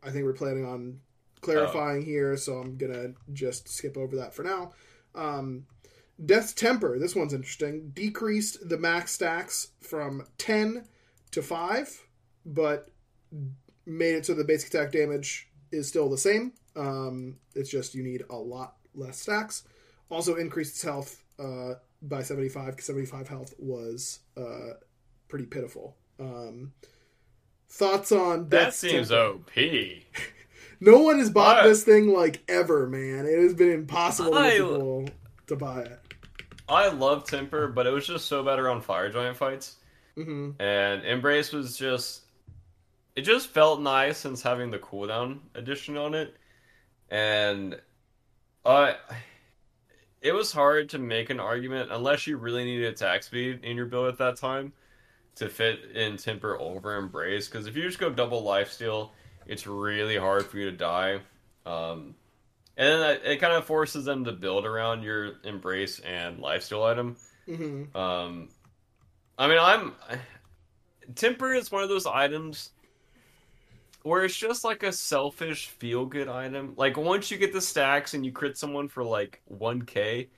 I 0.03 0.11
think 0.11 0.25
we're 0.25 0.33
planning 0.33 0.65
on 0.65 1.01
clarifying 1.41 2.03
here, 2.03 2.37
so 2.37 2.59
I'm 2.59 2.77
gonna 2.77 3.13
just 3.33 3.69
skip 3.69 3.97
over 3.97 4.17
that 4.17 4.35
for 4.35 4.43
now. 4.43 4.73
Um, 5.15 5.67
Death's 6.25 6.53
Temper. 6.53 6.99
This 6.99 7.15
one's 7.15 7.33
interesting. 7.35 7.91
Decreased 7.95 8.69
the 8.69 8.79
max 8.79 9.13
stacks 9.13 9.69
from 9.81 10.25
10 10.39 10.85
to 11.31 11.43
5, 11.43 12.07
but 12.45 12.91
made 13.87 14.15
it 14.15 14.27
so 14.27 14.35
the 14.35 14.45
basic 14.45 14.73
attack 14.75 14.93
damage 14.93 15.49
is 15.71 15.87
still 15.89 16.09
the 16.09 16.19
same. 16.19 16.53
Um, 16.77 17.37
it's 17.55 17.71
just 17.71 17.95
you 17.95 18.03
need 18.03 18.25
a 18.31 18.37
lot 18.37 18.77
less 18.95 19.19
stacks. 19.21 19.65
Also 20.11 20.37
increased 20.37 20.73
its 20.75 20.83
health 20.83 21.23
uh, 21.39 21.75
by 22.03 22.23
75 22.23 22.67
because 22.73 22.87
75 22.87 23.29
health 23.29 23.55
was 23.59 24.21
uh, 24.37 24.75
pretty 25.29 25.47
pitiful. 25.47 25.97
Um, 26.19 26.73
thoughts 27.69 28.11
on 28.13 28.49
That 28.49 28.65
Death's 28.65 28.79
seems 28.79 29.09
Temper? 29.11 29.23
OP. 29.23 29.51
No 30.81 30.99
one 31.01 31.19
has 31.19 31.31
bought 31.31 31.59
I- 31.65 31.69
this 31.69 31.85
thing 31.85 32.09
like 32.13 32.43
ever, 32.49 32.87
man. 32.87 33.27
It 33.27 33.39
has 33.43 33.55
been 33.55 33.73
impossible 33.73 34.33
to 34.33 34.37
I- 34.39 34.51
people 34.59 35.09
to 35.49 35.57
buy 35.57 35.81
it. 35.83 36.01
I 36.69 36.89
love 36.89 37.25
Temper, 37.25 37.69
but 37.69 37.87
it 37.87 37.91
was 37.91 38.07
just 38.07 38.27
so 38.27 38.43
bad 38.45 38.59
around 38.59 38.83
Fire 38.83 39.11
Giant 39.11 39.37
fights. 39.37 39.77
hmm 40.17 40.51
And 40.61 41.05
Embrace 41.05 41.53
was 41.53 41.77
just. 41.77 42.23
It 43.17 43.23
just 43.23 43.49
felt 43.49 43.81
nice 43.81 44.19
since 44.19 44.43
having 44.43 44.71
the 44.71 44.79
cooldown 44.79 45.41
addition 45.55 45.97
on 45.97 46.15
it. 46.15 46.35
And. 47.11 47.81
Uh, 48.65 48.93
it 50.21 50.33
was 50.33 50.53
hard 50.53 50.91
to 50.91 50.99
make 50.99 51.31
an 51.31 51.41
argument 51.41 51.91
unless 51.93 52.27
you 52.27 52.37
really 52.37 52.65
needed 52.65 52.93
attack 52.93 53.23
speed 53.23 53.61
in 53.63 53.77
your 53.77 53.87
build 53.87 54.09
at 54.09 54.19
that 54.19 54.37
time 54.37 54.73
to 55.37 55.49
fit 55.49 55.79
in 55.95 56.17
Temper 56.17 56.59
over 56.59 56.97
Embrace. 56.97 57.49
Because 57.49 57.67
if 57.67 57.77
you 57.77 57.85
just 57.85 57.99
go 58.01 58.11
double 58.11 58.43
lifesteal, 58.43 59.11
it's 59.49 59.67
really 59.67 60.17
hard 60.17 60.47
for 60.47 60.59
you 60.59 60.71
to 60.71 60.77
die. 60.77 61.21
Um, 61.67 62.15
and 62.77 63.03
then 63.03 63.19
it 63.25 63.41
kind 63.41 63.55
of 63.55 63.65
forces 63.65 64.05
them 64.05 64.25
to 64.25 64.33
build 64.33 64.65
around 64.65 65.03
your 65.03 65.33
Embrace 65.45 66.01
and 66.01 66.39
lifesteal 66.39 66.85
item. 66.89 67.17
hmm 67.47 67.85
Um, 67.95 68.51
I 69.39 69.49
mean, 69.49 69.59
I'm 69.61 69.95
temper 71.15 71.53
is 71.55 71.73
one 71.73 71.83
of 71.83 71.89
those 71.89 72.07
items 72.07 72.71
where 74.03 74.25
it's 74.25 74.37
just 74.37 74.65
like 74.65 74.83
a 74.83 74.93
selfish 74.93 75.69
feel 75.69 76.07
good 76.07 76.29
item. 76.29 76.75
Like 76.77 76.97
once 76.97 77.31
you 77.31 77.39
get 77.39 77.53
the 77.53 77.61
stacks 77.61 78.15
and 78.15 78.25
you 78.25 78.33
crit 78.33 78.57
someone 78.57 78.89
for 78.89 79.05
like 79.05 79.43
1k 79.51 80.29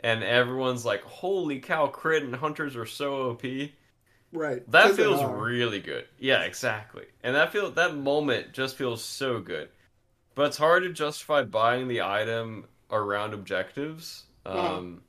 and 0.00 0.22
everyone's 0.22 0.84
like, 0.84 1.02
"Holy 1.02 1.58
cow, 1.60 1.88
crit 1.88 2.22
and 2.22 2.34
hunters 2.34 2.76
are 2.76 2.86
so 2.86 3.30
OP." 3.30 3.44
Right. 4.32 4.68
That 4.70 4.94
feels 4.94 5.22
really 5.24 5.80
good. 5.80 6.06
Yeah, 6.18 6.42
exactly. 6.42 7.06
And 7.22 7.34
that 7.34 7.52
feel 7.52 7.70
that 7.70 7.96
moment 7.96 8.52
just 8.52 8.76
feels 8.76 9.02
so 9.02 9.40
good. 9.40 9.70
But 10.34 10.46
it's 10.46 10.56
hard 10.56 10.82
to 10.84 10.92
justify 10.92 11.42
buying 11.42 11.88
the 11.88 12.02
item 12.02 12.66
around 12.90 13.34
objectives. 13.34 14.24
Uh-huh. 14.44 14.76
Um 14.78 15.02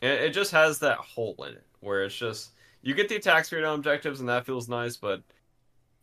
it, 0.00 0.22
it 0.22 0.30
just 0.30 0.50
has 0.52 0.78
that 0.80 0.98
hole 0.98 1.36
in 1.46 1.54
it 1.54 1.66
where 1.80 2.04
it's 2.04 2.16
just 2.16 2.52
you 2.82 2.94
get 2.94 3.08
the 3.08 3.16
attack 3.16 3.44
speed 3.44 3.64
on 3.64 3.78
objectives 3.78 4.20
and 4.20 4.28
that 4.28 4.46
feels 4.46 4.68
nice, 4.68 4.96
but 4.96 5.22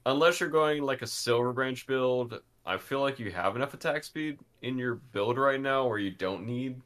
unless 0.06 0.40
you're 0.40 0.50
going 0.50 0.84
like 0.84 1.02
a 1.02 1.08
silver 1.08 1.54
branch 1.54 1.86
build, 1.88 2.40
I 2.66 2.78
feel 2.78 3.02
like 3.02 3.20
you 3.20 3.32
have 3.32 3.56
enough 3.56 3.74
attack 3.74 4.04
speed 4.04 4.40
in 4.62 4.78
your 4.78 4.96
build 4.96 5.38
right 5.38 5.60
now 5.60 5.88
where 5.88 5.98
you 6.00 6.12
don't 6.12 6.46
need 6.46 6.82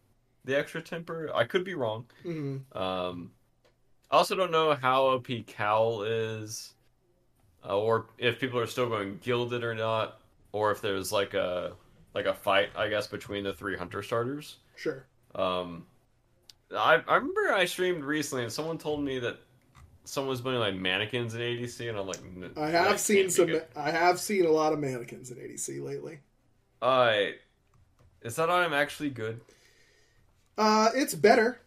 the 0.46 0.58
extra 0.58 0.82
temper. 0.82 1.30
I 1.34 1.44
could 1.46 1.64
be 1.64 1.74
wrong. 1.74 2.06
Mhm. 2.26 2.76
Um, 2.76 3.32
I 4.12 4.18
also 4.18 4.36
don't 4.36 4.52
know 4.52 4.74
how 4.76 5.06
OP 5.08 5.28
Cowl 5.48 6.04
is, 6.04 6.74
uh, 7.68 7.78
or 7.78 8.08
if 8.18 8.40
people 8.40 8.60
are 8.60 8.68
still 8.68 8.90
going 8.90 9.20
gilded 9.22 9.64
or 9.64 9.76
not, 9.76 10.22
or 10.52 10.72
if 10.72 10.82
there's 10.82 11.12
like 11.12 11.34
a 11.34 11.74
like 12.14 12.26
a 12.26 12.34
fight, 12.34 12.70
I 12.76 12.88
guess, 12.90 13.08
between 13.08 13.44
the 13.44 13.54
three 13.54 13.78
hunter 13.78 14.02
starters. 14.02 14.58
Sure. 14.76 15.06
Um, 15.34 15.86
I 16.76 17.02
I 17.08 17.16
remember 17.16 17.54
I 17.54 17.66
streamed 17.66 18.04
recently 18.04 18.44
and 18.44 18.52
someone 18.54 18.78
told 18.78 19.04
me 19.04 19.20
that 19.20 19.40
someone 20.06 20.30
was 20.30 20.42
putting 20.42 20.60
like 20.60 20.76
manikins 20.76 21.34
in 21.34 21.42
ADC, 21.42 21.90
and 21.90 21.98
I'm 21.98 22.08
like, 22.08 22.20
"N- 22.20 22.52
I 22.58 22.70
have 22.70 23.00
seen 23.00 23.30
some. 23.30 23.48
good." 23.48 23.66
I 23.76 23.92
have 23.92 24.20
seen 24.20 24.46
a 24.46 24.52
lot 24.52 24.74
of 24.74 24.80
manikins 24.80 25.32
in 25.32 25.38
ADC 25.38 25.80
lately. 25.80 26.20
Uh, 26.82 27.28
is 28.22 28.36
that 28.36 28.50
item 28.50 28.74
actually 28.74 29.10
good? 29.10 29.42
Uh, 30.58 30.90
it's 30.96 31.14
better. 31.16 31.60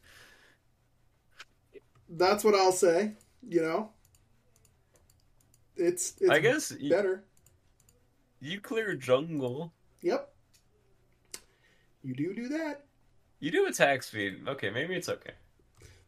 That's 2.08 2.44
what 2.44 2.54
I'll 2.54 2.72
say. 2.72 3.12
You 3.46 3.62
know, 3.62 3.90
it's 5.76 6.14
it's 6.20 6.30
I 6.30 6.38
guess 6.40 6.72
you, 6.78 6.90
better. 6.90 7.24
you 8.40 8.60
clear 8.60 8.94
jungle. 8.94 9.72
Yep. 10.02 10.32
You 12.02 12.14
do 12.14 12.34
do 12.34 12.48
that. 12.48 12.84
You 13.40 13.50
do 13.50 13.66
attack 13.66 14.02
speed. 14.02 14.40
Okay, 14.48 14.70
maybe 14.70 14.94
it's 14.94 15.08
okay. 15.08 15.32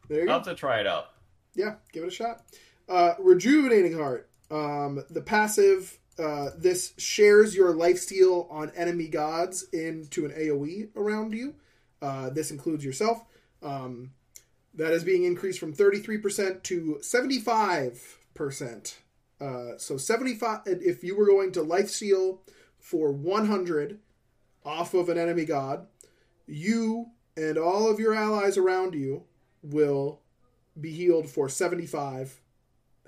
There 0.09 0.17
you 0.23 0.29
I'll 0.29 0.39
go. 0.39 0.45
have 0.45 0.55
to 0.55 0.55
try 0.55 0.79
it 0.79 0.87
out. 0.87 1.07
Yeah, 1.55 1.75
give 1.93 2.03
it 2.03 2.07
a 2.07 2.11
shot. 2.11 2.41
Uh, 2.89 3.13
rejuvenating 3.19 3.97
heart. 3.97 4.29
Um, 4.49 5.03
the 5.09 5.21
passive. 5.21 5.97
Uh, 6.19 6.49
this 6.57 6.93
shares 6.97 7.55
your 7.55 7.73
lifesteal 7.73 8.51
on 8.51 8.69
enemy 8.75 9.07
gods 9.07 9.63
into 9.71 10.25
an 10.25 10.31
AOE 10.31 10.89
around 10.95 11.33
you. 11.33 11.55
Uh, 12.01 12.29
this 12.29 12.51
includes 12.51 12.83
yourself. 12.83 13.23
Um, 13.63 14.11
that 14.73 14.91
is 14.93 15.03
being 15.03 15.23
increased 15.23 15.59
from 15.59 15.73
33% 15.73 16.63
to 16.63 16.99
75%. 17.01 18.95
Uh, 19.39 19.77
so 19.77 19.97
75 19.97 20.59
if 20.65 21.03
you 21.03 21.17
were 21.17 21.25
going 21.25 21.51
to 21.51 21.61
lifesteal 21.61 22.39
for 22.79 23.11
100 23.11 23.99
off 24.63 24.93
of 24.93 25.09
an 25.09 25.17
enemy 25.17 25.45
god, 25.45 25.87
you 26.45 27.07
and 27.35 27.57
all 27.57 27.89
of 27.89 27.99
your 27.99 28.13
allies 28.13 28.57
around 28.57 28.93
you 28.93 29.23
will 29.63 30.21
be 30.79 30.91
healed 30.91 31.27
for 31.27 31.49
75 31.49 32.39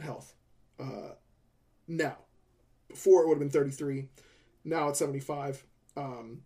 health. 0.02 0.34
Uh, 0.80 1.14
now, 1.88 2.18
before 2.90 3.24
it 3.24 3.28
would 3.28 3.36
have 3.36 3.40
been 3.40 3.50
33. 3.50 4.08
Now 4.64 4.90
it's 4.90 5.00
75. 5.00 5.64
Um, 5.96 6.42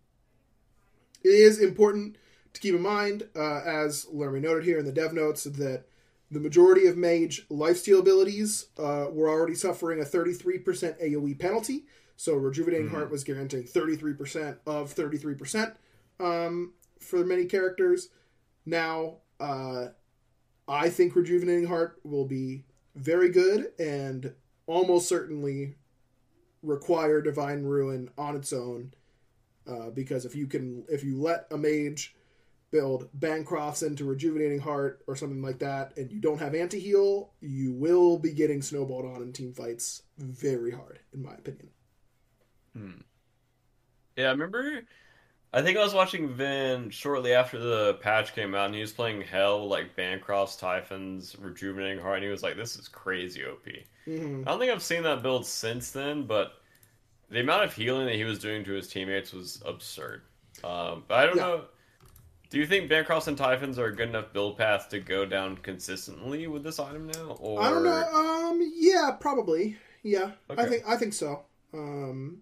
it 1.22 1.28
is 1.28 1.60
important 1.60 2.16
to 2.52 2.60
keep 2.60 2.74
in 2.74 2.82
mind, 2.82 3.28
uh, 3.36 3.60
as 3.60 4.06
Lermy 4.06 4.40
noted 4.40 4.64
here 4.64 4.78
in 4.78 4.84
the 4.84 4.92
dev 4.92 5.12
notes, 5.12 5.44
that 5.44 5.84
the 6.30 6.40
majority 6.40 6.86
of 6.86 6.96
mage 6.96 7.48
lifesteal 7.48 8.00
abilities 8.00 8.66
uh, 8.78 9.06
were 9.10 9.28
already 9.28 9.54
suffering 9.54 10.00
a 10.00 10.04
33% 10.04 10.62
AoE 11.02 11.38
penalty. 11.38 11.84
So 12.16 12.34
Rejuvenating 12.34 12.90
Heart 12.90 13.10
was 13.10 13.24
guaranteeing 13.24 13.64
33% 13.64 14.58
of 14.66 14.94
33% 14.94 15.74
um, 16.18 16.72
for 17.00 17.24
many 17.24 17.44
characters. 17.44 18.08
Now, 18.66 19.18
uh, 19.40 19.86
I 20.66 20.90
think 20.90 21.14
Rejuvenating 21.14 21.66
Heart 21.66 22.00
will 22.02 22.26
be 22.26 22.64
very 22.94 23.30
good 23.30 23.72
and 23.78 24.34
almost 24.66 25.08
certainly 25.08 25.76
require 26.62 27.22
Divine 27.22 27.62
Ruin 27.62 28.10
on 28.18 28.36
its 28.36 28.52
own. 28.52 28.92
Uh, 29.66 29.90
because 29.90 30.24
if 30.24 30.34
you 30.34 30.46
can, 30.46 30.84
if 30.88 31.04
you 31.04 31.20
let 31.20 31.46
a 31.50 31.56
mage 31.56 32.14
build 32.70 33.08
Bancrofts 33.18 33.86
into 33.86 34.04
Rejuvenating 34.04 34.60
Heart 34.60 35.02
or 35.06 35.16
something 35.16 35.42
like 35.42 35.58
that, 35.60 35.96
and 35.96 36.10
you 36.12 36.20
don't 36.20 36.38
have 36.38 36.54
anti 36.54 36.78
heal, 36.80 37.32
you 37.40 37.72
will 37.72 38.18
be 38.18 38.32
getting 38.32 38.62
snowballed 38.62 39.06
on 39.06 39.22
in 39.22 39.32
team 39.32 39.52
fights 39.54 40.02
very 40.18 40.70
hard, 40.72 41.00
in 41.12 41.22
my 41.22 41.34
opinion. 41.34 41.70
Yeah, 44.16 44.28
I 44.28 44.30
remember. 44.30 44.82
I 45.52 45.62
think 45.62 45.78
I 45.78 45.82
was 45.84 45.94
watching 45.94 46.34
Vin 46.34 46.90
shortly 46.90 47.34
after 47.34 47.58
the 47.58 47.94
patch 47.96 48.34
came 48.34 48.54
out, 48.54 48.66
and 48.66 48.74
he 48.74 48.80
was 48.82 48.92
playing 48.92 49.22
Hel, 49.22 49.68
like 49.68 49.96
Bancroft's, 49.96 50.56
Typhon's, 50.56 51.36
Rejuvenating 51.38 52.00
Heart, 52.00 52.18
and 52.18 52.24
he 52.24 52.30
was 52.30 52.42
like, 52.42 52.56
"This 52.56 52.76
is 52.76 52.88
crazy 52.88 53.44
OP." 53.44 53.86
hmm 54.06 54.44
I 54.46 54.50
don't 54.50 54.60
think 54.60 54.72
I've 54.72 54.82
seen 54.82 55.02
that 55.04 55.22
build 55.22 55.46
since 55.46 55.92
then, 55.92 56.24
but 56.26 56.54
the 57.30 57.40
amount 57.40 57.64
of 57.64 57.74
healing 57.74 58.06
that 58.06 58.16
he 58.16 58.24
was 58.24 58.38
doing 58.40 58.64
to 58.64 58.72
his 58.72 58.88
teammates 58.88 59.32
was 59.32 59.62
absurd. 59.66 60.22
Um, 60.64 61.04
but 61.08 61.18
I 61.18 61.26
don't 61.26 61.36
Yeah. 61.36 61.42
know. 61.42 61.66
Do 62.50 62.58
you 62.58 62.66
think 62.66 62.90
Bancrofts 62.90 63.28
and 63.28 63.36
Typhons 63.36 63.78
are 63.78 63.86
a 63.86 63.94
good 63.94 64.08
enough 64.08 64.32
build 64.32 64.56
path 64.56 64.88
to 64.90 65.00
go 65.00 65.26
down 65.26 65.58
consistently 65.58 66.46
with 66.46 66.62
this 66.64 66.78
item 66.78 67.06
now? 67.08 67.36
Or 67.40 67.62
I 67.62 67.70
don't 67.70 67.84
know. 67.84 67.90
Um, 67.90 68.72
yeah, 68.74 69.10
probably. 69.20 69.76
Yeah, 70.02 70.32
I 70.48 70.64
think 70.64 70.84
I 70.86 70.96
think 70.96 71.12
so. 71.12 71.42
Um, 71.74 72.38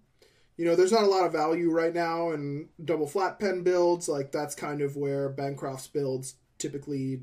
you 0.57 0.65
know, 0.65 0.77
there's 0.77 0.93
not 0.93 1.03
a 1.03 1.09
lot 1.09 1.27
of 1.27 1.33
value 1.33 1.71
right 1.71 1.93
now 1.93 2.31
in 2.31 2.69
double 2.85 3.07
flat 3.07 3.41
pen 3.41 3.63
builds. 3.63 4.09
Like 4.09 4.31
that's 4.31 4.55
kind 4.55 4.81
of 4.81 4.97
where 4.97 5.29
Bancroft's 5.29 5.89
builds 5.89 6.35
typically 6.59 7.21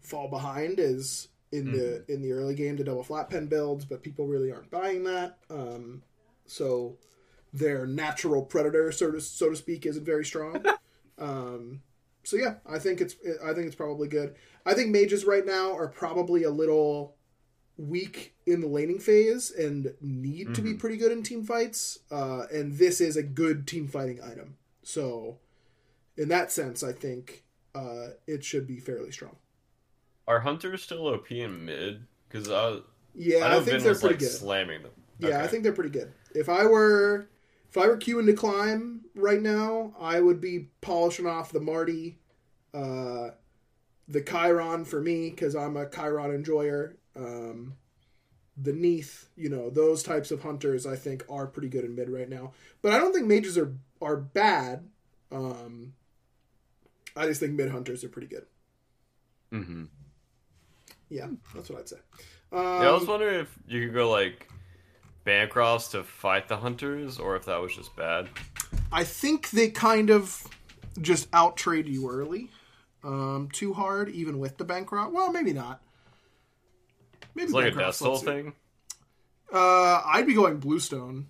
fall 0.00 0.28
behind 0.28 0.78
is 0.78 1.28
in 1.50 1.72
the 1.72 2.04
in 2.12 2.20
the 2.20 2.32
early 2.32 2.54
game 2.54 2.76
to 2.76 2.84
double 2.84 3.02
flat 3.02 3.30
pen 3.30 3.46
builds, 3.46 3.84
but 3.84 4.02
people 4.02 4.26
really 4.26 4.52
aren't 4.52 4.70
buying 4.70 5.04
that. 5.04 5.38
Um, 5.48 6.02
so 6.46 6.98
their 7.52 7.86
natural 7.86 8.42
predator, 8.42 8.92
so 8.92 9.10
to 9.12 9.20
so 9.20 9.48
to 9.48 9.56
speak, 9.56 9.86
isn't 9.86 10.04
very 10.04 10.24
strong. 10.24 10.62
um, 11.18 11.80
so 12.28 12.36
yeah, 12.36 12.54
I 12.66 12.78
think 12.78 13.00
it's 13.00 13.16
I 13.44 13.54
think 13.54 13.66
it's 13.66 13.76
probably 13.76 14.08
good. 14.08 14.34
I 14.66 14.74
think 14.74 14.90
mages 14.90 15.24
right 15.24 15.46
now 15.46 15.74
are 15.74 15.88
probably 15.88 16.42
a 16.42 16.50
little 16.50 17.16
weak 17.78 18.34
in 18.44 18.60
the 18.60 18.66
laning 18.66 18.98
phase 18.98 19.50
and 19.50 19.94
need 20.00 20.54
to 20.54 20.60
be 20.60 20.74
pretty 20.74 20.96
good 20.96 21.12
in 21.12 21.22
team 21.22 21.44
fights. 21.44 22.00
Uh, 22.10 22.42
and 22.52 22.74
this 22.76 23.00
is 23.00 23.16
a 23.16 23.22
good 23.22 23.66
team 23.66 23.86
fighting 23.88 24.20
item. 24.22 24.56
So, 24.82 25.38
in 26.16 26.28
that 26.28 26.50
sense, 26.52 26.82
I 26.82 26.92
think 26.92 27.44
uh, 27.74 28.08
it 28.26 28.44
should 28.44 28.66
be 28.66 28.78
fairly 28.78 29.10
strong. 29.12 29.36
are 30.26 30.40
hunters 30.40 30.82
still 30.82 31.06
OP 31.06 31.30
in 31.30 31.64
mid? 31.64 32.04
Because 32.28 32.50
I, 32.50 32.80
Yeah, 33.14 33.38
I 33.38 33.52
I, 33.52 33.54
think 33.60 33.64
Vin 33.66 33.80
they're 33.82 33.88
was 33.92 34.00
pretty 34.00 34.14
like 34.14 34.20
good. 34.20 34.30
slamming 34.32 34.82
them. 34.82 34.92
Yeah, 35.20 35.42
I 35.42 35.46
think 35.46 35.62
they're 35.62 35.72
pretty 35.72 35.90
good. 35.90 36.12
If 36.34 36.48
I 36.48 36.66
were 36.66 37.28
if 37.68 37.76
I 37.76 37.86
were 37.86 37.96
queuing 37.98 38.26
to 38.26 38.32
climb 38.32 39.02
right 39.14 39.40
now, 39.40 39.94
I 40.00 40.20
would 40.20 40.40
be 40.40 40.68
polishing 40.80 41.26
off 41.26 41.52
the 41.52 41.60
Marty, 41.60 42.18
uh, 42.74 43.30
the 44.08 44.22
Chiron 44.22 44.84
for 44.84 45.00
me 45.00 45.30
because 45.30 45.54
I'm 45.54 45.76
a 45.76 45.88
Chiron 45.88 46.34
enjoyer. 46.34 46.96
Um, 47.14 47.74
the 48.60 48.72
Neith, 48.72 49.28
you 49.36 49.48
know, 49.48 49.70
those 49.70 50.02
types 50.02 50.30
of 50.30 50.42
hunters 50.42 50.86
I 50.86 50.96
think 50.96 51.24
are 51.30 51.46
pretty 51.46 51.68
good 51.68 51.84
in 51.84 51.94
mid 51.94 52.08
right 52.10 52.28
now. 52.28 52.52
But 52.82 52.92
I 52.92 52.98
don't 52.98 53.12
think 53.12 53.26
mages 53.26 53.56
are 53.58 53.72
are 54.00 54.16
bad. 54.16 54.88
Um, 55.30 55.92
I 57.16 57.26
just 57.26 57.40
think 57.40 57.52
mid 57.52 57.70
hunters 57.70 58.02
are 58.02 58.08
pretty 58.08 58.28
good. 58.28 58.46
Mm-hmm. 59.52 59.84
Yeah, 61.10 61.28
that's 61.54 61.70
what 61.70 61.78
I'd 61.80 61.88
say. 61.88 61.96
yeah, 62.52 62.58
I 62.58 62.92
was 62.92 63.02
Um, 63.02 63.08
wondering 63.08 63.40
if 63.40 63.58
you 63.66 63.84
could 63.86 63.94
go 63.94 64.10
like 64.10 64.48
Bancrofts 65.28 65.90
to 65.90 66.02
fight 66.04 66.48
the 66.48 66.56
hunters, 66.56 67.18
or 67.18 67.36
if 67.36 67.44
that 67.44 67.60
was 67.60 67.74
just 67.76 67.94
bad. 67.94 68.28
I 68.90 69.04
think 69.04 69.50
they 69.50 69.68
kind 69.68 70.08
of 70.10 70.42
just 71.00 71.28
out 71.32 71.56
trade 71.56 71.86
you 71.86 72.10
early, 72.10 72.48
um, 73.04 73.48
too 73.52 73.74
hard, 73.74 74.08
even 74.08 74.38
with 74.38 74.56
the 74.56 74.64
Bancroft. 74.64 75.12
Well, 75.12 75.30
maybe 75.30 75.52
not. 75.52 75.82
Maybe 77.34 77.44
It's 77.44 77.52
like 77.52 77.66
a 77.66 77.68
Bancroft's 77.68 77.98
Death 77.98 78.06
Soul 78.06 78.16
thing. 78.18 78.54
Uh, 79.52 80.02
I'd 80.04 80.26
be 80.26 80.34
going 80.34 80.58
Bluestone. 80.58 81.26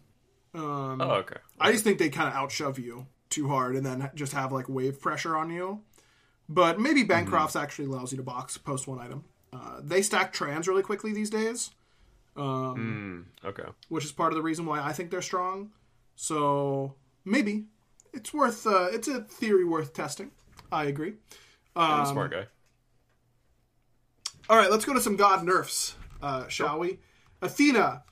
Um, 0.55 1.01
Oh, 1.01 1.11
okay. 1.21 1.37
I 1.61 1.73
just 1.73 1.85
think 1.85 1.99
they 1.99 2.09
kind 2.09 2.29
of 2.29 2.35
outshove 2.35 2.79
you 2.79 3.07
too 3.31 3.49
hard 3.49 3.77
and 3.77 3.85
then 3.85 4.11
just 4.15 4.33
have 4.33 4.53
like 4.53 4.69
wave 4.69 5.01
pressure 5.01 5.37
on 5.37 5.51
you. 5.51 5.81
But 6.49 6.81
maybe 6.81 7.01
Mm-hmm. 7.03 7.09
Bancroft's 7.09 7.57
actually 7.57 7.87
allows 7.87 8.11
you 8.13 8.17
to 8.19 8.25
box 8.25 8.57
post 8.59 8.87
one 8.89 8.99
item. 8.99 9.25
Uh, 9.53 9.81
they 9.83 10.03
stack 10.03 10.33
trans 10.33 10.67
really 10.69 10.83
quickly 10.83 11.13
these 11.13 11.31
days, 11.31 11.71
Mm, 12.43 13.25
okay. 13.45 13.65
which 13.89 14.05
is 14.05 14.13
part 14.13 14.33
of 14.33 14.37
the 14.37 14.43
reason 14.43 14.65
why 14.67 14.81
I 14.83 14.93
think 14.93 15.11
they're 15.11 15.23
strong. 15.23 15.71
So 16.17 16.95
maybe 17.25 17.67
it's 18.13 18.33
worth 18.33 18.67
uh, 18.67 18.89
it's 18.93 19.09
a 19.09 19.23
theory 19.23 19.65
worth 19.65 19.93
testing. 19.93 20.31
I 20.71 20.85
agree. 20.85 21.15
I'm 21.77 22.01
Um, 22.01 22.01
a 22.03 22.07
smart 22.07 22.31
guy. 22.33 22.47
All 24.51 24.57
right, 24.57 24.71
let's 24.71 24.85
go 24.85 24.95
to 24.95 25.01
some 25.01 25.17
god 25.17 25.45
nerfs, 25.45 25.95
uh, 26.23 26.49
shall 26.49 26.79
we? 26.79 26.99
Athena, 27.43 28.03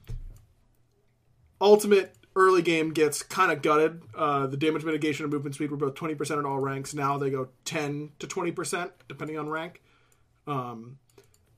ultimate 1.60 2.14
early 2.34 2.60
game 2.62 2.92
gets 2.92 3.22
kind 3.22 3.50
of 3.50 3.62
gutted. 3.62 4.02
Uh, 4.14 4.46
the 4.46 4.56
damage 4.58 4.84
mitigation 4.84 5.24
and 5.24 5.32
movement 5.32 5.54
speed 5.54 5.70
were 5.70 5.76
both 5.78 5.94
20% 5.94 6.38
at 6.38 6.44
all 6.44 6.58
ranks. 6.58 6.94
Now 6.94 7.16
they 7.16 7.30
go 7.30 7.48
10 7.64 8.10
to 8.18 8.26
20%, 8.26 8.90
depending 9.08 9.38
on 9.38 9.48
rank. 9.48 9.80
Um, 10.46 10.98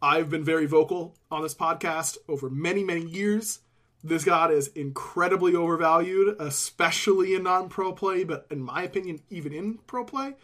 I've 0.00 0.30
been 0.30 0.44
very 0.44 0.66
vocal 0.66 1.16
on 1.30 1.42
this 1.42 1.54
podcast 1.54 2.18
over 2.28 2.48
many, 2.48 2.84
many 2.84 3.02
years. 3.02 3.60
This 4.04 4.24
god 4.24 4.52
is 4.52 4.68
incredibly 4.68 5.56
overvalued, 5.56 6.36
especially 6.38 7.34
in 7.34 7.42
non 7.42 7.68
pro 7.68 7.92
play, 7.92 8.22
but 8.22 8.46
in 8.50 8.62
my 8.62 8.82
opinion, 8.84 9.20
even 9.28 9.52
in 9.52 9.78
pro 9.86 10.04
play. 10.04 10.34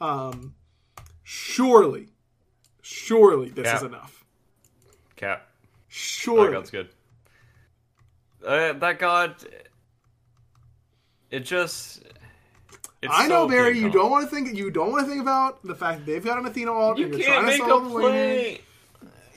Um, 0.00 0.54
surely, 1.22 2.08
surely 2.82 3.50
this 3.50 3.66
Yeah. 3.66 3.76
is 3.76 3.82
enough. 3.84 4.24
Cap. 5.14 5.48
Sure. 5.88 6.46
That 6.46 6.52
god's 6.52 6.70
good. 6.70 6.88
Uh, 8.44 8.72
that 8.72 8.98
god. 8.98 9.36
It 11.30 11.40
just. 11.40 12.02
It's 13.02 13.12
I 13.14 13.28
know, 13.28 13.44
so 13.46 13.48
Barry. 13.48 13.78
You 13.78 13.90
don't 13.90 14.10
want 14.10 14.28
to 14.28 14.34
think. 14.34 14.56
You 14.56 14.70
don't 14.70 14.90
want 14.90 15.04
to 15.04 15.10
think 15.10 15.22
about 15.22 15.62
the 15.62 15.74
fact 15.74 16.00
that 16.00 16.06
they've 16.06 16.24
got 16.24 16.38
an 16.38 16.46
Athena 16.46 16.72
ult. 16.72 16.98
You 16.98 17.04
and 17.06 17.14
you're 17.14 17.22
can't 17.26 17.44
trying 17.44 17.58
make 17.58 17.68
to 17.68 17.74
a 17.74 17.90
play. 17.90 18.60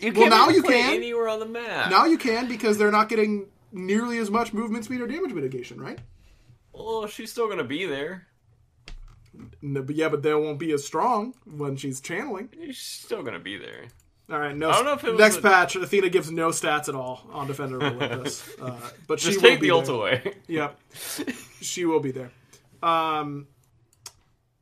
You 0.01 0.13
Well, 0.13 0.29
now 0.29 0.49
you 0.49 0.63
can. 0.63 0.93
anywhere 0.95 1.27
on 1.27 1.39
the 1.39 1.45
map. 1.45 1.89
Now 1.91 2.05
you 2.05 2.17
can 2.17 2.47
because 2.47 2.77
they're 2.77 2.91
not 2.91 3.09
getting 3.09 3.47
nearly 3.71 4.17
as 4.17 4.31
much 4.31 4.53
movement 4.53 4.85
speed 4.85 5.01
or 5.01 5.07
damage 5.07 5.33
mitigation, 5.33 5.79
right? 5.79 5.99
Well, 6.73 7.07
she's 7.07 7.31
still 7.31 7.47
gonna 7.49 7.63
be 7.63 7.85
there. 7.85 8.27
No, 9.61 9.81
but 9.83 9.95
yeah, 9.95 10.09
but 10.09 10.23
they 10.23 10.33
won't 10.33 10.59
be 10.59 10.71
as 10.71 10.85
strong 10.85 11.33
when 11.45 11.75
she's 11.75 12.01
channeling. 12.01 12.49
She's 12.65 12.77
still 12.79 13.23
gonna 13.23 13.39
be 13.39 13.57
there. 13.57 13.85
All 14.31 14.39
right, 14.39 14.55
no. 14.55 14.69
I 14.69 14.73
don't 14.73 14.85
know 14.85 14.93
if 14.93 15.03
it 15.03 15.17
next 15.17 15.37
a- 15.37 15.41
patch, 15.41 15.75
Athena 15.75 16.09
gives 16.09 16.31
no 16.31 16.49
stats 16.49 16.87
at 16.87 16.95
all 16.95 17.27
on 17.31 17.47
Defender 17.47 17.77
of 17.77 17.93
Olympus, 18.01 18.47
uh, 18.61 18.77
but 19.07 19.19
she 19.19 19.29
Just 19.31 19.41
will 19.41 19.49
take 19.49 19.59
be 19.59 19.67
the 19.67 19.71
ult 19.75 19.85
there. 19.85 19.95
away. 19.95 20.33
Yep. 20.47 20.79
she 21.61 21.85
will 21.85 21.99
be 21.99 22.11
there. 22.11 22.31
Um, 22.83 23.47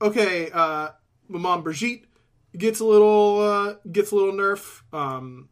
okay, 0.01 0.49
uh, 0.51 0.89
Maman 1.27 1.61
Brigitte 1.61 2.05
gets 2.57 2.79
a 2.79 2.85
little 2.85 3.41
uh, 3.41 3.75
gets 3.91 4.11
a 4.11 4.15
little 4.15 4.33
nerf. 4.33 4.81
Um, 4.93 5.49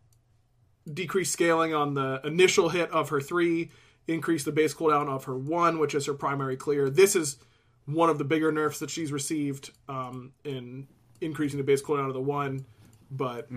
decreased 0.91 1.34
scaling 1.34 1.74
on 1.74 1.95
the 1.95 2.22
initial 2.24 2.70
hit 2.70 2.91
of 2.91 3.10
her 3.10 3.20
three, 3.20 3.72
increase 4.08 4.43
the 4.43 4.51
base 4.51 4.74
cooldown 4.74 5.10
of 5.10 5.24
her 5.26 5.36
one, 5.36 5.80
which 5.80 5.95
is 5.95 6.06
her 6.06 6.14
primary 6.14 6.56
clear. 6.56 6.89
This 6.89 7.16
is 7.16 7.38
one 7.86 8.10
of 8.10 8.18
the 8.18 8.24
bigger 8.24 8.51
nerfs 8.51 8.80
that 8.80 8.89
she's 8.89 9.12
received 9.12 9.72
um, 9.89 10.32
in 10.43 10.88
increasing 11.22 11.58
the 11.58 11.64
base 11.64 11.82
cooldown 11.82 12.08
of 12.08 12.14
the 12.14 12.22
one, 12.22 12.66
but 13.10 13.47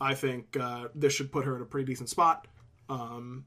I 0.00 0.14
think 0.14 0.56
uh, 0.58 0.88
this 0.94 1.12
should 1.12 1.30
put 1.30 1.44
her 1.44 1.56
in 1.56 1.62
a 1.62 1.66
pretty 1.66 1.86
decent 1.86 2.08
spot. 2.08 2.46
Um, 2.88 3.44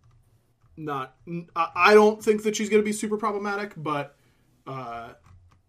not, 0.77 1.15
I 1.55 1.69
I 1.75 1.93
don't 1.93 2.23
think 2.23 2.43
that 2.43 2.55
she's 2.55 2.69
going 2.69 2.81
to 2.81 2.85
be 2.85 2.93
super 2.93 3.17
problematic, 3.17 3.73
but 3.77 4.15
uh, 4.67 5.13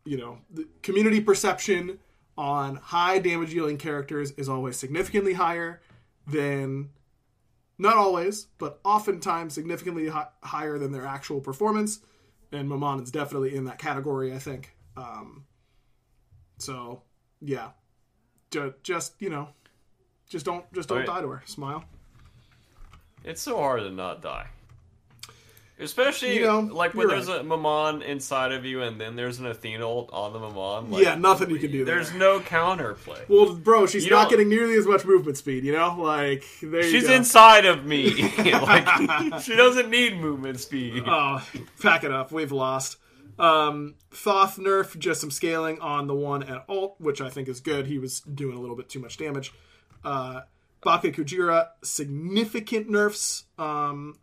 you 0.04 0.18
know, 0.18 0.38
the 0.52 0.66
community 0.82 1.20
perception 1.20 1.98
on 2.38 2.76
high 2.76 3.18
damage 3.18 3.50
dealing 3.50 3.78
characters 3.78 4.30
is 4.32 4.48
always 4.48 4.76
significantly 4.76 5.32
higher 5.34 5.80
than, 6.26 6.90
not 7.78 7.96
always, 7.96 8.46
but 8.58 8.80
oftentimes 8.84 9.54
significantly 9.54 10.08
hi- 10.08 10.28
higher 10.42 10.78
than 10.78 10.92
their 10.92 11.06
actual 11.06 11.40
performance. 11.40 12.00
And 12.52 12.68
Maman 12.68 13.00
is 13.02 13.10
definitely 13.10 13.54
in 13.56 13.64
that 13.64 13.78
category, 13.78 14.32
I 14.34 14.38
think. 14.38 14.76
Um, 14.96 15.44
so, 16.58 17.02
yeah, 17.40 17.70
Ju- 18.50 18.74
just 18.82 19.14
you 19.18 19.28
know, 19.28 19.48
just 20.28 20.46
don't 20.46 20.64
just 20.72 20.88
don't 20.88 20.98
Right. 20.98 21.06
die 21.06 21.20
to 21.22 21.28
her. 21.28 21.42
Smile. 21.46 21.84
It's 23.24 23.42
so 23.42 23.56
hard 23.58 23.80
to 23.80 23.90
not 23.90 24.22
die. 24.22 24.48
Especially 25.78 26.36
You 26.36 26.46
know, 26.46 26.60
like 26.60 26.94
when 26.94 27.08
there's 27.08 27.28
a 27.28 27.42
Maman 27.42 28.00
inside 28.00 28.52
of 28.52 28.64
you 28.64 28.80
and 28.80 28.98
then 28.98 29.14
there's 29.14 29.38
an 29.38 29.46
Athena 29.46 29.86
ult 29.86 30.10
on 30.10 30.32
the 30.32 30.38
Maman. 30.38 30.90
Like, 30.90 31.04
yeah, 31.04 31.16
nothing 31.16 31.50
you 31.50 31.58
can 31.58 31.70
do. 31.70 31.84
There's 31.84 32.10
there. 32.10 32.18
no 32.18 32.40
counterplay. 32.40 33.28
Well, 33.28 33.54
bro, 33.54 33.86
she's 33.86 34.04
You 34.04 34.10
not 34.10 34.30
getting 34.30 34.48
nearly 34.48 34.74
as 34.76 34.86
much 34.86 35.04
movement 35.04 35.36
speed. 35.36 35.64
You 35.64 35.72
know, 35.72 35.96
like 36.00 36.44
there 36.62 36.82
She's 36.82 37.10
inside 37.10 37.66
of 37.66 37.84
me. 37.84 38.22
like 38.38 39.42
she 39.42 39.54
doesn't 39.54 39.90
need 39.90 40.16
movement 40.16 40.60
speed. 40.60 41.02
Oh, 41.06 41.46
pack 41.82 42.04
it 42.04 42.10
up. 42.10 42.32
We've 42.32 42.52
lost. 42.52 42.96
Um, 43.38 43.96
Thoth 44.10 44.56
nerf 44.56 44.98
just 44.98 45.20
some 45.20 45.30
scaling 45.30 45.78
on 45.80 46.06
the 46.06 46.14
one 46.14 46.42
at 46.42 46.64
alt, 46.70 46.96
which 46.98 47.20
I 47.20 47.28
think 47.28 47.48
is 47.48 47.60
good. 47.60 47.86
He 47.86 47.98
was 47.98 48.20
doing 48.20 48.56
a 48.56 48.60
little 48.60 48.76
bit 48.76 48.88
too 48.88 48.98
much 48.98 49.18
damage. 49.18 49.52
Uh, 50.02 50.42
Bake 50.82 51.14
Kujira 51.14 51.68
significant 51.82 52.88
nerfs 52.88 53.44
um, 53.58 54.14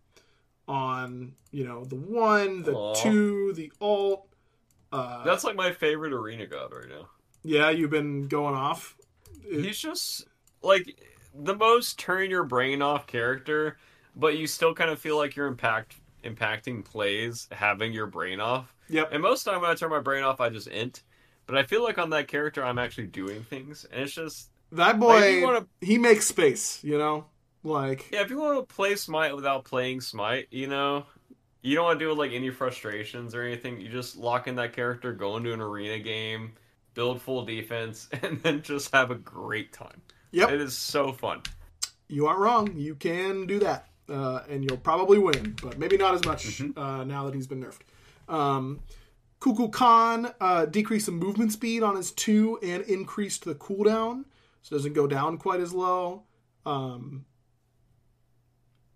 on 0.68 1.34
you 1.51 1.66
know 1.66 1.84
the 1.86 1.95
one, 1.95 2.64
the 2.64 2.74
Aw. 2.74 2.93
two, 2.95 3.53
the 3.53 3.72
alt. 3.82 4.28
Uh, 4.91 5.24
That's 5.24 5.43
like 5.43 5.55
my 5.55 5.72
favorite 5.72 6.14
arena 6.14 6.45
god 6.45 6.72
right 6.72 6.88
now. 6.89 7.09
yeah, 7.43 7.70
you've 7.70 7.89
been 7.89 8.28
going 8.28 8.55
off. 8.55 8.95
He's 9.49 9.80
just 9.80 10.26
like 10.61 10.95
the 11.36 11.55
most 11.55 11.97
turn 11.99 12.30
your 12.30 12.43
brain 12.43 12.82
off 12.82 13.07
character, 13.07 13.78
but 14.16 14.38
you 14.38 14.45
still 14.47 14.74
kind 14.74 14.89
of 14.91 14.99
feel 14.99 15.18
like 15.18 15.36
you're 15.36 15.47
impact 15.47 15.95
impacting 16.24 16.86
plays 16.86 17.47
having 17.51 17.91
your 17.91 18.05
brain 18.05 18.39
off. 18.39 18.74
Yep. 18.89 19.09
And 19.11 19.22
most 19.22 19.41
of 19.41 19.45
the 19.45 19.51
time 19.51 19.61
when 19.61 19.72
I 19.72 19.76
turn 19.76 19.89
my 19.89 19.99
brain 19.99 20.24
off, 20.24 20.39
I 20.39 20.49
just 20.49 20.68
int. 20.68 21.03
But 21.47 21.57
I 21.57 21.64
feel 21.64 21.84
like 21.84 21.97
on 21.97 22.11
that 22.11 22.28
character, 22.30 22.64
I'm 22.64 22.78
actually 22.80 23.07
doing 23.07 23.43
things, 23.43 23.86
and 23.91 24.03
it's 24.03 24.14
just 24.14 24.49
That 24.72 24.99
boy, 24.99 25.20
Like, 25.38 25.43
wanna- 25.43 25.68
he 25.82 25.97
makes 25.97 26.26
space. 26.28 26.82
You 26.84 26.97
know, 26.97 27.26
like 27.64 28.09
yeah. 28.11 28.22
If 28.22 28.30
you 28.30 28.39
want 28.39 28.68
to 28.68 28.76
play 28.76 28.95
Smite 28.95 29.36
without 29.36 29.66
playing 29.66 30.01
Smite, 30.01 30.47
you 30.51 30.68
know, 30.68 31.05
you 31.61 31.76
don't 31.76 31.86
want 31.86 31.99
to 31.99 32.05
do 32.05 32.14
like 32.14 32.32
any 32.32 32.49
frustrations 32.49 33.34
or 33.36 33.43
anything. 33.43 33.80
You 33.82 33.89
just 33.89 34.16
lock 34.18 34.47
in 34.47 34.55
that 34.55 34.74
character, 34.74 35.14
go 35.14 35.38
into 35.38 35.53
an 35.53 35.61
arena 35.61 35.99
game, 35.99 36.53
build 36.93 37.22
full 37.22 37.45
defense, 37.45 38.09
and 38.22 38.41
then 38.43 38.61
just 38.61 38.93
have 38.93 39.11
a 39.11 39.16
great 39.16 39.72
time. 39.74 40.01
Yep. 40.32 40.49
It 40.51 40.61
is 40.61 40.76
so 40.76 41.11
fun. 41.14 41.41
you 42.07 42.26
aren't 42.28 42.39
wrong. 42.39 42.76
You 42.76 42.95
can 42.95 43.45
do 43.45 43.59
that, 43.59 43.88
uh, 44.09 44.41
and 44.49 44.64
you'll 44.64 44.78
probably 44.78 45.20
win, 45.20 45.55
but 45.61 45.78
maybe 45.78 45.95
not 45.97 46.16
as 46.16 46.26
much 46.26 46.45
Mm-hmm. 46.47 46.78
uh, 46.80 47.03
now 47.03 47.26
that 47.26 47.34
he's 47.36 47.47
been 47.47 47.64
nerfed. 47.64 47.82
Um, 48.34 48.80
Kukulkan 49.39 50.34
uh, 50.39 50.66
decreased 50.66 51.05
the 51.07 51.11
movement 51.11 51.51
speed 51.51 51.84
on 51.84 51.95
his 51.97 52.11
two 52.11 52.57
and 52.64 52.82
increased 52.84 53.43
the 53.45 53.55
cooldown, 53.55 54.24
so 54.61 54.74
it 54.76 54.80
doesn't 54.80 54.93
go 54.93 55.05
down 55.05 55.38
quite 55.38 55.59
as 55.59 55.74
low. 55.74 56.24
Um, 56.66 57.26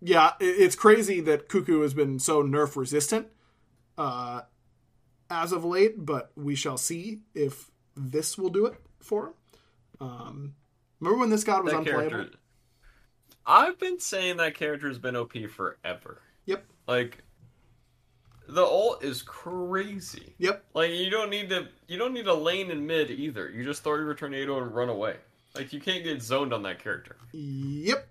yeah, 0.00 0.32
it's 0.40 0.76
crazy 0.76 1.20
that 1.22 1.48
Cuckoo 1.48 1.80
has 1.80 1.94
been 1.94 2.18
so 2.18 2.42
nerf 2.42 2.76
resistant 2.76 3.28
uh, 3.96 4.42
as 5.28 5.52
of 5.52 5.64
late, 5.64 6.04
but 6.04 6.30
we 6.36 6.54
shall 6.54 6.78
see 6.78 7.20
if 7.34 7.70
this 7.96 8.38
will 8.38 8.50
do 8.50 8.66
it 8.66 8.74
for 9.00 9.26
him. 9.26 9.32
Um, 10.00 10.54
remember 11.00 11.18
when 11.18 11.30
this 11.30 11.44
god 11.44 11.64
was 11.64 11.72
that 11.72 11.80
unplayable? 11.80 12.10
character. 12.10 12.38
I've 13.44 13.78
been 13.78 13.98
saying 13.98 14.36
that 14.36 14.54
character 14.54 14.88
has 14.88 14.98
been 14.98 15.16
OP 15.16 15.32
forever. 15.50 16.20
Yep. 16.44 16.64
Like 16.86 17.24
the 18.46 18.62
ult 18.62 19.02
is 19.02 19.22
crazy. 19.22 20.34
Yep. 20.38 20.64
Like 20.74 20.92
you 20.92 21.10
don't 21.10 21.30
need 21.30 21.48
to 21.48 21.68
you 21.88 21.98
don't 21.98 22.12
need 22.12 22.26
a 22.26 22.34
lane 22.34 22.70
in 22.70 22.86
mid 22.86 23.10
either. 23.10 23.50
You 23.50 23.64
just 23.64 23.82
throw 23.82 23.96
your 23.96 24.14
tornado 24.14 24.62
and 24.62 24.72
run 24.72 24.88
away. 24.90 25.16
Like 25.54 25.72
you 25.72 25.80
can't 25.80 26.04
get 26.04 26.22
zoned 26.22 26.52
on 26.52 26.62
that 26.62 26.82
character. 26.82 27.16
Yep. 27.32 28.06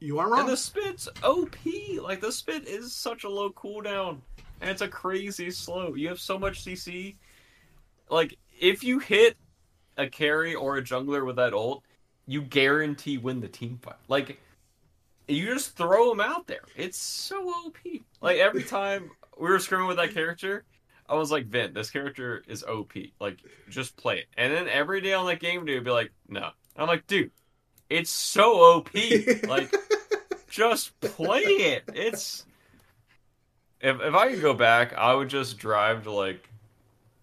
You 0.00 0.18
aren't 0.18 0.32
wrong. 0.32 0.40
And 0.40 0.48
the 0.48 0.56
spit's 0.56 1.08
OP. 1.22 1.56
Like 2.00 2.20
the 2.20 2.32
spit 2.32 2.66
is 2.66 2.92
such 2.92 3.24
a 3.24 3.28
low 3.28 3.50
cooldown, 3.50 4.18
and 4.60 4.70
it's 4.70 4.82
a 4.82 4.88
crazy 4.88 5.50
slow. 5.50 5.94
You 5.94 6.08
have 6.08 6.20
so 6.20 6.38
much 6.38 6.64
CC. 6.64 7.16
Like 8.10 8.38
if 8.60 8.84
you 8.84 8.98
hit 8.98 9.36
a 9.96 10.08
carry 10.08 10.54
or 10.54 10.76
a 10.76 10.82
jungler 10.82 11.24
with 11.24 11.36
that 11.36 11.54
ult, 11.54 11.82
you 12.26 12.42
guarantee 12.42 13.18
win 13.18 13.40
the 13.40 13.48
team 13.48 13.78
fight. 13.82 13.96
Like 14.08 14.40
you 15.28 15.46
just 15.46 15.76
throw 15.76 16.10
them 16.10 16.20
out 16.20 16.46
there. 16.46 16.62
It's 16.76 16.98
so 16.98 17.48
OP. 17.48 17.78
Like 18.20 18.38
every 18.38 18.62
time 18.64 19.10
we 19.38 19.48
were 19.48 19.58
screaming 19.58 19.88
with 19.88 19.96
that 19.96 20.14
character, 20.14 20.64
I 21.08 21.14
was 21.14 21.30
like, 21.30 21.46
Vin, 21.46 21.72
this 21.72 21.90
character 21.90 22.42
is 22.46 22.64
OP. 22.64 22.92
Like 23.20 23.38
just 23.68 23.96
play 23.96 24.18
it. 24.18 24.26
And 24.36 24.52
then 24.52 24.68
every 24.68 25.00
day 25.00 25.12
on 25.12 25.26
that 25.26 25.40
game, 25.40 25.64
dude 25.64 25.76
would 25.76 25.84
be 25.84 25.90
like, 25.90 26.12
no. 26.28 26.50
I'm 26.76 26.88
like, 26.88 27.06
dude, 27.06 27.30
it's 27.88 28.10
so 28.10 28.60
OP. 28.60 28.90
Like 29.48 29.74
just 30.48 30.98
play 31.00 31.40
it. 31.42 31.84
It's 31.94 32.46
if 33.80 34.00
if 34.00 34.14
I 34.14 34.30
could 34.32 34.40
go 34.42 34.54
back, 34.54 34.94
I 34.94 35.14
would 35.14 35.28
just 35.28 35.58
drive 35.58 36.04
to 36.04 36.12
like 36.12 36.48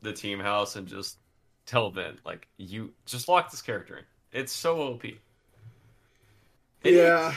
the 0.02 0.14
team 0.14 0.40
house 0.40 0.76
and 0.76 0.88
just 0.88 1.18
tell 1.66 1.92
Vin, 1.92 2.20
like, 2.26 2.48
you 2.58 2.94
just 3.06 3.28
lock 3.30 3.52
this 3.52 3.62
character 3.62 3.98
in. 3.98 4.06
It's 4.34 4.52
so 4.54 4.82
OP. 4.82 5.06
And 6.84 6.96
yeah, 6.96 7.36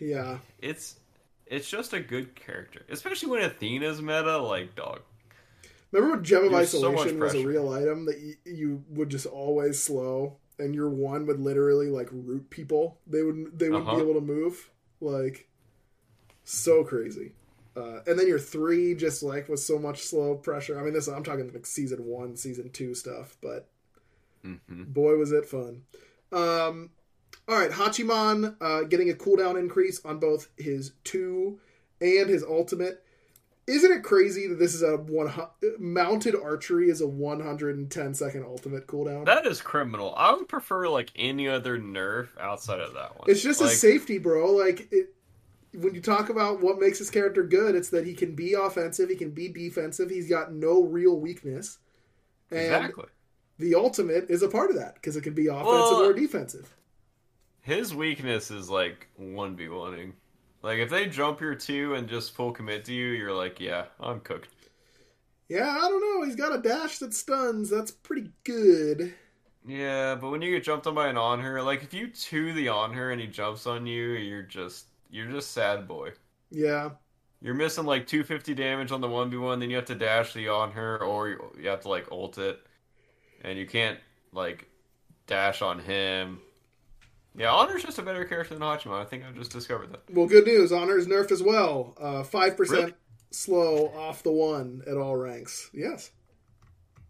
yeah. 0.00 0.38
It's 0.58 1.00
it's 1.46 1.68
just 1.68 1.92
a 1.92 2.00
good 2.00 2.34
character, 2.34 2.84
especially 2.88 3.28
when 3.30 3.42
Athena's 3.42 4.00
meta. 4.00 4.38
Like, 4.38 4.74
dog, 4.74 5.00
Remember 5.90 6.16
when 6.16 6.24
Gem 6.24 6.44
of 6.44 6.52
There's 6.52 6.70
so 6.70 6.92
Isolation 6.92 7.18
much 7.18 7.18
was 7.18 7.34
a 7.34 7.40
real 7.40 7.70
item 7.70 8.06
that 8.06 8.18
you, 8.18 8.36
you 8.44 8.84
would 8.90 9.10
just 9.10 9.26
always 9.26 9.82
slow, 9.82 10.38
and 10.58 10.74
your 10.74 10.90
one 10.90 11.26
would 11.26 11.40
literally 11.40 11.88
like 11.88 12.08
root 12.12 12.48
people. 12.50 12.98
They 13.06 13.22
would 13.22 13.58
they 13.58 13.70
would 13.70 13.82
Uh-huh. 13.82 13.96
be 13.96 14.02
able 14.02 14.14
to 14.14 14.20
move 14.20 14.70
like 15.02 15.48
so 16.44 16.84
crazy. 16.84 17.32
Uh, 17.76 18.00
and 18.06 18.18
then 18.18 18.28
your 18.28 18.38
three 18.38 18.94
just 18.94 19.22
like 19.22 19.48
was 19.48 19.64
so 19.66 19.78
much 19.78 20.02
slow 20.02 20.34
pressure. 20.34 20.78
I 20.78 20.82
mean, 20.82 20.92
this 20.92 21.08
I'm 21.08 21.24
talking 21.24 21.50
like 21.52 21.66
season 21.66 22.04
one, 22.04 22.36
season 22.36 22.70
two 22.70 22.94
stuff, 22.94 23.36
but 23.40 23.68
hmm 24.42 24.84
boy 24.86 25.16
was 25.16 25.32
it 25.32 25.46
fun. 25.46 25.82
Um, 26.32 26.90
all 27.48 27.58
right, 27.58 27.70
Hachiman 27.70 28.56
uh, 28.60 28.82
getting 28.84 29.10
a 29.10 29.14
cooldown 29.14 29.58
increase 29.58 30.04
on 30.04 30.18
both 30.18 30.48
his 30.56 30.92
two 31.04 31.58
and 32.00 32.28
his 32.28 32.42
ultimate. 32.44 33.01
Isn't 33.66 33.92
it 33.92 34.02
crazy 34.02 34.48
that 34.48 34.58
this 34.58 34.74
is 34.74 34.82
a 34.82 34.96
one 34.96 35.32
mounted 35.78 36.34
archery 36.34 36.90
is 36.90 37.00
a 37.00 37.06
110 37.06 38.14
second 38.14 38.44
ultimate 38.44 38.86
cooldown? 38.86 39.24
that 39.26 39.46
is 39.46 39.60
criminal. 39.60 40.14
I 40.16 40.32
would 40.34 40.48
prefer 40.48 40.88
like 40.88 41.12
any 41.14 41.48
other 41.48 41.78
nerf 41.78 42.28
outside 42.40 42.80
of 42.80 42.94
that 42.94 43.18
one. 43.18 43.30
it's 43.30 43.42
just 43.42 43.60
a 43.60 43.68
safety, 43.68 44.18
bro. 44.18 44.52
Like 44.52 44.88
it, 44.90 45.14
when 45.74 45.94
you 45.94 46.00
talk 46.00 46.28
about 46.28 46.60
what 46.60 46.80
makes 46.80 46.98
his 46.98 47.08
character 47.08 47.44
good, 47.44 47.74
it's 47.74 47.90
that 47.90 48.04
he 48.06 48.14
can 48.14 48.34
be 48.34 48.54
offensive, 48.54 49.08
he 49.08 49.16
can 49.16 49.30
be 49.30 49.48
defensive. 49.48 50.10
He's 50.10 50.28
got 50.28 50.52
no 50.52 50.82
real 50.82 51.18
weakness, 51.18 51.78
and 52.50 52.60
exactly. 52.60 53.06
the 53.58 53.76
ultimate 53.76 54.28
is 54.28 54.42
a 54.42 54.48
part 54.48 54.70
of 54.70 54.76
that 54.76 54.94
because 54.94 55.16
it 55.16 55.22
can 55.22 55.34
be 55.34 55.46
offensive 55.46 55.66
Well- 55.68 56.04
or 56.04 56.12
defensive. 56.12 56.74
His 57.60 57.94
weakness 57.94 58.50
is 58.50 58.68
like 58.68 59.06
one 59.16 59.54
v 59.54 59.66
oneing. 59.66 60.14
Like 60.62 60.78
if 60.78 60.90
they 60.90 61.06
jump 61.06 61.40
your 61.40 61.54
two 61.54 61.94
and 61.94 62.08
just 62.08 62.32
full 62.32 62.52
commit 62.52 62.84
to 62.86 62.92
you, 62.92 63.08
you're 63.08 63.34
like, 63.34 63.60
yeah, 63.60 63.86
I'm 64.00 64.20
cooked. 64.20 64.48
Yeah, 65.48 65.68
I 65.68 65.88
don't 65.88 66.00
know. 66.00 66.24
He's 66.24 66.36
got 66.36 66.54
a 66.54 66.62
dash 66.62 66.98
that 67.00 67.12
stuns. 67.12 67.68
That's 67.68 67.90
pretty 67.90 68.30
good. 68.44 69.14
Yeah, 69.66 70.14
but 70.14 70.30
when 70.30 70.42
you 70.42 70.50
get 70.50 70.64
jumped 70.64 70.86
on 70.86 70.94
by 70.94 71.08
an 71.08 71.16
Anhur, 71.16 71.64
like 71.64 71.82
if 71.82 71.92
you 71.92 72.08
two 72.08 72.52
the 72.52 72.66
Anhur 72.66 73.12
and 73.12 73.20
he 73.20 73.26
jumps 73.26 73.66
on 73.66 73.86
you, 73.86 74.12
you're 74.12 74.42
just 74.42 74.86
you're 75.10 75.30
just 75.30 75.52
sad 75.52 75.86
boy. 75.86 76.12
Yeah. 76.50 76.90
You're 77.40 77.54
missing 77.54 77.84
like 77.84 78.06
250 78.06 78.54
damage 78.54 78.92
on 78.92 79.00
the 79.00 79.08
1v1, 79.08 79.58
then 79.60 79.68
you 79.68 79.76
have 79.76 79.84
to 79.86 79.96
dash 79.96 80.32
the 80.32 80.46
Anhur, 80.46 81.00
or 81.00 81.28
you 81.28 81.52
you 81.60 81.68
have 81.68 81.80
to 81.80 81.88
like 81.88 82.10
ult 82.12 82.38
it. 82.38 82.60
And 83.42 83.58
you 83.58 83.66
can't 83.66 83.98
like 84.32 84.68
dash 85.26 85.62
on 85.62 85.80
him. 85.80 86.40
Yeah, 87.34 87.48
Anhur's 87.48 87.82
just 87.82 87.98
a 87.98 88.02
better 88.02 88.24
character 88.24 88.54
than 88.54 88.62
Hachiman. 88.62 89.00
I 89.00 89.04
think 89.04 89.24
I 89.24 89.32
just 89.32 89.50
discovered 89.52 89.90
that. 89.92 90.02
Well, 90.10 90.26
good 90.26 90.46
news. 90.46 90.70
Anhur's 90.70 91.06
nerfed 91.06 91.32
as 91.32 91.42
well. 91.42 91.96
Uh, 91.98 92.22
5% 92.22 92.58
Really? 92.70 92.94
slow 93.30 93.86
off 93.96 94.22
the 94.22 94.32
one 94.32 94.82
at 94.86 94.96
all 94.98 95.16
ranks. 95.16 95.70
Yes. 95.72 96.10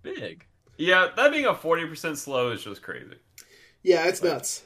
Big. 0.03 0.47
Yeah, 0.79 1.09
that 1.17 1.33
being 1.33 1.47
a 1.47 1.55
40% 1.55 2.17
slow 2.17 2.53
is 2.53 2.63
just 2.63 2.83
crazy. 2.83 3.17
Yeah, 3.83 4.07
it's 4.07 4.23
nuts. 4.23 4.63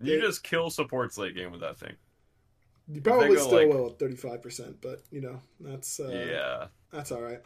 You 0.00 0.14
Yeah. 0.14 0.20
just 0.22 0.42
kill 0.42 0.70
supports 0.70 1.16
late 1.18 1.34
game 1.36 1.52
with 1.52 1.60
that 1.60 1.78
thing. 1.78 1.94
You 2.90 3.00
probably 3.00 3.36
still 3.36 3.52
like- 3.52 3.68
will 3.68 3.90
at 3.90 3.98
35%, 3.98 4.80
but, 4.80 5.02
you 5.10 5.20
know, 5.20 5.40
that's 5.60 6.00
uh, 6.00 6.08
yeah. 6.08 6.66
that's 6.90 7.12
all 7.12 7.20
right. 7.20 7.40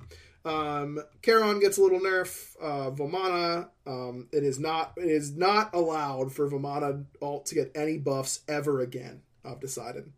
Um, 0.45 0.99
Charon 1.24 1.61
gets 1.61 1.78
a 1.78 1.82
little 1.82 2.01
nerf. 2.01 2.57
Uh, 2.61 2.90
Vamana, 2.90 3.68
um, 3.86 4.28
it 4.32 4.43
is 4.43 4.59
not 4.59 4.93
it 4.97 5.05
is 5.11 5.36
not 5.36 5.72
allowed 5.74 6.32
for 6.32 6.49
Vamana 6.51 7.05
alt 7.20 7.47
to 7.47 7.55
get 7.55 7.70
any 7.74 7.97
buffs 7.99 8.40
ever 8.49 8.80
again. 8.80 9.22
I've 9.45 9.61
decided. 9.61 10.11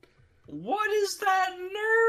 What 0.47 0.91
is 0.93 1.19
that 1.19 1.51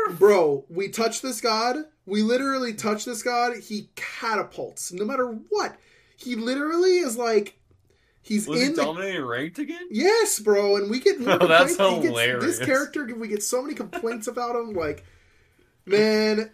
nerf? 0.09 0.17
Bro, 0.19 0.65
we 0.69 0.89
touch 0.89 1.21
this 1.21 1.41
god. 1.41 1.77
We 2.05 2.21
literally 2.21 2.73
touch 2.73 3.05
this 3.05 3.23
god. 3.23 3.57
He 3.57 3.89
catapults 3.95 4.91
no 4.93 5.05
matter 5.05 5.27
what. 5.49 5.77
He 6.17 6.35
literally 6.35 6.97
is 6.99 7.17
like 7.17 7.57
he's 8.21 8.47
Was 8.47 8.61
in 8.61 8.69
he 8.69 8.73
the 8.75 9.23
ranked 9.25 9.59
again? 9.59 9.87
yes, 9.91 10.39
bro. 10.39 10.77
And 10.77 10.89
we 10.89 10.99
get 10.99 11.17
Oh, 11.25 11.47
that's 11.47 11.75
complaints. 11.75 11.77
He 11.77 12.01
gets- 12.01 12.05
hilarious. 12.07 12.43
this 12.57 12.65
character, 12.65 13.05
we 13.15 13.27
get 13.27 13.43
so 13.43 13.61
many 13.61 13.73
complaints 13.73 14.27
about 14.27 14.55
him. 14.55 14.73
Like, 14.73 15.03
man, 15.85 16.51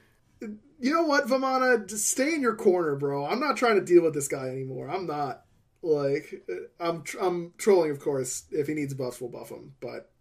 you 0.82 0.92
know 0.94 1.04
what, 1.04 1.28
Vamana, 1.28 1.88
just 1.88 2.10
stay 2.10 2.34
in 2.34 2.42
your 2.42 2.56
corner, 2.56 2.96
bro. 2.96 3.26
I'm 3.26 3.40
not 3.40 3.56
trying 3.56 3.76
to 3.76 3.86
deal 3.86 4.04
with 4.04 4.14
this 4.14 4.28
guy 4.28 4.48
anymore. 4.50 4.90
I'm 4.90 5.06
not. 5.08 5.44
Like, 5.84 6.44
I'm 6.80 7.04
tr- 7.04 7.20
I'm 7.20 7.54
trolling, 7.58 7.92
of 7.92 8.00
course. 8.00 8.44
If 8.52 8.68
he 8.68 8.74
needs 8.74 8.94
buffs, 8.94 9.20
we'll 9.20 9.32
buff 9.32 9.50
him, 9.50 9.74
but 9.80 10.12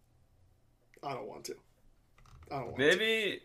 I 1.02 1.12
don't 1.12 1.26
want 1.28 1.44
to. 1.46 1.54
I 2.50 2.60
don't 2.60 2.72
want 2.72 2.76
to. 2.78 2.86
Maybe, 2.86 3.40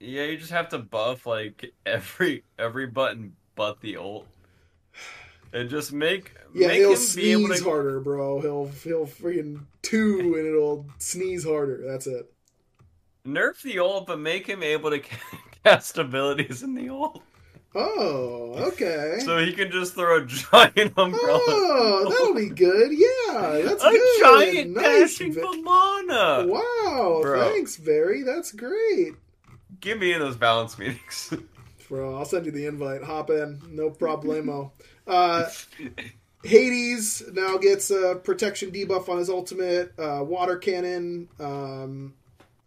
yeah, 0.00 0.24
you 0.24 0.36
just 0.38 0.50
have 0.50 0.68
to 0.70 0.78
buff 0.78 1.26
like 1.26 1.72
every 1.86 2.44
every 2.58 2.86
button 2.86 3.36
but 3.54 3.80
the 3.80 3.96
ult, 3.96 4.26
and 5.52 5.68
just 5.70 5.92
make 5.92 6.32
Yeah, 6.54 6.68
make 6.68 6.78
he'll 6.78 6.94
him 6.94 6.98
be 7.14 7.30
able 7.32 7.46
sneeze 7.46 7.58
to. 7.58 7.64
harder, 7.64 8.00
bro. 8.00 8.40
He'll 8.40 8.66
he'll 8.82 9.06
freaking 9.06 9.66
two 9.82 10.34
and 10.36 10.46
it'll 10.46 10.86
sneeze 10.98 11.44
harder. 11.44 11.84
That's 11.86 12.06
it. 12.08 12.32
Nerf 13.24 13.62
the 13.62 13.78
ult, 13.78 14.08
but 14.08 14.18
make 14.18 14.48
him 14.48 14.62
able 14.64 14.90
to 14.90 14.98
cast 15.64 15.98
abilities 15.98 16.62
in 16.62 16.74
the 16.74 16.88
ult, 16.88 17.22
Oh, 17.74 18.54
okay. 18.68 19.18
so 19.24 19.38
he 19.38 19.52
can 19.52 19.70
just 19.70 19.94
throw 19.94 20.18
a 20.22 20.26
giant 20.26 20.92
umbrella. 20.96 21.40
Oh, 21.48 22.06
that'll 22.10 22.34
be 22.34 22.50
good. 22.50 22.90
Yeah, 22.92 23.62
that's 23.64 23.82
a 23.82 23.90
good. 23.90 24.20
giant 24.20 24.70
nice. 24.74 25.16
dashing 25.18 25.34
Vamana. 25.34 26.46
Wow, 26.48 27.20
Bro. 27.22 27.40
thanks, 27.50 27.76
Barry. 27.78 28.22
That's 28.22 28.52
great. 28.52 29.14
Give 29.80 29.98
me 29.98 30.12
in 30.12 30.20
those 30.20 30.36
balance 30.36 30.78
meetings. 30.78 31.32
Bro, 31.88 32.16
I'll 32.16 32.24
send 32.26 32.46
you 32.46 32.52
the 32.52 32.66
invite. 32.66 33.02
Hop 33.02 33.30
in, 33.30 33.60
no 33.70 33.90
problemo. 33.90 34.70
Uh, 35.06 35.48
Hades 36.44 37.22
now 37.32 37.56
gets 37.56 37.90
a 37.90 38.16
protection 38.22 38.70
debuff 38.70 39.08
on 39.08 39.18
his 39.18 39.28
ultimate. 39.30 39.92
Uh, 39.98 40.22
water 40.24 40.56
cannon. 40.56 41.28
Um, 41.38 42.14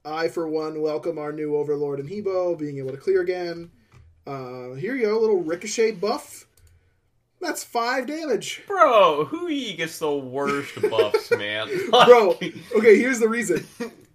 I, 0.06 0.28
for 0.28 0.47
one, 0.47 0.82
welcome 0.82 1.18
our 1.18 1.32
new 1.32 1.56
Overlord 1.56 1.99
and 1.99 2.08
He 2.10 2.22
Bo 2.22 2.56
being 2.56 2.78
able 2.78 2.91
to 2.91 2.97
clear 2.97 3.22
again. 3.22 3.72
Uh, 4.28 4.74
here 4.74 4.95
you 4.95 5.06
go, 5.06 5.18
a 5.18 5.22
little 5.22 5.41
ricochet 5.41 5.91
buff. 5.93 6.45
That's 7.41 7.64
five 7.64 8.08
damage. 8.08 8.64
Bro, 8.68 9.26
Hou 9.26 9.47
Yi 9.49 9.76
gets 9.76 9.99
the 9.99 10.16
worst 10.16 10.80
buffs, 10.89 11.32
man. 11.32 11.70
Bro, 11.89 12.32
okay, 12.76 12.97
here's 12.97 13.20
the 13.20 13.28
reason. 13.30 13.66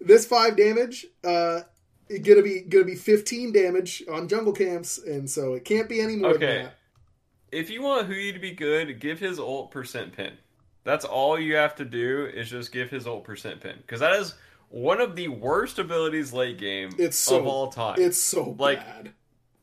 This 0.01 0.27
five 0.27 0.57
damage, 0.57 1.07
uh, 1.23 1.61
it 2.09 2.21
gonna 2.25 2.43
be 2.43 2.61
gonna 2.63 2.85
be 2.85 2.95
15 2.97 3.53
damage 3.53 4.03
on 4.11 4.27
jungle 4.27 4.53
camps, 4.53 4.99
and 4.99 5.29
so 5.29 5.55
it 5.55 5.65
can't 5.65 5.89
be 5.89 6.01
any 6.01 6.17
more 6.17 6.31
Okay. 6.31 6.47
than 6.47 6.65
that. 6.65 6.75
if 7.53 7.69
you 7.71 7.83
want 7.83 8.07
Hou 8.07 8.15
Yi 8.15 8.33
to 8.33 8.39
be 8.39 8.53
good, 8.53 8.99
give 9.01 9.21
his 9.21 9.39
ult 9.39 9.71
percent 9.71 10.17
pen. 10.17 10.33
That's 10.83 11.05
all 11.05 11.39
you 11.39 11.55
have 11.57 11.77
to 11.77 11.85
do 11.85 12.27
is 12.33 12.49
just 12.51 12.73
give 12.73 12.91
his 12.91 13.07
ult 13.07 13.23
percent 13.25 13.61
pen 13.61 13.77
because 13.83 14.01
that 14.01 14.15
is 14.15 14.35
one 14.71 15.01
of 15.01 15.15
the 15.17 15.29
worst 15.29 15.79
abilities 15.79 16.33
late 16.33 16.57
game 16.59 16.91
It's 16.99 17.19
so 17.19 17.39
of 17.41 17.47
all 17.47 17.69
time. 17.71 17.97
It's 18.01 18.19
so 18.19 18.57
Like- 18.59 18.79
bad. 18.81 19.13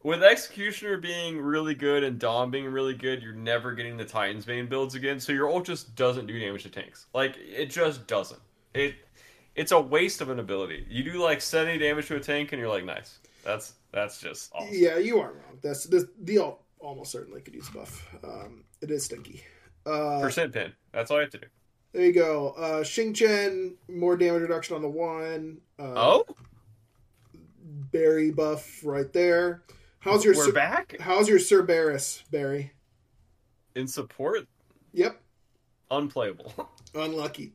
With 0.04 0.24
Executioner 0.24 0.98
being 0.98 1.42
really 1.42 1.74
good 1.76 2.04
and 2.04 2.18
Dom 2.18 2.50
being 2.52 2.68
really 2.68 2.94
good, 2.94 3.22
you're 3.22 3.34
never 3.34 3.74
getting 3.74 3.98
the 3.98 4.06
Titan's 4.06 4.46
Bane 4.46 4.68
builds 4.68 4.96
again. 4.96 5.20
So 5.20 5.34
your 5.34 5.50
ult 5.50 5.66
just 5.66 5.96
doesn't 5.96 6.28
do 6.28 6.40
damage 6.40 6.64
to 6.64 6.70
tanks. 6.70 7.08
Like 7.14 7.36
it 7.38 7.66
just 7.72 8.08
doesn't. 8.08 8.40
It 8.74 8.96
it's 9.56 9.72
a 9.72 9.82
waste 9.82 10.22
of 10.22 10.30
an 10.30 10.40
ability. 10.40 10.86
You 10.88 11.04
do 11.04 11.22
like 11.22 11.42
70 11.42 11.80
damage 11.80 12.08
to 12.08 12.16
a 12.16 12.20
tank 12.22 12.54
and 12.54 12.60
you're 12.60 12.70
like, 12.70 12.86
nice. 12.86 13.20
That's 13.44 13.74
that's 13.92 14.22
just 14.22 14.52
awesome. 14.54 14.70
Yeah, 14.72 14.98
you 14.98 15.20
are 15.20 15.34
wrong. 15.34 15.60
That's 15.62 15.86
this 15.86 16.06
the 16.22 16.38
ult 16.40 16.62
almost 16.80 17.12
certainly 17.12 17.42
could 17.42 17.56
use 17.56 17.70
buff. 17.70 18.08
Um, 18.24 18.64
it 18.82 18.92
is 18.92 19.06
stinky. 19.06 19.44
Uh, 19.86 20.22
Percent 20.22 20.54
pen. 20.54 20.74
That's 20.94 21.12
all 21.12 21.18
you 21.18 21.22
have 21.24 21.32
to 21.32 21.40
do. 21.40 21.48
There 21.98 22.06
you 22.06 22.14
go. 22.14 22.50
Uh, 22.56 22.82
Xing 22.84 23.16
Tian, 23.16 23.76
more 23.90 24.16
damage 24.16 24.44
reduction 24.44 24.76
on 24.76 24.84
the 24.84 24.88
one. 24.88 25.58
Uh, 25.80 25.94
Oh, 25.96 26.26
Barry 27.92 28.30
buff 28.30 28.82
right 28.84 29.12
there. 29.14 29.64
How's 29.98 30.24
your 30.24 30.36
we're 30.36 30.46
Cer- 30.46 30.52
back 30.52 30.96
How's 31.00 31.28
your 31.28 31.40
Cerberus, 31.40 32.24
Barry? 32.30 32.72
in 33.74 33.88
support. 33.88 34.48
Yep, 34.94 35.20
Unplayable. 35.90 36.70
unlucky. 36.94 37.54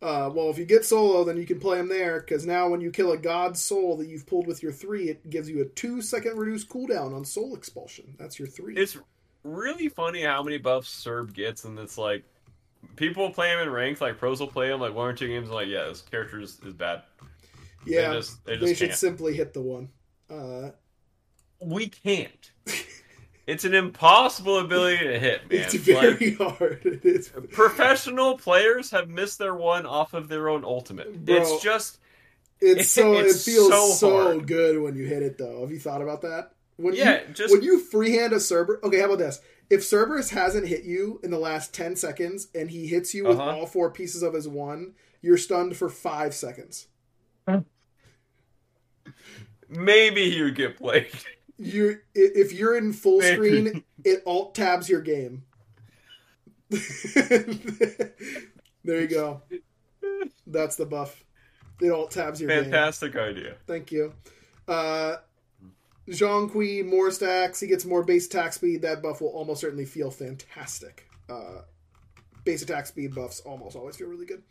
Uh, 0.00 0.30
well, 0.32 0.48
if 0.50 0.58
you 0.58 0.64
get 0.64 0.84
solo, 0.84 1.24
then 1.24 1.36
you 1.36 1.44
can 1.44 1.58
play 1.58 1.80
him 1.80 1.88
there 1.88 2.20
because 2.20 2.46
now 2.46 2.68
when 2.68 2.80
you 2.80 2.92
kill 2.92 3.10
a 3.10 3.18
god 3.18 3.56
soul 3.56 3.96
that 3.96 4.06
you've 4.06 4.26
pulled 4.28 4.46
with 4.46 4.62
your 4.62 4.70
three, 4.72 5.08
it 5.08 5.28
gives 5.28 5.48
you 5.50 5.60
a 5.60 5.64
two 5.64 6.00
second 6.02 6.38
reduced 6.38 6.68
cooldown 6.68 7.12
on 7.16 7.24
soul 7.24 7.56
expulsion. 7.56 8.14
That's 8.16 8.38
your 8.38 8.46
three. 8.46 8.76
it's 8.76 8.96
really 9.42 9.88
funny 9.88 10.22
how 10.22 10.44
many 10.44 10.58
buffs 10.58 10.88
Serb 10.88 11.34
gets, 11.34 11.64
and 11.64 11.76
it's 11.80 11.98
like 11.98 12.22
people 12.96 13.30
play 13.30 13.48
him 13.52 13.60
in 13.60 13.70
ranked, 13.70 14.00
like 14.00 14.18
pros 14.18 14.40
will 14.40 14.46
play 14.48 14.70
him 14.70 14.80
like 14.80 14.94
one 14.94 15.08
or 15.08 15.12
two 15.12 15.28
games, 15.28 15.46
and 15.46 15.54
like 15.54 15.68
yeah, 15.68 15.84
this 15.84 16.02
character 16.02 16.40
is, 16.40 16.58
is 16.64 16.72
bad. 16.74 17.02
yeah, 17.86 18.10
they 18.10 18.16
just- 18.16 18.44
they 18.44 18.56
they 18.56 18.74
should 18.74 18.88
can't. 18.88 18.98
simply 18.98 19.34
hit 19.34 19.52
the 19.54 19.60
one. 19.62 19.88
Uh, 20.30 20.70
We 21.60 21.88
can't. 21.88 22.50
it's 23.46 23.64
an 23.64 23.74
impossible 23.74 24.58
ability 24.58 24.98
to 25.06 25.18
hit, 25.18 25.50
man. 25.50 25.60
it's 25.62 25.74
Like, 25.74 26.18
very 26.18 26.34
hard. 26.34 26.80
It 26.84 27.04
is. 27.04 27.32
professional 27.52 28.38
players 28.38 28.90
have 28.90 29.08
missed 29.08 29.38
their 29.38 29.54
one 29.54 29.86
off 29.86 30.14
of 30.14 30.28
their 30.28 30.48
own 30.48 30.64
ultimate. 30.64 31.24
Bro. 31.24 31.36
It's 31.36 31.62
just 31.62 31.98
It's 32.60 32.90
so 32.90 33.12
It's 33.18 33.46
it 33.46 33.50
feels 33.52 33.98
so 34.00 34.32
so, 34.34 34.40
good 34.40 34.80
when 34.80 34.96
you 34.96 35.06
hit 35.06 35.22
it 35.22 35.38
though. 35.38 35.60
Have 35.60 35.70
you 35.70 35.78
thought 35.80 36.02
about 36.02 36.22
that? 36.22 36.52
When 36.76 36.94
Yeah, 36.94 37.20
you, 37.28 37.34
just- 37.34 37.52
when 37.52 37.62
you 37.62 37.78
freehand 37.80 38.32
a 38.32 38.40
Cerberus. 38.40 38.82
Okay, 38.84 38.98
how 39.00 39.06
about 39.06 39.18
this? 39.18 39.40
If 39.72 39.82
Cerberus 39.82 40.30
hasn't 40.30 40.68
hit 40.68 40.84
you 40.84 41.18
in 41.22 41.30
the 41.30 41.38
last 41.38 41.72
ten 41.72 41.96
seconds 41.96 42.48
and 42.54 42.70
he 42.70 42.86
hits 42.86 43.14
you 43.14 43.24
with 43.24 43.38
Uh-huh. 43.38 43.56
all 43.56 43.66
four 43.66 43.90
pieces 43.90 44.22
of 44.22 44.34
his 44.34 44.46
one, 44.46 44.92
you're 45.22 45.38
stunned 45.38 45.76
for 45.78 45.88
five 45.88 46.34
seconds. 46.34 46.88
maybe 49.70 50.20
you 50.22 50.50
get 50.52 50.76
played. 50.76 51.08
You're 51.58 52.02
if 52.14 52.52
you're 52.52 52.76
in 52.76 52.92
full 52.92 53.20
Maybe. 53.20 53.34
screen, 53.34 53.84
it 54.04 54.22
alt 54.26 54.54
tabs 54.54 54.88
your 54.90 55.00
game. 55.00 55.44
there 56.70 57.44
you 58.84 59.06
go. 59.08 59.42
That's 60.46 60.76
the 60.76 60.86
buff. 60.86 61.24
It 61.80 61.90
alt 61.90 62.10
tabs 62.10 62.40
your 62.40 62.50
game. 62.50 62.64
Fantastic 62.64 63.16
idea. 63.16 63.56
Thank 63.66 63.90
you. 63.92 64.12
Uh, 64.68 65.16
Kui, 66.06 66.82
more 66.82 67.10
stacks. 67.10 67.60
He 67.60 67.66
gets 67.66 67.84
more 67.84 68.02
base 68.02 68.26
attack 68.26 68.52
speed. 68.52 68.82
That 68.82 69.02
buff 69.02 69.20
will 69.20 69.28
almost 69.28 69.60
certainly 69.60 69.84
feel 69.84 70.10
fantastic. 70.10 71.08
Uh, 71.28 71.62
base 72.44 72.62
attack 72.62 72.86
speed 72.86 73.14
buffs 73.14 73.40
almost 73.40 73.76
always 73.76 73.96
feel 73.96 74.08
really 74.08 74.26
good. 74.26 74.42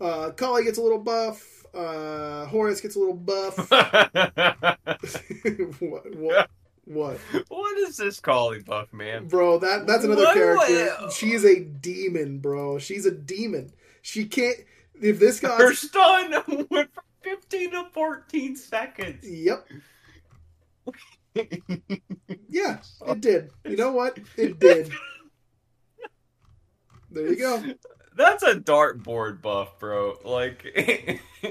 Uh, 0.00 0.30
Kali 0.30 0.64
gets 0.64 0.78
a 0.78 0.82
little 0.82 0.98
buff. 0.98 1.64
Uh, 1.74 2.46
Horus 2.46 2.80
gets 2.80 2.96
a 2.96 2.98
little 2.98 3.14
buff. 3.14 3.56
what, 5.80 6.14
what? 6.16 6.50
What? 6.86 7.16
what 7.48 7.78
is 7.78 7.96
this 7.96 8.20
calling 8.20 8.60
buff, 8.60 8.92
man? 8.92 9.26
Bro, 9.26 9.60
that 9.60 9.86
that's 9.86 10.04
another 10.04 10.24
What- 10.24 10.34
character. 10.34 10.86
what- 11.00 11.12
She's 11.12 11.42
a 11.44 11.60
demon, 11.60 12.38
bro. 12.40 12.78
She's 12.78 13.06
a 13.06 13.10
demon. 13.10 13.72
She 14.02 14.26
can't. 14.26 14.58
If 15.00 15.18
this 15.18 15.40
guy. 15.40 15.56
Her 15.56 15.72
stun 15.74 16.32
went 16.70 16.92
from 16.92 17.04
15 17.22 17.70
to 17.70 17.84
14 17.92 18.56
seconds. 18.56 19.26
Yep. 19.28 19.66
Yeah, 22.48 22.78
it 23.06 23.20
did. 23.20 23.50
You 23.64 23.76
know 23.76 23.92
what? 23.92 24.18
It 24.36 24.58
did. 24.60 24.92
There 27.10 27.28
you 27.28 27.36
go. 27.36 27.64
That's 28.16 28.44
a 28.44 28.54
dartboard 28.54 29.42
buff, 29.42 29.80
bro. 29.80 30.14
Like, 30.24 30.64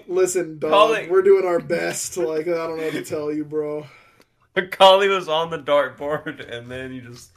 Listen, 0.08 0.60
dog, 0.60 0.72
Colin- 0.72 1.10
we're 1.10 1.22
doing 1.22 1.46
our 1.46 1.60
best. 1.60 2.16
Like, 2.16 2.48
I 2.48 2.52
don't 2.52 2.78
know 2.78 2.86
what 2.86 2.94
to 2.94 3.04
tell 3.04 3.34
you, 3.34 3.44
bro. 3.44 3.86
Kali 4.72 5.10
was 5.10 5.28
on 5.28 5.50
the 5.50 5.60
dartboard, 5.60 6.50
and 6.50 6.72
then 6.72 6.94
you 6.94 7.02
just. 7.02 7.32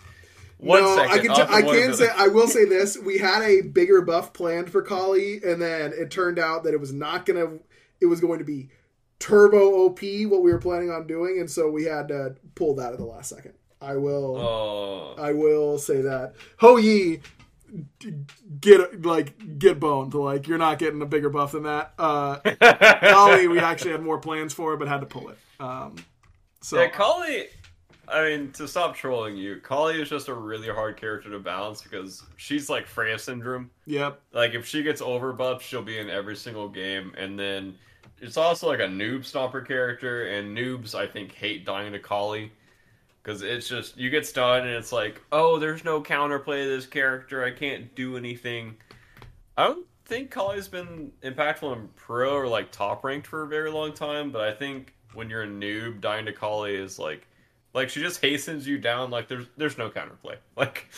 One 0.58 0.82
no, 0.82 0.96
second, 0.96 1.12
I 1.12 1.18
can. 1.18 1.34
T- 1.34 1.54
I 1.54 1.62
can 1.62 1.94
say. 1.94 2.08
I 2.16 2.28
will 2.28 2.46
say 2.46 2.64
this: 2.64 2.96
we 2.96 3.18
had 3.18 3.42
a 3.42 3.62
bigger 3.62 4.00
buff 4.00 4.32
planned 4.32 4.70
for 4.70 4.80
Kali, 4.80 5.42
and 5.42 5.60
then 5.60 5.92
it 5.92 6.10
turned 6.10 6.38
out 6.38 6.64
that 6.64 6.72
it 6.72 6.80
was 6.80 6.92
not 6.92 7.26
gonna. 7.26 7.58
It 8.00 8.06
was 8.06 8.20
going 8.20 8.38
to 8.38 8.44
be 8.44 8.70
turbo 9.18 9.86
OP 9.86 10.00
what 10.28 10.42
we 10.42 10.52
were 10.52 10.58
planning 10.58 10.90
on 10.90 11.06
doing, 11.06 11.38
and 11.40 11.50
so 11.50 11.70
we 11.70 11.84
had 11.84 12.08
to 12.08 12.36
pull 12.54 12.74
that 12.76 12.92
at 12.92 12.98
the 12.98 13.04
last 13.04 13.30
second. 13.30 13.54
I 13.80 13.96
will. 13.96 14.36
Oh. 14.36 15.14
I 15.18 15.32
will 15.32 15.78
say 15.78 16.02
that. 16.02 16.34
Hou 16.58 16.78
Yi, 16.78 17.20
get 18.60 19.02
like 19.02 19.58
get 19.58 19.78
boned. 19.80 20.14
Like 20.14 20.48
you're 20.48 20.58
not 20.58 20.78
getting 20.78 21.00
a 21.02 21.06
bigger 21.06 21.30
buff 21.30 21.52
than 21.52 21.64
that. 21.64 21.92
Uh, 21.98 22.36
Kali, 23.02 23.48
we 23.48 23.58
actually 23.58 23.92
had 23.92 24.02
more 24.02 24.18
plans 24.18 24.52
for, 24.52 24.76
but 24.76 24.88
had 24.88 25.00
to 25.00 25.06
pull 25.06 25.28
it. 25.28 25.38
Um, 25.60 25.96
so 26.60 26.80
Yeah, 26.80 26.88
Kali. 26.88 27.46
I 28.08 28.22
mean, 28.22 28.52
to 28.52 28.68
stop 28.68 28.94
trolling 28.94 29.36
you, 29.36 29.56
Kali 29.56 30.00
is 30.00 30.08
just 30.08 30.28
a 30.28 30.34
really 30.34 30.68
hard 30.68 30.96
character 30.96 31.28
to 31.30 31.40
balance 31.40 31.82
because 31.82 32.22
she's 32.36 32.70
like 32.70 32.86
Freya 32.86 33.18
syndrome. 33.18 33.70
yep, 33.84 34.20
Like, 34.32 34.54
if 34.54 34.64
she 34.64 34.84
gets 34.84 35.02
overbuffed, 35.02 35.62
she'll 35.62 35.82
be 35.82 35.98
in 35.98 36.08
every 36.08 36.36
single 36.36 36.68
game. 36.68 37.12
And 37.18 37.36
then 37.36 37.74
it's 38.20 38.36
also 38.36 38.68
like 38.68 38.80
a 38.80 38.84
noob 38.84 39.20
stomper 39.20 39.66
character, 39.66 40.26
and 40.26 40.56
noobs, 40.56 40.94
I 40.94 41.06
think, 41.06 41.32
hate 41.32 41.64
dying 41.64 41.92
to 41.92 41.98
Kali. 41.98 42.52
Because 43.22 43.42
it's 43.42 43.68
just, 43.68 43.96
you 43.96 44.08
get 44.08 44.24
stunned, 44.24 44.66
and 44.66 44.74
it's 44.76 44.92
like, 44.92 45.20
oh, 45.32 45.58
there's 45.58 45.84
no 45.84 46.00
counterplay 46.00 46.62
to 46.62 46.68
this 46.68 46.86
character. 46.86 47.44
I 47.44 47.50
can't 47.50 47.92
do 47.96 48.16
anything. 48.16 48.76
I 49.56 49.66
don't 49.66 49.86
think 50.04 50.30
Kali's 50.30 50.68
been 50.68 51.10
impactful 51.22 51.76
in 51.76 51.88
pro 51.96 52.34
or 52.34 52.46
like 52.46 52.70
top 52.70 53.04
ranked 53.04 53.26
for 53.26 53.42
a 53.42 53.48
very 53.48 53.70
long 53.70 53.92
time, 53.92 54.30
but 54.30 54.42
I 54.42 54.52
think 54.52 54.94
when 55.14 55.28
you're 55.28 55.42
a 55.42 55.48
noob, 55.48 56.00
dying 56.00 56.26
to 56.26 56.32
Kali 56.32 56.74
is 56.74 56.98
like, 56.98 57.26
like 57.74 57.88
she 57.88 58.00
just 58.00 58.20
hastens 58.20 58.66
you 58.66 58.78
down. 58.78 59.10
Like 59.10 59.28
there's 59.28 59.46
there's 59.56 59.78
no 59.78 59.90
counterplay. 59.90 60.36
Like 60.56 60.88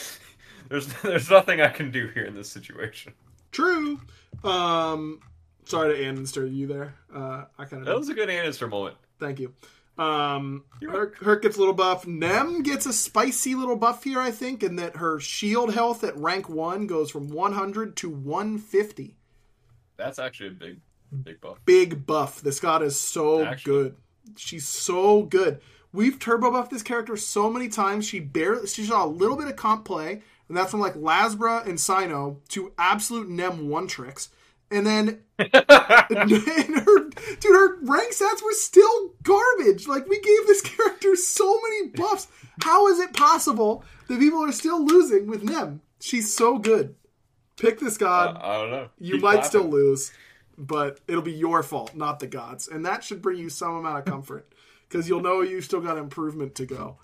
there's 0.68 0.86
there's 1.02 1.30
nothing 1.30 1.60
I 1.60 1.68
can 1.68 1.90
do 1.90 2.08
here 2.08 2.24
in 2.24 2.34
this 2.34 2.50
situation. 2.50 3.12
true. 3.50 4.00
Um, 4.44 5.20
sorry 5.68 5.96
to 5.96 6.04
answer 6.04 6.46
you 6.46 6.66
there. 6.66 6.94
Uh, 7.14 7.44
I 7.58 7.64
kind 7.64 7.82
of 7.82 7.86
That 7.86 7.96
was 7.96 8.08
a 8.08 8.14
good 8.14 8.28
Anister 8.28 8.68
moment. 8.68 8.96
thank 9.18 9.38
you. 9.40 9.52
Um, 9.98 10.64
Herc, 10.80 11.16
Herc 11.18 11.42
gets 11.42 11.56
a 11.56 11.58
little 11.58 11.74
buff. 11.74 12.06
Nem 12.06 12.62
gets 12.62 12.86
a 12.86 12.92
spicy 12.92 13.56
little 13.56 13.74
buff 13.74 14.04
here, 14.04 14.20
I 14.20 14.30
think, 14.30 14.62
in 14.62 14.76
that 14.76 14.96
her 14.96 15.18
shield 15.18 15.74
health 15.74 16.04
at 16.04 16.16
rank 16.16 16.48
one 16.48 16.86
goes 16.86 17.10
from 17.10 17.28
100 17.28 17.96
to 17.96 18.08
150. 18.08 19.16
That's 19.96 20.20
actually 20.20 20.50
a 20.50 20.52
big 20.52 20.80
big 21.24 21.40
buff. 21.40 21.58
big 21.64 22.06
buff. 22.06 22.40
This 22.42 22.60
god 22.60 22.82
is 22.82 22.98
so 23.00 23.44
Actually. 23.44 23.72
good. 23.72 23.96
She's 24.36 24.68
so 24.68 25.22
good. 25.22 25.60
We've 25.92 26.18
turbo 26.18 26.52
buffed 26.52 26.70
this 26.70 26.82
character 26.82 27.16
so 27.16 27.50
many 27.50 27.68
times. 27.68 28.06
She 28.06 28.20
barely 28.20 28.68
she 28.68 28.84
saw 28.84 29.04
a 29.04 29.08
little 29.08 29.36
bit 29.36 29.48
of 29.48 29.56
comp 29.56 29.84
play, 29.84 30.22
and 30.48 30.56
that's 30.56 30.70
from 30.70 30.80
like 30.80 30.94
Lasbra 30.94 31.66
and 31.66 31.80
Sino 31.80 32.38
to 32.50 32.72
absolute 32.78 33.28
Nem 33.28 33.68
one 33.68 33.88
tricks. 33.88 34.28
And 34.70 34.86
then 34.86 35.20
and 35.38 36.30
her 36.30 37.08
dude, 37.08 37.44
her 37.44 37.76
rank 37.82 38.12
stats 38.12 38.42
were 38.42 38.52
still 38.52 39.12
garbage. 39.22 39.86
Like 39.88 40.06
we 40.08 40.20
gave 40.20 40.46
this 40.46 40.60
character 40.76 41.16
so 41.16 41.60
many 41.62 41.88
buffs. 41.88 42.28
How 42.62 42.88
is 42.88 42.98
it 42.98 43.12
possible 43.14 43.84
that 44.08 44.18
people 44.18 44.44
are 44.44 44.52
still 44.52 44.84
losing 44.84 45.26
with 45.26 45.42
Nem? 45.42 45.80
She's 46.00 46.34
so 46.34 46.58
good. 46.58 46.94
Pick 47.56 47.80
this 47.80 47.96
god 47.98 48.36
I 48.40 48.60
don't 48.60 48.70
know. 48.70 48.88
you 48.98 49.14
Keep 49.14 49.22
might 49.22 49.32
clapping. 49.34 49.48
still 49.48 49.64
lose, 49.68 50.12
but 50.56 51.00
it'll 51.08 51.22
be 51.22 51.32
your 51.32 51.62
fault, 51.62 51.94
not 51.96 52.20
the 52.20 52.26
gods, 52.28 52.68
and 52.68 52.84
that 52.86 53.02
should 53.02 53.20
bring 53.22 53.38
you 53.38 53.48
some 53.48 53.74
amount 53.76 53.98
of 53.98 54.04
comfort 54.04 54.52
because 54.88 55.08
you'll 55.08 55.20
know 55.22 55.40
you 55.40 55.60
still 55.60 55.80
got 55.80 55.98
improvement 55.98 56.54
to 56.56 56.66
go. 56.66 56.98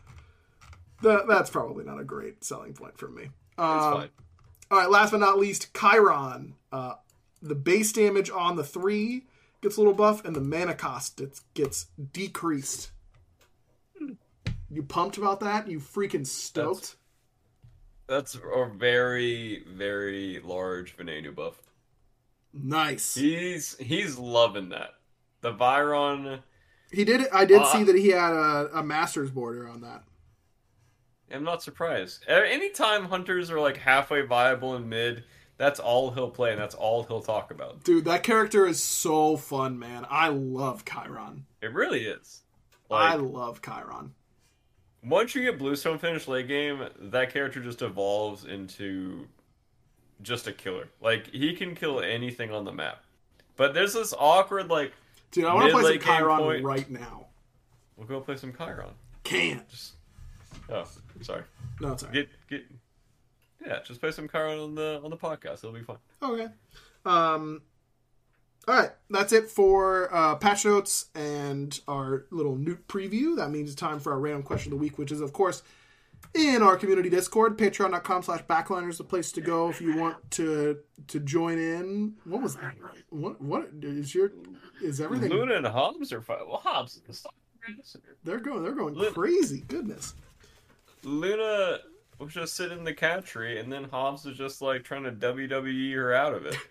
That, 1.02 1.26
that's 1.28 1.50
probably 1.50 1.84
not 1.84 1.98
a 2.00 2.04
great 2.04 2.44
selling 2.44 2.72
point 2.72 2.96
for 2.98 3.08
me. 3.08 3.24
It's 3.24 3.30
Um, 3.58 3.92
fine. 3.94 4.08
all 4.70 4.78
right, 4.78 4.90
last 4.90 5.10
but 5.10 5.18
not 5.20 5.38
least, 5.38 5.74
Chiron. 5.74 6.54
Uh, 6.72 6.94
the 7.44 7.54
base 7.54 7.92
damage 7.92 8.30
on 8.30 8.56
the 8.56 8.64
three 8.64 9.26
gets 9.62 9.76
a 9.76 9.80
little 9.80 9.94
buff, 9.94 10.24
and 10.24 10.34
the 10.34 10.40
mana 10.40 10.74
cost 10.74 11.16
gets, 11.18 11.40
gets 11.54 11.86
decreased. 12.12 12.90
You 14.70 14.82
pumped 14.82 15.18
about 15.18 15.40
that? 15.40 15.68
You 15.68 15.78
freaking 15.78 16.26
stoked? 16.26 16.96
That's 18.08 18.34
a 18.34 18.66
very 18.74 19.62
very 19.68 20.40
large 20.44 20.96
Venenu 20.96 21.34
buff. 21.34 21.60
nice. 22.52 23.14
He's 23.14 23.76
he's 23.78 24.18
loving 24.18 24.70
that. 24.70 24.94
The 25.40 25.52
Viron. 25.52 26.40
He 26.90 27.04
did. 27.04 27.28
I 27.32 27.44
did 27.44 27.62
Uh, 27.62 27.72
see 27.72 27.82
that 27.84 27.96
he 27.96 28.08
had 28.08 28.32
a, 28.32 28.78
a 28.78 28.82
master's 28.82 29.30
border 29.30 29.68
on 29.68 29.80
that. 29.82 30.02
I'm 31.32 31.44
not 31.44 31.62
surprised. 31.62 32.24
Anytime 32.28 33.06
hunters 33.06 33.50
are 33.50 33.58
like 33.60 33.76
halfway 33.78 34.22
viable 34.22 34.76
in 34.76 34.88
mid, 34.88 35.24
that's 35.56 35.78
all 35.80 36.10
he'll 36.10 36.30
play 36.30 36.52
and 36.52 36.60
that's 36.60 36.74
all 36.74 37.04
he'll 37.04 37.22
talk 37.22 37.50
about. 37.50 37.84
Dude, 37.84 38.04
that 38.06 38.22
character 38.22 38.66
is 38.66 38.82
so 38.82 39.36
fun, 39.36 39.78
man. 39.78 40.06
I 40.10 40.28
love 40.28 40.84
Chiron. 40.84 41.46
It 41.62 41.72
really 41.72 42.04
is. 42.06 42.42
I 42.90 43.16
love 43.16 43.60
Chiron. 43.62 44.14
once 45.02 45.34
you 45.34 45.42
get 45.42 45.58
Bluestone 45.58 45.98
finished 45.98 46.28
late 46.28 46.46
game, 46.48 46.86
that 46.98 47.32
character 47.32 47.60
just 47.60 47.82
evolves 47.82 48.44
into 48.44 49.26
just 50.22 50.46
a 50.46 50.52
killer. 50.52 50.88
Like 51.00 51.28
he 51.30 51.54
can 51.54 51.74
kill 51.74 52.00
anything 52.00 52.52
on 52.52 52.64
the 52.64 52.72
map. 52.72 53.02
But 53.56 53.74
there's 53.74 53.94
this 53.94 54.14
awkward 54.18 54.68
like 54.70 54.92
Dude, 55.30 55.44
I 55.44 55.54
want 55.54 55.72
to 55.72 55.78
play 55.78 55.98
some 55.98 56.02
Chiron 56.02 56.38
point. 56.38 56.64
right 56.64 56.90
now. 56.90 57.26
we'll 57.96 58.06
go 58.06 58.20
play 58.20 58.36
some 58.36 58.52
Chiron. 58.52 58.90
Can't. 59.24 59.68
Just 59.68 59.94
oh, 60.70 60.84
sorry. 61.22 61.42
No, 61.80 61.92
it's 61.92 62.04
alright. 62.04 62.14
Get 62.14 62.28
get 62.48 62.64
yeah, 63.66 63.80
just 63.84 64.00
play 64.00 64.10
some 64.10 64.28
Chiron 64.28 64.58
on 64.58 64.74
the 64.74 65.00
on 65.04 65.10
the 65.10 65.16
podcast. 65.16 65.58
It'll 65.64 65.72
be 65.72 65.82
fun. 65.82 65.98
Okay. 66.22 66.48
Um. 67.04 67.62
All 68.66 68.74
right, 68.74 68.92
that's 69.10 69.34
it 69.34 69.50
for 69.50 70.08
uh, 70.14 70.36
patch 70.36 70.64
notes 70.64 71.06
and 71.14 71.78
our 71.86 72.24
little 72.30 72.56
Nut 72.56 72.88
preview. 72.88 73.36
That 73.36 73.50
means 73.50 73.70
it's 73.70 73.78
time 73.78 74.00
for 74.00 74.12
our 74.12 74.18
random 74.18 74.42
question 74.42 74.72
of 74.72 74.78
the 74.78 74.82
week, 74.82 74.96
which 74.96 75.12
is, 75.12 75.20
of 75.20 75.34
course, 75.34 75.62
in 76.32 76.62
our 76.62 76.78
community 76.78 77.10
Discord. 77.10 77.58
Patreon.com 77.58 78.22
slash 78.22 78.42
backliners 78.44 78.90
is 78.90 78.98
the 78.98 79.04
place 79.04 79.32
to 79.32 79.42
go 79.42 79.68
if 79.68 79.82
you 79.82 79.98
want 79.98 80.16
to 80.32 80.78
to 81.08 81.20
join 81.20 81.58
in. 81.58 82.14
What 82.24 82.40
was 82.40 82.56
that? 82.56 82.74
What 83.10 83.38
what 83.40 83.68
is 83.82 84.14
your 84.14 84.32
is 84.82 84.98
everything? 84.98 85.28
Luna 85.28 85.56
and 85.56 85.66
Hobbs 85.66 86.10
are 86.10 86.22
fine. 86.22 86.38
Well, 86.46 86.62
Hobbs. 86.64 87.02
They're 88.24 88.40
going 88.40 88.62
they're 88.62 88.72
going 88.72 88.94
Lu- 88.94 89.10
crazy. 89.10 89.60
Goodness. 89.68 90.14
Luna 91.02 91.80
was 92.18 92.32
just 92.32 92.54
sitting 92.54 92.78
in 92.78 92.84
the 92.84 92.94
cat 92.94 93.24
tree, 93.24 93.58
and 93.58 93.72
then 93.72 93.84
Hobbs 93.84 94.26
is 94.26 94.36
just 94.36 94.62
like 94.62 94.84
trying 94.84 95.04
to 95.04 95.12
WWE 95.12 95.94
her 95.94 96.14
out 96.14 96.34
of 96.34 96.46
it. 96.46 96.56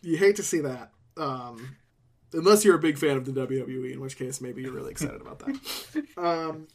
You 0.00 0.16
hate 0.16 0.36
to 0.36 0.44
see 0.44 0.60
that. 0.60 0.92
Um, 1.16 1.76
unless 2.32 2.64
you're 2.64 2.76
a 2.76 2.80
big 2.80 2.98
fan 2.98 3.16
of 3.16 3.24
the 3.24 3.32
WWE, 3.32 3.92
in 3.92 4.00
which 4.00 4.16
case 4.16 4.40
maybe 4.40 4.62
you're 4.62 4.72
really 4.72 4.92
excited 4.92 5.20
about 5.20 5.40
that. 5.40 6.04
Um, 6.16 6.68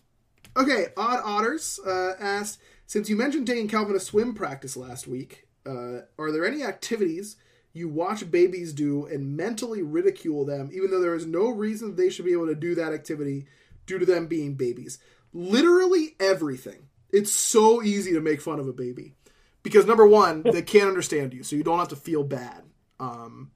okay, 0.57 0.88
Odd 0.97 1.21
Otters 1.23 1.79
uh, 1.86 2.13
asked 2.19 2.59
Since 2.86 3.09
you 3.09 3.15
mentioned 3.15 3.47
taking 3.47 3.67
Calvin 3.67 3.93
to 3.93 3.99
swim 3.99 4.34
practice 4.34 4.75
last 4.75 5.07
week, 5.07 5.47
uh, 5.65 6.01
are 6.19 6.31
there 6.31 6.45
any 6.45 6.63
activities 6.63 7.38
you 7.71 7.88
watch 7.88 8.29
babies 8.29 8.73
do 8.73 9.05
and 9.05 9.36
mentally 9.36 9.81
ridicule 9.81 10.45
them, 10.45 10.69
even 10.73 10.91
though 10.91 11.01
there 11.01 11.15
is 11.15 11.25
no 11.25 11.49
reason 11.49 11.95
they 11.95 12.09
should 12.09 12.25
be 12.25 12.34
able 12.34 12.47
to 12.47 12.55
do 12.55 12.75
that 12.75 12.93
activity 12.93 13.45
due 13.86 13.99
to 13.99 14.05
them 14.05 14.27
being 14.27 14.55
babies? 14.55 14.99
Literally 15.34 16.15
everything. 16.19 16.89
It's 17.14 17.32
so 17.32 17.82
easy 17.82 18.11
to 18.14 18.20
make 18.20 18.41
fun 18.41 18.59
of 18.59 18.68
a 18.68 18.74
baby. 18.74 19.14
Because 19.61 19.86
number 19.86 20.05
one, 20.05 20.43
they 20.51 20.61
can't 20.61 20.89
understand 20.89 21.34
you, 21.34 21.43
so 21.43 21.55
you 21.55 21.64
don't 21.64 21.80
have 21.80 21.88
to 21.89 21.95
feel 21.95 22.24
bad. 22.24 22.64
Um, 22.99 23.51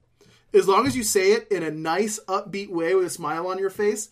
as 0.54 0.66
long 0.66 0.86
as 0.86 0.96
you 0.96 1.02
say 1.02 1.32
it 1.32 1.48
in 1.50 1.62
a 1.62 1.70
nice, 1.70 2.18
upbeat 2.26 2.70
way 2.70 2.94
with 2.94 3.06
a 3.06 3.10
smile 3.10 3.46
on 3.46 3.58
your 3.58 3.68
face, 3.70 4.08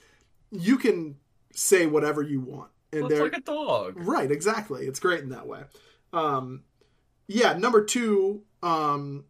you 0.50 0.76
can 0.76 1.16
say 1.54 1.86
whatever 1.86 2.20
you 2.22 2.40
want. 2.40 2.70
And 2.92 3.02
Well, 3.02 3.08
they're 3.08 3.22
like 3.24 3.38
a 3.38 3.40
dog. 3.40 3.94
right, 3.96 4.30
exactly. 4.30 4.86
It's 4.86 5.00
great 5.00 5.20
in 5.20 5.30
that 5.30 5.46
way. 5.46 5.62
Um, 6.12 6.62
yeah, 7.26 7.54
number 7.54 7.84
two, 7.84 8.42
um, 8.62 9.24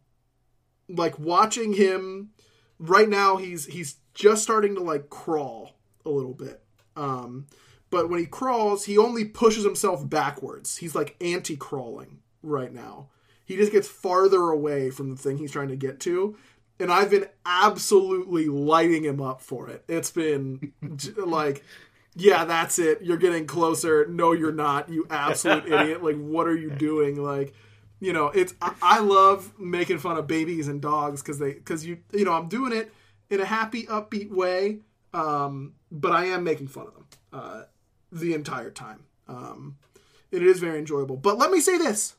like 0.89 1.17
watching 1.17 1.73
him 1.73 2.31
right 2.79 3.09
now, 3.09 3.37
he's 3.37 3.65
he's 3.65 3.95
just 4.13 4.43
starting 4.43 4.75
to 4.75 4.81
like 4.81 5.09
crawl 5.09 5.75
a 6.05 6.09
little 6.09 6.33
bit. 6.33 6.61
Um, 6.95 7.47
but 7.89 8.09
when 8.09 8.19
he 8.19 8.25
crawls, 8.25 8.85
he 8.85 8.97
only 8.97 9.25
pushes 9.25 9.63
himself 9.63 10.07
backwards. 10.07 10.77
He's 10.77 10.95
like 10.95 11.15
anti-crawling 11.21 12.19
right 12.43 12.73
now. 12.73 13.07
He 13.45 13.55
just 13.55 13.71
gets 13.71 13.87
farther 13.87 14.49
away 14.49 14.89
from 14.89 15.09
the 15.09 15.15
thing 15.15 15.37
he's 15.37 15.51
trying 15.51 15.69
to 15.69 15.77
get 15.77 15.99
to. 16.01 16.35
And 16.79 16.91
I've 16.91 17.09
been 17.09 17.27
absolutely 17.45 18.47
lighting 18.47 19.03
him 19.03 19.21
up 19.21 19.41
for 19.41 19.69
it. 19.69 19.83
It's 19.87 20.11
been 20.11 20.73
like, 21.17 21.63
yeah, 22.15 22.45
that's 22.45 22.77
it. 22.77 23.01
You're 23.01 23.17
getting 23.17 23.47
closer. 23.47 24.05
No, 24.07 24.33
you're 24.33 24.51
not. 24.51 24.89
You 24.89 25.07
absolute 25.09 25.65
idiot. 25.71 26.03
Like, 26.03 26.17
what 26.17 26.47
are 26.47 26.55
you 26.55 26.69
doing? 26.69 27.23
Like, 27.23 27.53
you 27.99 28.11
know, 28.11 28.27
it's 28.27 28.53
I, 28.61 28.73
I 28.81 28.99
love 28.99 29.57
making 29.57 29.99
fun 29.99 30.17
of 30.17 30.27
babies 30.27 30.67
and 30.67 30.81
dogs 30.81 31.21
because 31.21 31.39
they 31.39 31.53
because 31.53 31.85
you 31.85 31.99
you 32.11 32.25
know 32.25 32.33
I'm 32.33 32.47
doing 32.47 32.73
it 32.73 32.93
in 33.29 33.39
a 33.39 33.45
happy, 33.45 33.83
upbeat 33.83 34.29
way. 34.29 34.79
Um, 35.13 35.73
but 35.91 36.11
I 36.11 36.25
am 36.25 36.43
making 36.43 36.67
fun 36.67 36.87
of 36.87 36.93
them 36.93 37.05
uh, 37.33 37.61
the 38.11 38.33
entire 38.33 38.71
time. 38.71 39.05
Um, 39.27 39.77
it 40.31 40.43
is 40.43 40.59
very 40.59 40.79
enjoyable. 40.79 41.17
But 41.17 41.37
let 41.37 41.51
me 41.51 41.59
say 41.59 41.77
this: 41.77 42.15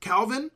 Calvin, 0.00 0.50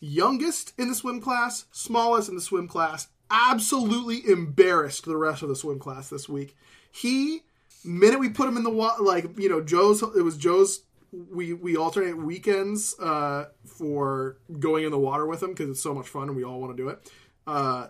youngest 0.00 0.72
in 0.78 0.88
the 0.88 0.94
swim 0.94 1.20
class, 1.20 1.66
smallest 1.72 2.28
in 2.28 2.34
the 2.34 2.40
swim 2.40 2.68
class, 2.68 3.08
absolutely 3.30 4.28
embarrassed 4.30 5.04
the 5.04 5.16
rest 5.16 5.42
of 5.42 5.48
the 5.48 5.56
swim 5.56 5.78
class 5.78 6.08
this 6.08 6.28
week. 6.28 6.56
He, 6.90 7.42
minute 7.84 8.18
we 8.18 8.28
put 8.28 8.48
him 8.48 8.56
in 8.56 8.64
the 8.64 8.70
water, 8.70 9.02
like 9.02 9.38
you 9.38 9.48
know, 9.48 9.60
Joe's. 9.60 10.02
It 10.02 10.22
was 10.22 10.36
Joe's. 10.36 10.80
We 11.12 11.54
we 11.54 11.76
alternate 11.76 12.16
weekends 12.16 12.98
uh, 13.00 13.46
for 13.66 14.36
going 14.58 14.84
in 14.84 14.90
the 14.90 14.98
water 14.98 15.26
with 15.26 15.42
him 15.42 15.50
because 15.50 15.68
it's 15.68 15.82
so 15.82 15.94
much 15.94 16.06
fun 16.08 16.28
and 16.28 16.36
we 16.36 16.44
all 16.44 16.60
want 16.60 16.76
to 16.76 16.82
do 16.82 16.88
it. 16.88 17.10
Uh, 17.46 17.88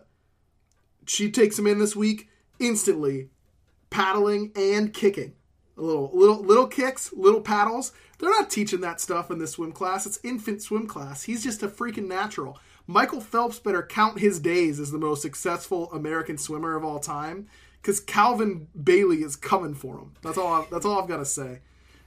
she 1.07 1.31
takes 1.31 1.59
him 1.59 1.67
in 1.67 1.79
this 1.79 1.95
week 1.95 2.29
instantly, 2.59 3.29
paddling 3.91 4.53
and 4.55 4.95
kicking. 4.95 5.35
Little 5.81 6.11
little 6.13 6.43
little 6.43 6.67
kicks, 6.67 7.13
little 7.13 7.41
paddles. 7.41 7.93
They're 8.19 8.31
not 8.31 8.51
teaching 8.51 8.81
that 8.83 9.01
stuff 9.01 9.31
in 9.31 9.39
this 9.39 9.53
swim 9.53 9.73
class. 9.73 10.07
It's 10.07 10.21
infant 10.23 10.63
swim 10.63 10.87
class. 10.87 11.23
He's 11.23 11.43
just 11.43 11.63
a 11.63 11.69
freaking 11.69 12.07
natural. 12.07 12.59
Michael 12.87 13.21
Phelps 13.21 13.59
better 13.59 13.83
count 13.83 14.19
his 14.19 14.41
days 14.41 14.79
as 14.79 14.91
the 14.91 14.99
most 14.99 15.23
successful 15.23 15.91
American 15.93 16.37
swimmer 16.37 16.77
of 16.77 16.85
all 16.85 16.99
time 16.99 17.47
because 17.81 18.01
Calvin 18.01 18.69
Bailey 18.83 19.23
is 19.23 19.37
coming 19.37 19.75
for 19.75 19.99
him. 19.99 20.13
That's 20.23 20.37
all. 20.37 20.63
I, 20.63 20.67
that's 20.71 20.85
all 20.85 21.01
I've 21.01 21.09
got 21.09 21.19
to 21.19 21.25
say. 21.25 21.61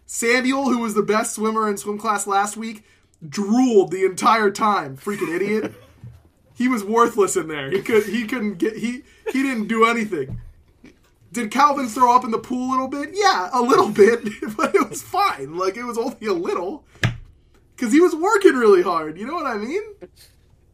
Samuel, 0.05 0.65
who 0.65 0.79
was 0.79 0.93
the 0.93 1.01
best 1.01 1.33
swimmer 1.33 1.69
in 1.69 1.77
swim 1.77 1.97
class 1.97 2.27
last 2.27 2.57
week, 2.57 2.83
drooled 3.27 3.91
the 3.91 4.05
entire 4.05 4.51
time. 4.51 4.97
Freaking 4.97 5.33
idiot. 5.33 5.73
he 6.53 6.67
was 6.67 6.83
worthless 6.83 7.35
in 7.35 7.47
there. 7.47 7.71
He 7.71 7.81
could. 7.81 8.05
He 8.05 8.27
couldn't 8.27 8.59
get. 8.59 8.77
He 8.77 9.01
he 9.31 9.41
didn't 9.41 9.67
do 9.67 9.85
anything. 9.85 10.41
Did 11.33 11.49
Calvin 11.49 11.87
throw 11.87 12.15
up 12.15 12.23
in 12.23 12.29
the 12.29 12.37
pool 12.37 12.69
a 12.69 12.71
little 12.71 12.87
bit? 12.87 13.09
Yeah, 13.13 13.49
a 13.51 13.61
little 13.61 13.89
bit, 13.89 14.23
but 14.55 14.75
it 14.75 14.87
was 14.87 15.01
fine. 15.01 15.57
Like 15.57 15.75
it 15.75 15.83
was 15.83 15.97
only 15.97 16.27
a 16.27 16.33
little, 16.33 16.85
because 17.75 17.91
he 17.91 17.99
was 17.99 18.15
working 18.15 18.53
really 18.53 18.83
hard. 18.83 19.17
You 19.17 19.25
know 19.25 19.33
what 19.33 19.47
I 19.47 19.57
mean? 19.57 19.81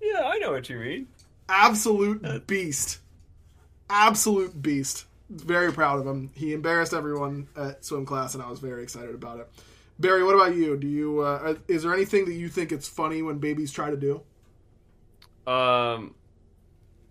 Yeah, 0.02 0.24
I 0.26 0.38
know 0.38 0.52
what 0.52 0.70
you 0.70 0.78
mean. 0.78 1.08
Absolute 1.48 2.46
beast. 2.46 3.00
Absolute 3.90 4.62
beast. 4.62 5.06
Very 5.30 5.72
proud 5.72 6.00
of 6.00 6.06
him. 6.06 6.30
He 6.36 6.54
embarrassed 6.54 6.94
everyone 6.94 7.48
at 7.56 7.86
swim 7.86 8.06
class, 8.06 8.34
and 8.34 8.44
I 8.44 8.50
was 8.50 8.60
very 8.60 8.84
excited 8.84 9.16
about 9.16 9.40
it. 9.40 9.50
Barry, 9.98 10.26
what 10.26 10.36
about 10.36 10.56
you? 10.56 10.76
Do 10.76 10.88
you 10.88 11.22
uh, 11.22 11.56
is 11.70 11.84
there 11.84 11.94
anything 11.94 12.26
that 12.26 12.34
you 12.34 12.50
think 12.50 12.74
it's 12.74 12.88
funny 12.88 13.22
when 13.22 13.38
babies 13.38 13.72
try 13.72 13.90
to 13.90 13.98
do? 13.98 14.22
Um, 15.48 16.16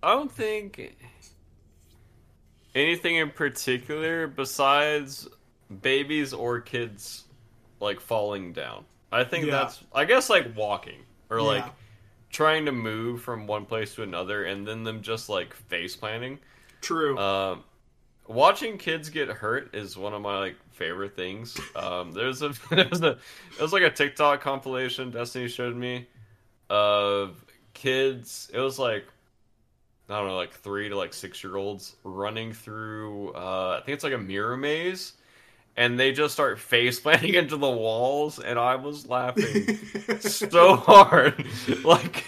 I 0.02 0.12
don't 0.12 0.30
think 0.30 0.98
anything 2.78 3.16
in 3.16 3.30
particular 3.30 4.26
besides 4.26 5.28
babies 5.82 6.32
or 6.32 6.60
kids 6.60 7.24
like 7.80 8.00
falling 8.00 8.52
down. 8.52 8.84
I 9.12 9.24
think 9.24 9.46
Yeah. 9.46 9.52
that's 9.52 9.82
I 9.94 10.04
guess 10.04 10.30
like 10.30 10.56
walking 10.56 11.00
or 11.30 11.42
like 11.42 11.64
trying 12.30 12.64
to 12.66 12.72
move 12.72 13.22
from 13.22 13.46
one 13.46 13.64
place 13.66 13.94
to 13.94 14.02
another 14.02 14.44
and 14.44 14.66
then 14.66 14.84
them 14.84 15.02
just 15.02 15.28
like 15.28 15.54
face 15.54 15.96
planting. 15.96 16.38
True. 16.80 17.18
Um, 17.18 17.64
watching 18.26 18.76
kids 18.78 19.08
get 19.10 19.28
hurt 19.28 19.74
is 19.74 19.96
one 19.96 20.14
of 20.14 20.20
my 20.22 20.38
like 20.38 20.56
favorite 20.70 21.16
things. 21.16 21.58
Um, 21.74 22.12
there's 22.12 22.42
a 22.42 22.52
there's 22.70 23.02
a 23.02 23.12
it 23.58 23.60
was 23.62 23.72
like 23.72 23.82
a 23.82 23.90
TikTok 23.90 24.40
compilation 24.40 25.10
Destiny 25.10 25.48
showed 25.48 25.76
me 25.76 26.06
of 26.70 27.44
kids. 27.74 28.50
It 28.52 28.60
was 28.60 28.78
like 28.78 29.06
I 30.08 30.18
don't 30.18 30.28
know, 30.28 30.36
like 30.36 30.52
three 30.54 30.88
to 30.88 30.96
like 30.96 31.12
six 31.12 31.42
year 31.44 31.56
olds 31.56 31.96
running 32.04 32.52
through. 32.52 33.32
Uh, 33.34 33.78
I 33.80 33.84
think 33.84 33.94
it's 33.94 34.04
like 34.04 34.12
a 34.14 34.18
mirror 34.18 34.56
maze. 34.56 35.14
And 35.76 35.98
they 35.98 36.12
just 36.12 36.34
start 36.34 36.58
face 36.60 37.00
planting 37.00 37.34
into 37.34 37.56
the 37.56 37.70
walls, 37.70 38.38
and 38.40 38.58
I 38.58 38.76
was 38.76 39.08
laughing 39.08 39.70
so 40.18 40.76
hard. 40.76 41.46
Like 41.84 42.24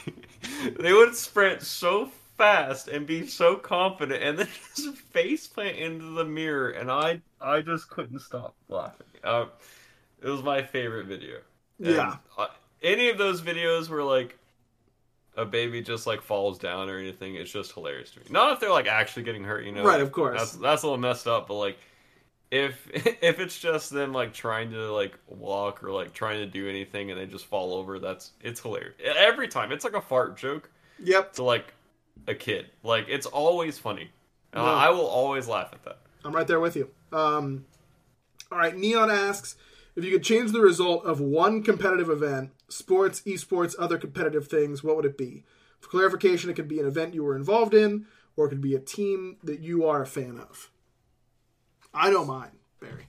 they 0.78 0.92
would 0.92 1.14
sprint 1.16 1.62
so 1.62 2.06
fast 2.38 2.88
and 2.88 3.06
be 3.06 3.26
so 3.26 3.56
confident, 3.56 4.22
and 4.22 4.38
then 4.38 4.48
just 4.76 4.96
face 4.98 5.46
plant 5.46 5.76
into 5.78 6.06
the 6.14 6.24
mirror, 6.24 6.70
and 6.70 6.90
I 6.90 7.22
I 7.40 7.60
just 7.62 7.90
couldn't 7.90 8.20
stop 8.20 8.56
laughing. 8.68 9.06
Uh, 9.24 9.46
it 10.22 10.28
was 10.28 10.42
my 10.42 10.62
favorite 10.62 11.06
video. 11.06 11.38
And, 11.84 11.96
Yeah. 11.96 12.18
uh, 12.38 12.48
any 12.82 13.08
of 13.10 13.18
those 13.18 13.42
videos 13.42 13.88
were 13.88 14.04
like 14.04 14.38
a 15.36 15.44
baby 15.44 15.80
just 15.80 16.06
like 16.06 16.22
falls 16.22 16.58
down 16.58 16.88
or 16.88 16.98
anything, 16.98 17.36
it's 17.36 17.50
just 17.50 17.72
hilarious 17.72 18.10
to 18.12 18.20
me. 18.20 18.26
Not 18.30 18.52
if 18.52 18.60
they're 18.60 18.70
like 18.70 18.86
actually 18.86 19.22
getting 19.22 19.44
hurt, 19.44 19.64
you 19.64 19.72
know. 19.72 19.84
Right, 19.84 20.00
of 20.00 20.12
course. 20.12 20.38
That's 20.38 20.52
that's 20.52 20.82
a 20.82 20.86
little 20.86 20.98
messed 20.98 21.26
up, 21.26 21.48
but 21.48 21.54
like 21.54 21.78
if 22.50 22.88
if 22.94 23.40
it's 23.40 23.58
just 23.58 23.90
them 23.90 24.12
like 24.12 24.32
trying 24.32 24.70
to 24.72 24.92
like 24.92 25.18
walk 25.28 25.82
or 25.82 25.92
like 25.92 26.12
trying 26.12 26.38
to 26.38 26.46
do 26.46 26.68
anything 26.68 27.10
and 27.10 27.20
they 27.20 27.26
just 27.26 27.46
fall 27.46 27.74
over, 27.74 27.98
that's 27.98 28.32
it's 28.40 28.60
hilarious. 28.60 28.94
Every 29.04 29.48
time. 29.48 29.72
It's 29.72 29.84
like 29.84 29.94
a 29.94 30.00
fart 30.00 30.36
joke 30.36 30.70
yep. 31.02 31.32
to 31.34 31.44
like 31.44 31.72
a 32.26 32.34
kid. 32.34 32.66
Like 32.82 33.06
it's 33.08 33.26
always 33.26 33.78
funny. 33.78 34.10
Uh, 34.54 34.62
I 34.62 34.90
will 34.90 35.06
always 35.06 35.46
laugh 35.46 35.70
at 35.72 35.84
that. 35.84 35.98
I'm 36.24 36.34
right 36.34 36.46
there 36.46 36.60
with 36.60 36.74
you. 36.74 36.90
Um, 37.12 37.64
all 38.50 38.58
right, 38.58 38.76
Neon 38.76 39.10
asks 39.10 39.56
If 40.00 40.06
you 40.06 40.12
could 40.12 40.24
change 40.24 40.52
the 40.52 40.62
result 40.62 41.04
of 41.04 41.20
one 41.20 41.62
competitive 41.62 42.08
event, 42.08 42.52
sports, 42.70 43.20
esports, 43.26 43.74
other 43.78 43.98
competitive 43.98 44.48
things, 44.48 44.82
what 44.82 44.96
would 44.96 45.04
it 45.04 45.18
be? 45.18 45.44
For 45.78 45.90
clarification, 45.90 46.48
it 46.48 46.54
could 46.56 46.68
be 46.68 46.80
an 46.80 46.86
event 46.86 47.12
you 47.12 47.22
were 47.22 47.36
involved 47.36 47.74
in, 47.74 48.06
or 48.34 48.46
it 48.46 48.48
could 48.48 48.62
be 48.62 48.74
a 48.74 48.78
team 48.78 49.36
that 49.44 49.60
you 49.60 49.84
are 49.84 50.00
a 50.00 50.06
fan 50.06 50.38
of. 50.38 50.70
I 51.92 52.08
know 52.08 52.24
mine, 52.24 52.52
Barry. 52.80 53.08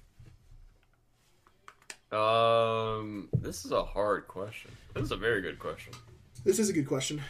Um, 2.11 3.29
this 3.39 3.63
is 3.63 3.71
a 3.71 3.85
hard 3.85 4.27
question. 4.27 4.71
This 4.93 5.03
is 5.03 5.11
a 5.13 5.17
very 5.17 5.39
good 5.39 5.59
question. 5.59 5.93
This 6.43 6.59
is 6.59 6.67
a 6.67 6.73
good 6.73 6.89
question. 6.89 7.21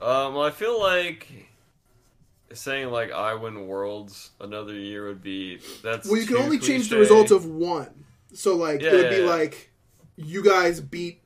Um, 0.00 0.32
well, 0.32 0.44
I 0.44 0.52
feel 0.52 0.80
like 0.80 1.28
saying 2.54 2.88
like 2.88 3.12
I 3.12 3.34
win 3.34 3.66
worlds 3.66 4.30
another 4.40 4.72
year 4.72 5.06
would 5.06 5.22
be 5.22 5.60
that's. 5.82 6.08
Well, 6.08 6.18
you 6.18 6.26
can 6.26 6.38
only 6.38 6.58
change 6.58 6.88
the 6.88 6.96
result 6.96 7.30
of 7.30 7.44
one. 7.44 8.06
So, 8.32 8.56
like, 8.56 8.80
Yeah, 8.82 8.90
it 8.90 8.94
would 8.94 9.02
yeah, 9.04 9.10
be 9.10 9.16
yeah. 9.24 9.30
like 9.30 9.70
you 10.16 10.42
guys 10.44 10.80
beat 10.80 11.22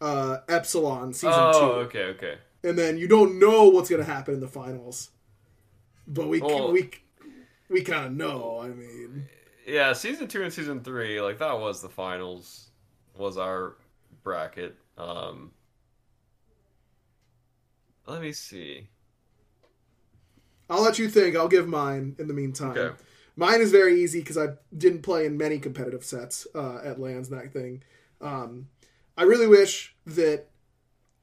uh, 0.00 0.38
Epsilon 0.48 1.12
season 1.12 1.32
Oh, 1.34 1.52
two, 1.52 1.66
okay, 1.86 2.04
okay. 2.04 2.38
and 2.62 2.78
then 2.78 2.98
you 2.98 3.08
don't 3.08 3.38
know 3.38 3.68
what's 3.68 3.88
going 3.90 4.04
to 4.04 4.10
happen 4.10 4.34
in 4.34 4.40
the 4.40 4.48
finals, 4.48 5.10
but 6.06 6.28
we 6.28 6.40
Well- 6.40 6.70
we 6.72 6.90
we 7.68 7.82
kind 7.82 8.06
of 8.06 8.12
know. 8.12 8.60
I 8.62 8.68
mean, 8.68 9.28
Yeah, 9.66 9.92
season 9.92 10.28
two 10.28 10.42
and 10.42 10.52
season 10.52 10.82
three, 10.82 11.20
like 11.20 11.38
that 11.38 11.58
was 11.58 11.82
the 11.82 11.88
finals, 11.88 12.70
was 13.16 13.36
our 13.36 13.76
bracket. 14.22 14.76
Um, 14.96 15.52
let 18.06 18.22
me 18.22 18.32
see. 18.32 18.88
I'll 20.70 20.82
let 20.82 20.98
you 20.98 21.08
think. 21.08 21.36
I'll 21.36 21.48
give 21.48 21.66
mine 21.68 22.16
in 22.18 22.28
the 22.28 22.34
meantime. 22.34 22.76
Okay. 22.76 22.94
Mine 23.38 23.60
is 23.60 23.70
very 23.70 24.02
easy 24.02 24.18
because 24.18 24.36
I 24.36 24.48
didn't 24.76 25.02
play 25.02 25.24
in 25.24 25.36
many 25.36 25.60
competitive 25.60 26.04
sets 26.04 26.44
uh, 26.56 26.80
at 26.82 26.98
lands 26.98 27.30
and 27.30 27.40
that 27.40 27.52
thing. 27.52 27.84
Um, 28.20 28.66
I 29.16 29.22
really 29.22 29.46
wish 29.46 29.94
that 30.06 30.46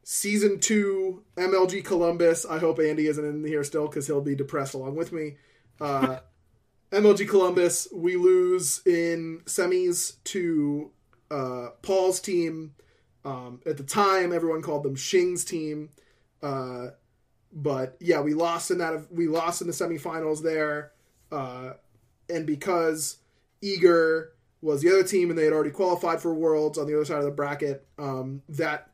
season 0.03 0.61
two 0.61 1.23
MLG 1.35 1.83
Columbus. 1.83 2.45
I 2.45 2.59
hope 2.59 2.79
Andy 2.79 3.07
isn't 3.07 3.25
in 3.25 3.43
here 3.43 3.65
still 3.65 3.87
because 3.87 4.07
he'll 4.07 4.21
be 4.21 4.33
depressed 4.33 4.75
along 4.75 4.95
with 4.95 5.11
me. 5.11 5.35
Uh, 5.81 6.19
MLG 6.93 7.27
Columbus, 7.27 7.89
we 7.93 8.15
lose 8.15 8.81
in 8.85 9.41
semis 9.43 10.15
to 10.23 10.91
uh, 11.29 11.71
Paul's 11.81 12.21
team. 12.21 12.75
Um, 13.25 13.59
at 13.65 13.75
the 13.75 13.83
time, 13.83 14.31
everyone 14.31 14.61
called 14.61 14.83
them 14.83 14.95
Shing's 14.95 15.43
team. 15.43 15.89
Uh, 16.41 16.91
but 17.51 17.97
yeah, 17.99 18.21
we 18.21 18.33
lost 18.33 18.71
in 18.71 18.77
that. 18.77 19.11
We 19.11 19.27
lost 19.27 19.59
in 19.59 19.67
the 19.67 19.73
semifinals 19.73 20.41
there, 20.41 20.93
uh, 21.29 21.73
and 22.29 22.45
because 22.45 23.17
Eager 23.61 24.33
was 24.61 24.81
the 24.81 24.89
other 24.89 25.03
team 25.03 25.29
and 25.29 25.37
they 25.37 25.45
had 25.45 25.53
already 25.53 25.71
qualified 25.71 26.21
for 26.21 26.33
Worlds 26.33 26.77
on 26.77 26.87
the 26.87 26.95
other 26.95 27.05
side 27.05 27.19
of 27.19 27.25
the 27.25 27.31
bracket, 27.31 27.85
um, 27.99 28.41
that 28.49 28.89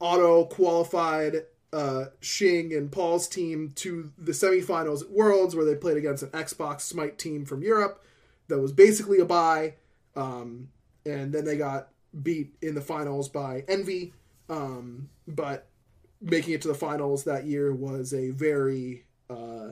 auto 0.00 0.44
qualified 0.44 1.44
uh, 1.72 2.06
Shing 2.20 2.72
and 2.72 2.90
Paul's 2.90 3.26
team 3.28 3.72
to 3.76 4.12
the 4.16 4.32
semifinals 4.32 5.02
at 5.02 5.10
Worlds, 5.10 5.56
where 5.56 5.64
they 5.64 5.74
played 5.74 5.96
against 5.96 6.22
an 6.22 6.30
Xbox 6.30 6.82
Smite 6.82 7.18
team 7.18 7.44
from 7.44 7.62
Europe 7.62 8.04
that 8.48 8.60
was 8.60 8.72
basically 8.72 9.18
a 9.18 9.24
bye, 9.24 9.74
um, 10.14 10.68
and 11.04 11.32
then 11.32 11.44
they 11.44 11.56
got 11.56 11.88
beat 12.22 12.54
in 12.62 12.74
the 12.74 12.80
finals 12.80 13.28
by 13.28 13.64
Envy. 13.66 14.12
Um, 14.48 15.08
but 15.26 15.66
making 16.20 16.54
it 16.54 16.62
to 16.62 16.68
the 16.68 16.74
finals 16.74 17.24
that 17.24 17.44
year 17.44 17.74
was 17.74 18.14
a 18.14 18.30
very 18.30 19.04
uh, 19.28 19.70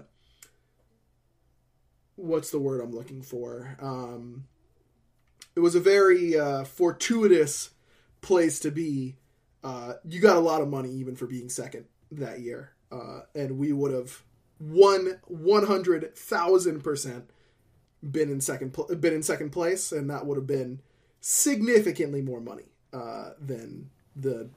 what's 2.22 2.50
the 2.50 2.58
word 2.58 2.80
I'm 2.80 2.94
looking 2.94 3.20
for? 3.20 3.76
Um, 3.80 4.44
it 5.56 5.60
was 5.60 5.74
a 5.74 5.80
very 5.80 6.38
uh, 6.38 6.64
fortuitous 6.64 7.70
place 8.20 8.60
to 8.60 8.70
be. 8.70 9.16
Uh, 9.64 9.94
you 10.04 10.20
got 10.20 10.36
a 10.36 10.40
lot 10.40 10.62
of 10.62 10.68
money 10.68 10.90
even 10.90 11.16
for 11.16 11.26
being 11.26 11.48
second 11.48 11.84
that 12.12 12.40
year, 12.40 12.72
uh, 12.90 13.20
and 13.34 13.58
we 13.58 13.72
would 13.72 13.92
have 13.92 14.22
won 14.60 15.20
one 15.26 15.66
hundred 15.66 16.16
thousand 16.16 16.82
percent 16.82 17.28
been 18.02 18.30
in 18.30 18.40
second 18.40 18.72
pl- 18.72 18.94
been 18.96 19.14
in 19.14 19.22
second 19.22 19.50
place, 19.50 19.92
and 19.92 20.08
that 20.08 20.24
would 20.26 20.36
have 20.36 20.46
been 20.46 20.80
significantly 21.20 22.22
more 22.22 22.40
money 22.40 22.72
uh, 22.92 23.30
than 23.40 23.90
the 24.14 24.48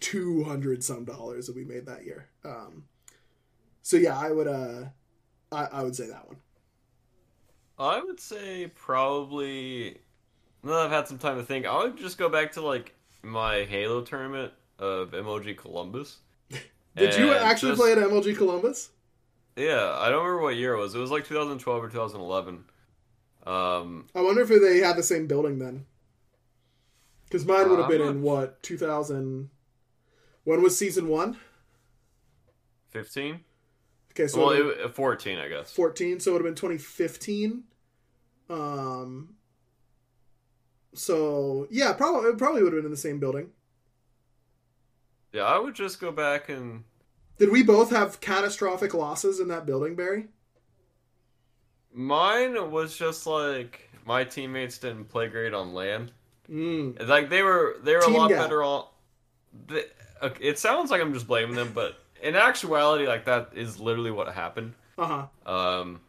two 0.00 0.44
hundred 0.44 0.82
some 0.82 1.04
dollars 1.04 1.46
that 1.46 1.56
we 1.56 1.64
made 1.64 1.86
that 1.86 2.04
year. 2.04 2.28
Um, 2.44 2.84
so 3.82 3.96
yeah, 3.96 4.18
I 4.18 4.30
would 4.30 4.48
uh, 4.48 4.84
I, 5.52 5.64
I 5.66 5.82
would 5.82 5.96
say 5.96 6.06
that 6.08 6.26
one. 6.26 6.36
I 7.78 8.00
would 8.02 8.20
say 8.20 8.70
probably. 8.74 9.98
Now 10.62 10.70
that 10.72 10.86
I've 10.86 10.90
had 10.90 11.08
some 11.08 11.18
time 11.18 11.36
to 11.36 11.42
think, 11.42 11.66
I 11.66 11.84
would 11.84 11.96
just 11.96 12.16
go 12.18 12.28
back 12.28 12.52
to 12.52 12.60
like 12.62 12.94
my 13.22 13.64
Halo 13.64 14.02
tournament 14.02 14.52
of 14.78 15.10
MLG 15.10 15.56
Columbus. 15.56 16.18
Did 16.96 17.14
you 17.16 17.32
actually 17.34 17.72
just- 17.72 17.80
play 17.80 17.92
at 17.92 17.98
MLG 17.98 18.36
Columbus? 18.36 18.90
Yeah, 19.56 19.94
I 19.98 20.08
don't 20.10 20.24
remember 20.24 20.42
what 20.42 20.56
year 20.56 20.74
it 20.74 20.78
was. 20.80 20.94
It 20.96 20.98
was 20.98 21.12
like 21.12 21.24
2012 21.26 21.84
or 21.84 21.88
2011. 21.88 22.64
Um, 23.46 24.06
I 24.14 24.20
wonder 24.20 24.40
if 24.40 24.48
they 24.48 24.78
had 24.78 24.96
the 24.96 25.02
same 25.02 25.28
building 25.28 25.60
then. 25.60 25.86
Because 27.24 27.46
mine 27.46 27.70
would 27.70 27.78
have 27.78 27.88
been 27.88 28.00
in 28.00 28.22
what 28.22 28.62
2000. 28.64 29.50
When 30.42 30.62
was 30.62 30.76
season 30.76 31.08
one? 31.08 31.36
15. 32.90 33.40
Okay, 34.16 34.28
so 34.28 34.38
well, 34.38 34.50
it 34.50 34.78
it, 34.80 34.94
14, 34.94 35.38
I 35.38 35.48
guess. 35.48 35.72
14 35.72 36.20
so 36.20 36.30
it 36.30 36.32
would 36.34 36.44
have 36.44 36.54
been 36.54 36.54
2015 36.54 37.64
um 38.50 39.34
so 40.92 41.66
yeah 41.70 41.92
probably 41.92 42.30
it 42.30 42.38
probably 42.38 42.62
would 42.62 42.72
have 42.72 42.82
been 42.82 42.86
in 42.86 42.90
the 42.90 42.96
same 42.96 43.18
building 43.18 43.50
Yeah, 45.32 45.42
I 45.42 45.58
would 45.58 45.74
just 45.74 46.00
go 46.00 46.12
back 46.12 46.48
and 46.48 46.84
did 47.38 47.50
we 47.50 47.62
both 47.64 47.90
have 47.90 48.20
catastrophic 48.20 48.94
losses 48.94 49.40
in 49.40 49.48
that 49.48 49.66
building 49.66 49.96
barry 49.96 50.26
mine 51.94 52.70
was 52.70 52.96
just 52.96 53.26
like 53.26 53.88
my 54.04 54.24
teammates 54.24 54.78
didn't 54.78 55.06
play 55.06 55.28
great 55.28 55.54
on 55.54 55.72
land. 55.72 56.12
mm. 56.50 57.08
Like 57.08 57.30
they 57.30 57.42
were 57.42 57.76
they 57.82 57.94
were 57.94 58.02
Team 58.02 58.16
a 58.16 58.18
lot 58.18 58.30
better 58.30 58.62
on. 58.62 58.86
The, 59.68 59.86
okay, 60.22 60.44
it 60.44 60.58
sounds 60.58 60.90
like 60.90 61.00
I'm 61.00 61.14
just 61.14 61.26
blaming 61.26 61.54
them, 61.54 61.72
but 61.74 62.03
in 62.24 62.34
actuality, 62.34 63.06
like 63.06 63.26
that 63.26 63.50
is 63.54 63.78
literally 63.78 64.10
what 64.10 64.32
happened. 64.34 64.72
uh-huh 64.98 65.26
Um, 65.46 66.00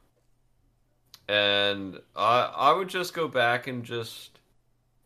and 1.27 1.99
I 2.15 2.51
I 2.55 2.73
would 2.73 2.87
just 2.87 3.13
go 3.13 3.27
back 3.27 3.67
and 3.67 3.83
just 3.83 4.39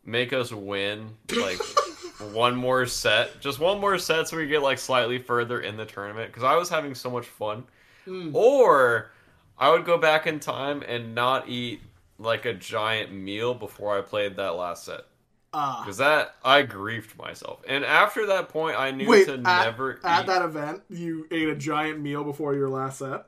make 0.04 0.32
us 0.32 0.52
win 0.52 1.10
like 1.36 1.58
one 2.32 2.54
more 2.54 2.86
set, 2.86 3.40
just 3.40 3.58
one 3.58 3.80
more 3.80 3.98
set, 3.98 4.28
so 4.28 4.36
we 4.36 4.46
get 4.46 4.62
like 4.62 4.78
slightly 4.78 5.18
further 5.18 5.60
in 5.60 5.76
the 5.76 5.84
tournament 5.84 6.28
because 6.30 6.44
I 6.44 6.56
was 6.56 6.68
having 6.68 6.94
so 6.94 7.10
much 7.10 7.26
fun. 7.26 7.64
Mm. 8.06 8.34
Or 8.34 9.10
I 9.58 9.70
would 9.70 9.84
go 9.84 9.98
back 9.98 10.26
in 10.26 10.40
time 10.40 10.82
and 10.86 11.14
not 11.14 11.48
eat 11.48 11.82
like 12.18 12.44
a 12.44 12.54
giant 12.54 13.12
meal 13.12 13.54
before 13.54 13.98
I 13.98 14.00
played 14.00 14.36
that 14.36 14.50
last 14.50 14.84
set 14.84 15.04
ah 15.52 15.82
because 15.82 15.98
that 15.98 16.36
I 16.44 16.62
griefed 16.62 17.16
myself. 17.18 17.60
And 17.68 17.84
after 17.84 18.26
that 18.26 18.48
point, 18.48 18.78
I 18.78 18.90
knew 18.90 19.08
wait 19.08 19.26
to 19.26 19.34
at, 19.34 19.40
never 19.42 19.98
at 20.04 20.22
eat. 20.22 20.26
that 20.28 20.42
event 20.42 20.82
you 20.88 21.26
ate 21.30 21.48
a 21.48 21.54
giant 21.56 22.00
meal 22.00 22.22
before 22.24 22.54
your 22.54 22.68
last 22.68 22.98
set 23.00 23.26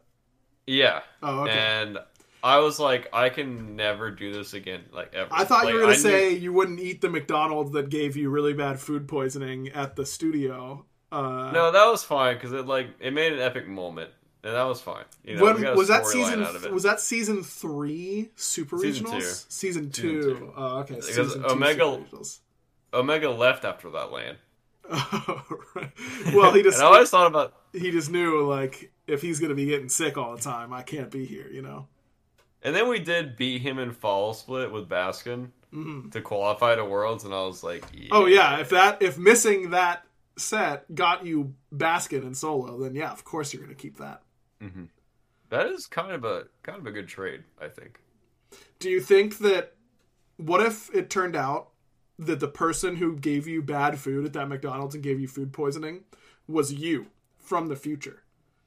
Yeah. 0.66 1.00
oh 1.22 1.40
okay 1.42 1.52
And 1.52 1.98
I 2.44 2.58
was 2.58 2.80
like, 2.80 3.08
I 3.12 3.28
can 3.28 3.76
never 3.76 4.10
do 4.10 4.32
this 4.32 4.52
again, 4.52 4.82
like 4.92 5.14
ever. 5.14 5.28
i 5.32 5.44
thought 5.44 5.64
Like, 5.64 5.74
you 5.74 5.80
were 5.80 5.86
gonna 5.86 5.92
I 5.92 5.96
knew- 5.96 6.02
say 6.02 6.30
you 6.34 6.52
wouldn't 6.52 6.80
eat 6.80 7.00
the 7.00 7.08
mcdonald's 7.08 7.70
that 7.72 7.88
gave 7.88 8.16
you 8.16 8.30
really 8.30 8.52
bad 8.52 8.78
food 8.80 9.06
poisoning 9.08 9.68
at 9.68 9.96
the 9.96 10.04
studio 10.06 10.84
uh 11.12 11.50
no, 11.52 11.70
that 11.72 11.86
was 11.86 12.02
fine 12.02 12.34
because 12.36 12.52
it 12.52 12.66
like 12.66 12.88
it 12.98 13.12
made 13.12 13.32
an 13.34 13.38
epic 13.38 13.68
moment, 13.68 14.10
and 14.44 14.54
that 14.54 14.64
was 14.64 14.80
fine. 14.80 15.04
You 15.24 15.36
know, 15.36 15.44
when 15.44 15.56
we 15.56 15.62
got 15.62 15.74
a 15.74 15.76
was 15.76 15.88
that 15.88 16.06
season? 16.06 16.42
out 16.42 16.54
of 16.56 16.64
it. 16.64 16.72
Was 16.72 16.82
that 16.84 17.00
season 17.00 17.42
three 17.42 18.30
Super 18.36 18.78
Season 18.78 19.06
Regionals? 19.06 19.18
two. 19.18 19.20
Season 19.48 19.90
two. 19.90 20.22
Season 20.22 20.36
two. 20.38 20.52
Oh, 20.56 20.78
okay. 20.80 20.94
Because 20.96 21.06
season 21.32 21.44
Omega- 21.44 22.02
Omega 22.94 23.30
left 23.30 23.64
after 23.64 23.90
that 23.90 24.12
land, 24.12 24.36
Oh, 24.90 25.42
right. 25.74 25.90
Well, 26.34 26.52
he 26.52 26.62
just 26.62 26.78
and 26.78 26.86
I 26.86 26.90
always 26.90 27.08
thought 27.10 27.26
about 27.26 27.54
he 27.72 27.90
just 27.90 28.10
knew 28.10 28.46
like 28.48 28.90
if 29.06 29.22
he's 29.22 29.40
gonna 29.40 29.54
be 29.54 29.66
getting 29.66 29.88
sick 29.88 30.18
all 30.18 30.34
the 30.34 30.42
time, 30.42 30.72
I 30.72 30.82
can't 30.82 31.10
be 31.10 31.24
here. 31.24 31.48
You 31.50 31.62
know. 31.62 31.86
And 32.64 32.74
then 32.76 32.88
we 32.88 32.98
did 33.00 33.36
beat 33.36 33.62
him 33.62 33.78
in 33.78 33.90
fall 33.92 34.34
split 34.34 34.70
with 34.70 34.88
Baskin 34.88 35.48
Mhm. 35.74 36.12
to 36.12 36.20
qualify 36.20 36.74
to 36.76 36.84
Worlds, 36.84 37.24
and 37.24 37.32
I 37.34 37.42
was 37.42 37.62
like, 37.64 37.84
yeah. 37.94 38.08
Oh 38.12 38.26
yeah, 38.26 38.58
if 38.60 38.70
that 38.70 39.00
if 39.02 39.16
missing 39.18 39.70
that 39.70 40.04
set 40.36 40.92
got 40.94 41.24
you 41.24 41.54
Baskin 41.74 42.22
and 42.22 42.36
solo, 42.36 42.78
then 42.78 42.94
yeah, 42.94 43.10
of 43.12 43.24
course 43.24 43.52
you're 43.54 43.62
gonna 43.62 43.74
keep 43.74 43.98
that. 43.98 44.21
That 45.50 45.66
is 45.66 45.86
kind 45.86 46.12
of 46.12 46.24
a 46.24 46.44
kind 46.62 46.78
of 46.78 46.86
a 46.86 46.90
good 46.92 47.08
trade, 47.08 47.44
I 47.60 47.68
think. 47.68 48.00
Do 48.78 48.90
you 48.90 49.00
think 49.00 49.38
that 49.38 49.74
what 50.36 50.60
if 50.64 50.94
it 50.94 51.10
turned 51.10 51.36
out 51.36 51.68
that 52.18 52.40
the 52.40 52.48
person 52.48 52.96
who 52.96 53.16
gave 53.16 53.46
you 53.46 53.62
bad 53.62 53.98
food 53.98 54.24
at 54.26 54.32
that 54.34 54.48
McDonald's 54.48 54.94
and 54.94 55.02
gave 55.02 55.18
you 55.20 55.28
food 55.28 55.52
poisoning 55.52 56.04
was 56.46 56.72
you 56.72 57.06
from 57.38 57.68
the 57.68 57.76
future, 57.76 58.22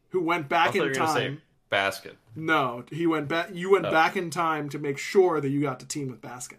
who 0.09 0.21
went 0.21 0.49
back 0.49 0.75
in 0.75 0.91
time? 0.93 1.41
Baskin. 1.71 2.15
No, 2.35 2.83
he 2.91 3.07
went 3.07 3.27
back. 3.27 3.49
You 3.53 3.71
went 3.71 3.85
Oh. 3.85 3.91
back 3.91 4.15
in 4.15 4.29
time 4.29 4.69
to 4.69 4.79
make 4.79 4.97
sure 4.97 5.41
that 5.41 5.49
you 5.49 5.61
got 5.61 5.79
to 5.79 5.87
team 5.87 6.09
with 6.09 6.21
Baskin. 6.21 6.57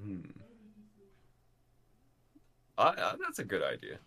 Hmm. 0.00 0.20
I, 2.76 2.88
I, 2.88 3.14
that's 3.20 3.40
a 3.40 3.44
good 3.44 3.62
idea. 3.62 3.98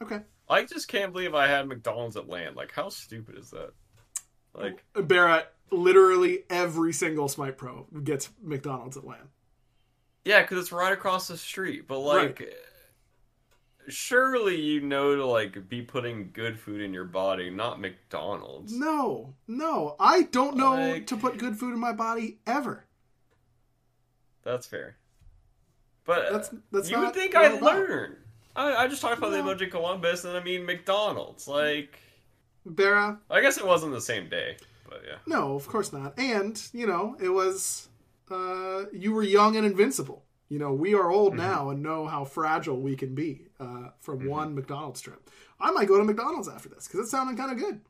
Okay. 0.00 0.20
I 0.50 0.64
just 0.64 0.88
can't 0.88 1.12
believe 1.12 1.34
I 1.34 1.46
had 1.46 1.68
McDonald's 1.68 2.16
at 2.16 2.28
land. 2.28 2.56
Like, 2.56 2.72
how 2.72 2.88
stupid 2.88 3.36
is 3.38 3.50
that? 3.50 3.72
Like, 4.54 4.82
Barrett, 4.94 5.46
literally 5.70 6.44
every 6.48 6.92
single 6.92 7.28
Smite 7.28 7.58
Pro 7.58 7.86
gets 8.02 8.30
McDonald's 8.42 8.96
at 8.96 9.04
land. 9.04 9.28
yeah, 10.24 10.40
because 10.42 10.58
it's 10.58 10.72
right 10.72 10.92
across 10.92 11.28
the 11.28 11.36
street. 11.36 11.86
But 11.86 12.00
like, 12.00 12.50
surely 13.88 14.60
you 14.60 14.80
know 14.80 15.16
to 15.16 15.24
like 15.26 15.68
be 15.68 15.82
putting 15.82 16.30
good 16.32 16.58
food 16.58 16.80
in 16.80 16.92
your 16.94 17.04
body, 17.04 17.50
not 17.50 17.80
McDonald's. 17.80 18.72
No, 18.72 19.34
no, 19.46 19.96
I 20.00 20.22
don't 20.22 20.56
know 20.56 20.74
Like- 20.92 21.06
to 21.08 21.16
put 21.16 21.38
good 21.38 21.58
food 21.58 21.72
in 21.74 21.78
my 21.80 21.92
body 21.92 22.38
ever. 22.46 22.84
That's 24.42 24.66
fair. 24.66 24.96
But 26.04 26.30
That's- 26.32 26.54
that's 26.72 26.90
you 26.90 26.98
would 27.00 27.12
think 27.14 27.34
I'd 27.36 27.52
I'm 27.52 27.58
about. 27.58 27.74
learn. 27.76 28.16
I, 28.58 28.84
I 28.84 28.88
just 28.88 29.00
talked 29.00 29.18
about 29.18 29.30
No. 29.30 29.42
the 29.42 29.54
MLG 29.54 29.70
Columbus, 29.70 30.24
and 30.24 30.36
I 30.36 30.42
mean 30.42 30.66
McDonald's. 30.66 31.46
Like, 31.46 31.98
Barra, 32.66 33.18
I 33.30 33.40
guess 33.40 33.56
it 33.56 33.66
wasn't 33.66 33.92
the 33.92 34.00
same 34.00 34.28
day, 34.28 34.56
but 34.88 35.02
yeah. 35.06 35.16
no, 35.26 35.54
of 35.54 35.66
course 35.68 35.92
not. 35.92 36.18
And 36.18 36.60
you 36.72 36.86
know, 36.86 37.16
it 37.20 37.28
was 37.28 37.88
uh, 38.30 38.84
you 38.92 39.12
were 39.12 39.22
young 39.22 39.56
and 39.56 39.64
invincible. 39.64 40.24
You 40.48 40.58
know, 40.58 40.72
we 40.72 40.94
are 40.94 41.10
old 41.10 41.36
now 41.36 41.68
and 41.70 41.82
know 41.82 42.06
how 42.06 42.24
fragile 42.24 42.80
we 42.80 42.96
can 42.96 43.14
be 43.14 43.48
uh, 43.60 43.90
from 44.00 44.26
one 44.26 44.54
McDonald's 44.54 45.00
trip. 45.02 45.30
I 45.60 45.70
might 45.70 45.88
go 45.88 45.98
to 45.98 46.04
McDonald's 46.04 46.48
after 46.48 46.70
this 46.70 46.88
because 46.88 47.06
it 47.06 47.10
sounded 47.10 47.36
kind 47.36 47.52
of 47.52 47.58
good. 47.58 47.80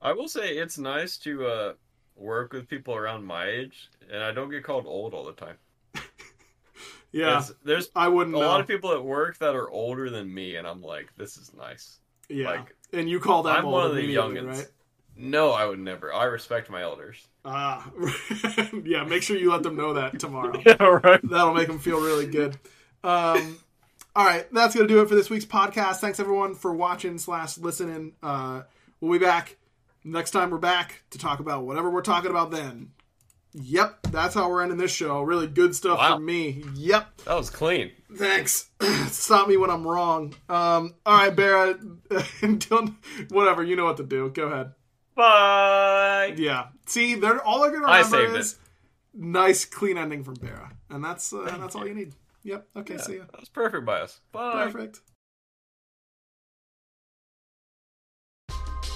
I 0.00 0.12
will 0.12 0.26
say 0.28 0.56
it's 0.56 0.78
nice 0.78 1.16
to 1.18 1.46
uh, 1.46 1.72
work 2.16 2.52
with 2.52 2.68
people 2.68 2.96
around 2.96 3.24
my 3.24 3.46
age, 3.46 3.88
and 4.12 4.22
I 4.22 4.32
don't 4.32 4.50
get 4.50 4.64
called 4.64 4.84
old 4.86 5.14
all 5.14 5.24
the 5.24 5.32
time. 5.32 5.56
Yeah, 7.12 7.34
'Cause 7.34 7.54
There's 7.64 7.90
I 7.94 8.08
wouldn't 8.08 8.34
a 8.34 8.40
know. 8.40 8.46
lot 8.46 8.60
of 8.60 8.66
people 8.66 8.92
at 8.92 9.04
work 9.04 9.38
that 9.38 9.54
are 9.54 9.68
older 9.70 10.08
than 10.10 10.32
me, 10.32 10.56
and 10.56 10.66
I'm 10.66 10.82
like, 10.82 11.12
this 11.16 11.36
is 11.36 11.52
nice. 11.54 11.98
yeah, 12.28 12.50
like, 12.50 12.74
and 12.92 13.08
you 13.08 13.20
call 13.20 13.42
that 13.44 13.58
I'm 13.58 13.66
one 13.66 13.86
of 13.86 13.92
the 13.94 13.98
immediately, 14.00 14.36
youngins. 14.40 14.48
right? 14.56 14.68
No, 15.14 15.50
I 15.50 15.66
would 15.66 15.78
never. 15.78 16.12
I 16.12 16.24
respect 16.24 16.70
my 16.70 16.82
elders. 16.82 17.28
Ah, 17.44 17.86
yeah. 18.84 19.04
Make 19.04 19.22
sure 19.22 19.36
you 19.36 19.50
let 19.50 19.62
them 19.62 19.76
know 19.76 19.92
that 19.94 20.18
tomorrow. 20.18 20.58
Yeah, 20.66 20.82
right. 20.82 21.20
That'll 21.22 21.52
make 21.52 21.66
them 21.68 21.78
feel 21.78 22.00
really 22.00 22.26
good. 22.26 22.56
Um, 23.04 23.58
all 24.16 24.24
right, 24.24 24.46
that's 24.52 24.74
gonna 24.74 24.88
do 24.88 25.02
it 25.02 25.08
for 25.08 25.14
this 25.14 25.28
week's 25.28 25.44
podcast. 25.44 25.96
Thanks 25.96 26.18
everyone 26.18 26.54
for 26.54 26.72
watching 26.72 27.18
slash 27.18 27.58
listening. 27.58 28.12
Uh, 28.22 28.62
we'll 29.00 29.18
be 29.18 29.22
back 29.24 29.56
next 30.04 30.30
time. 30.30 30.50
We're 30.50 30.58
back 30.58 31.02
to 31.10 31.18
talk 31.18 31.40
about 31.40 31.64
whatever 31.64 31.90
we're 31.90 32.00
talking 32.00 32.30
about 32.30 32.50
then. 32.50 32.92
Yep, 33.54 34.06
that's 34.10 34.34
how 34.34 34.48
we're 34.48 34.62
ending 34.62 34.78
this 34.78 34.90
show. 34.90 35.20
Really 35.22 35.46
good 35.46 35.74
stuff 35.76 35.98
Wow. 35.98 36.14
from 36.16 36.24
me. 36.24 36.64
Yep, 36.74 37.22
That 37.24 37.34
was 37.34 37.50
clean. 37.50 37.92
thanks. 38.16 38.70
Stop 39.08 39.46
me 39.48 39.56
when 39.58 39.68
I'm 39.70 39.86
wrong. 39.86 40.34
Um, 40.48 40.94
all 41.04 41.28
right. 41.28 41.76
Until 42.42 42.88
whatever, 43.28 43.62
you 43.62 43.76
know 43.76 43.84
what 43.84 43.98
to 43.98 44.04
do. 44.04 44.30
Go 44.30 44.44
ahead. 44.48 44.72
Bye. 45.14 46.34
Yeah. 46.36 46.68
See, 46.86 47.14
they're 47.16 47.42
all 47.44 47.60
they're 47.62 47.70
gonna 47.72 47.86
I 47.86 48.00
remember 48.00 48.38
is 48.38 48.58
nice, 49.14 49.64
clean 49.66 49.98
ending 49.98 50.24
from 50.24 50.34
Barra, 50.34 50.72
and 50.88 51.04
that's 51.04 51.32
uh, 51.32 51.54
that's 51.60 51.74
all 51.74 51.86
you 51.86 51.94
need. 51.94 52.14
Yep. 52.44 52.66
Okay. 52.76 52.96
See 52.98 53.16
ya. 53.16 53.24
That 53.30 53.40
was 53.40 53.48
perfect 53.50 53.84
by 53.84 54.00
us. 54.00 54.20
Bye. 54.32 54.64
Perfect. 54.64 55.00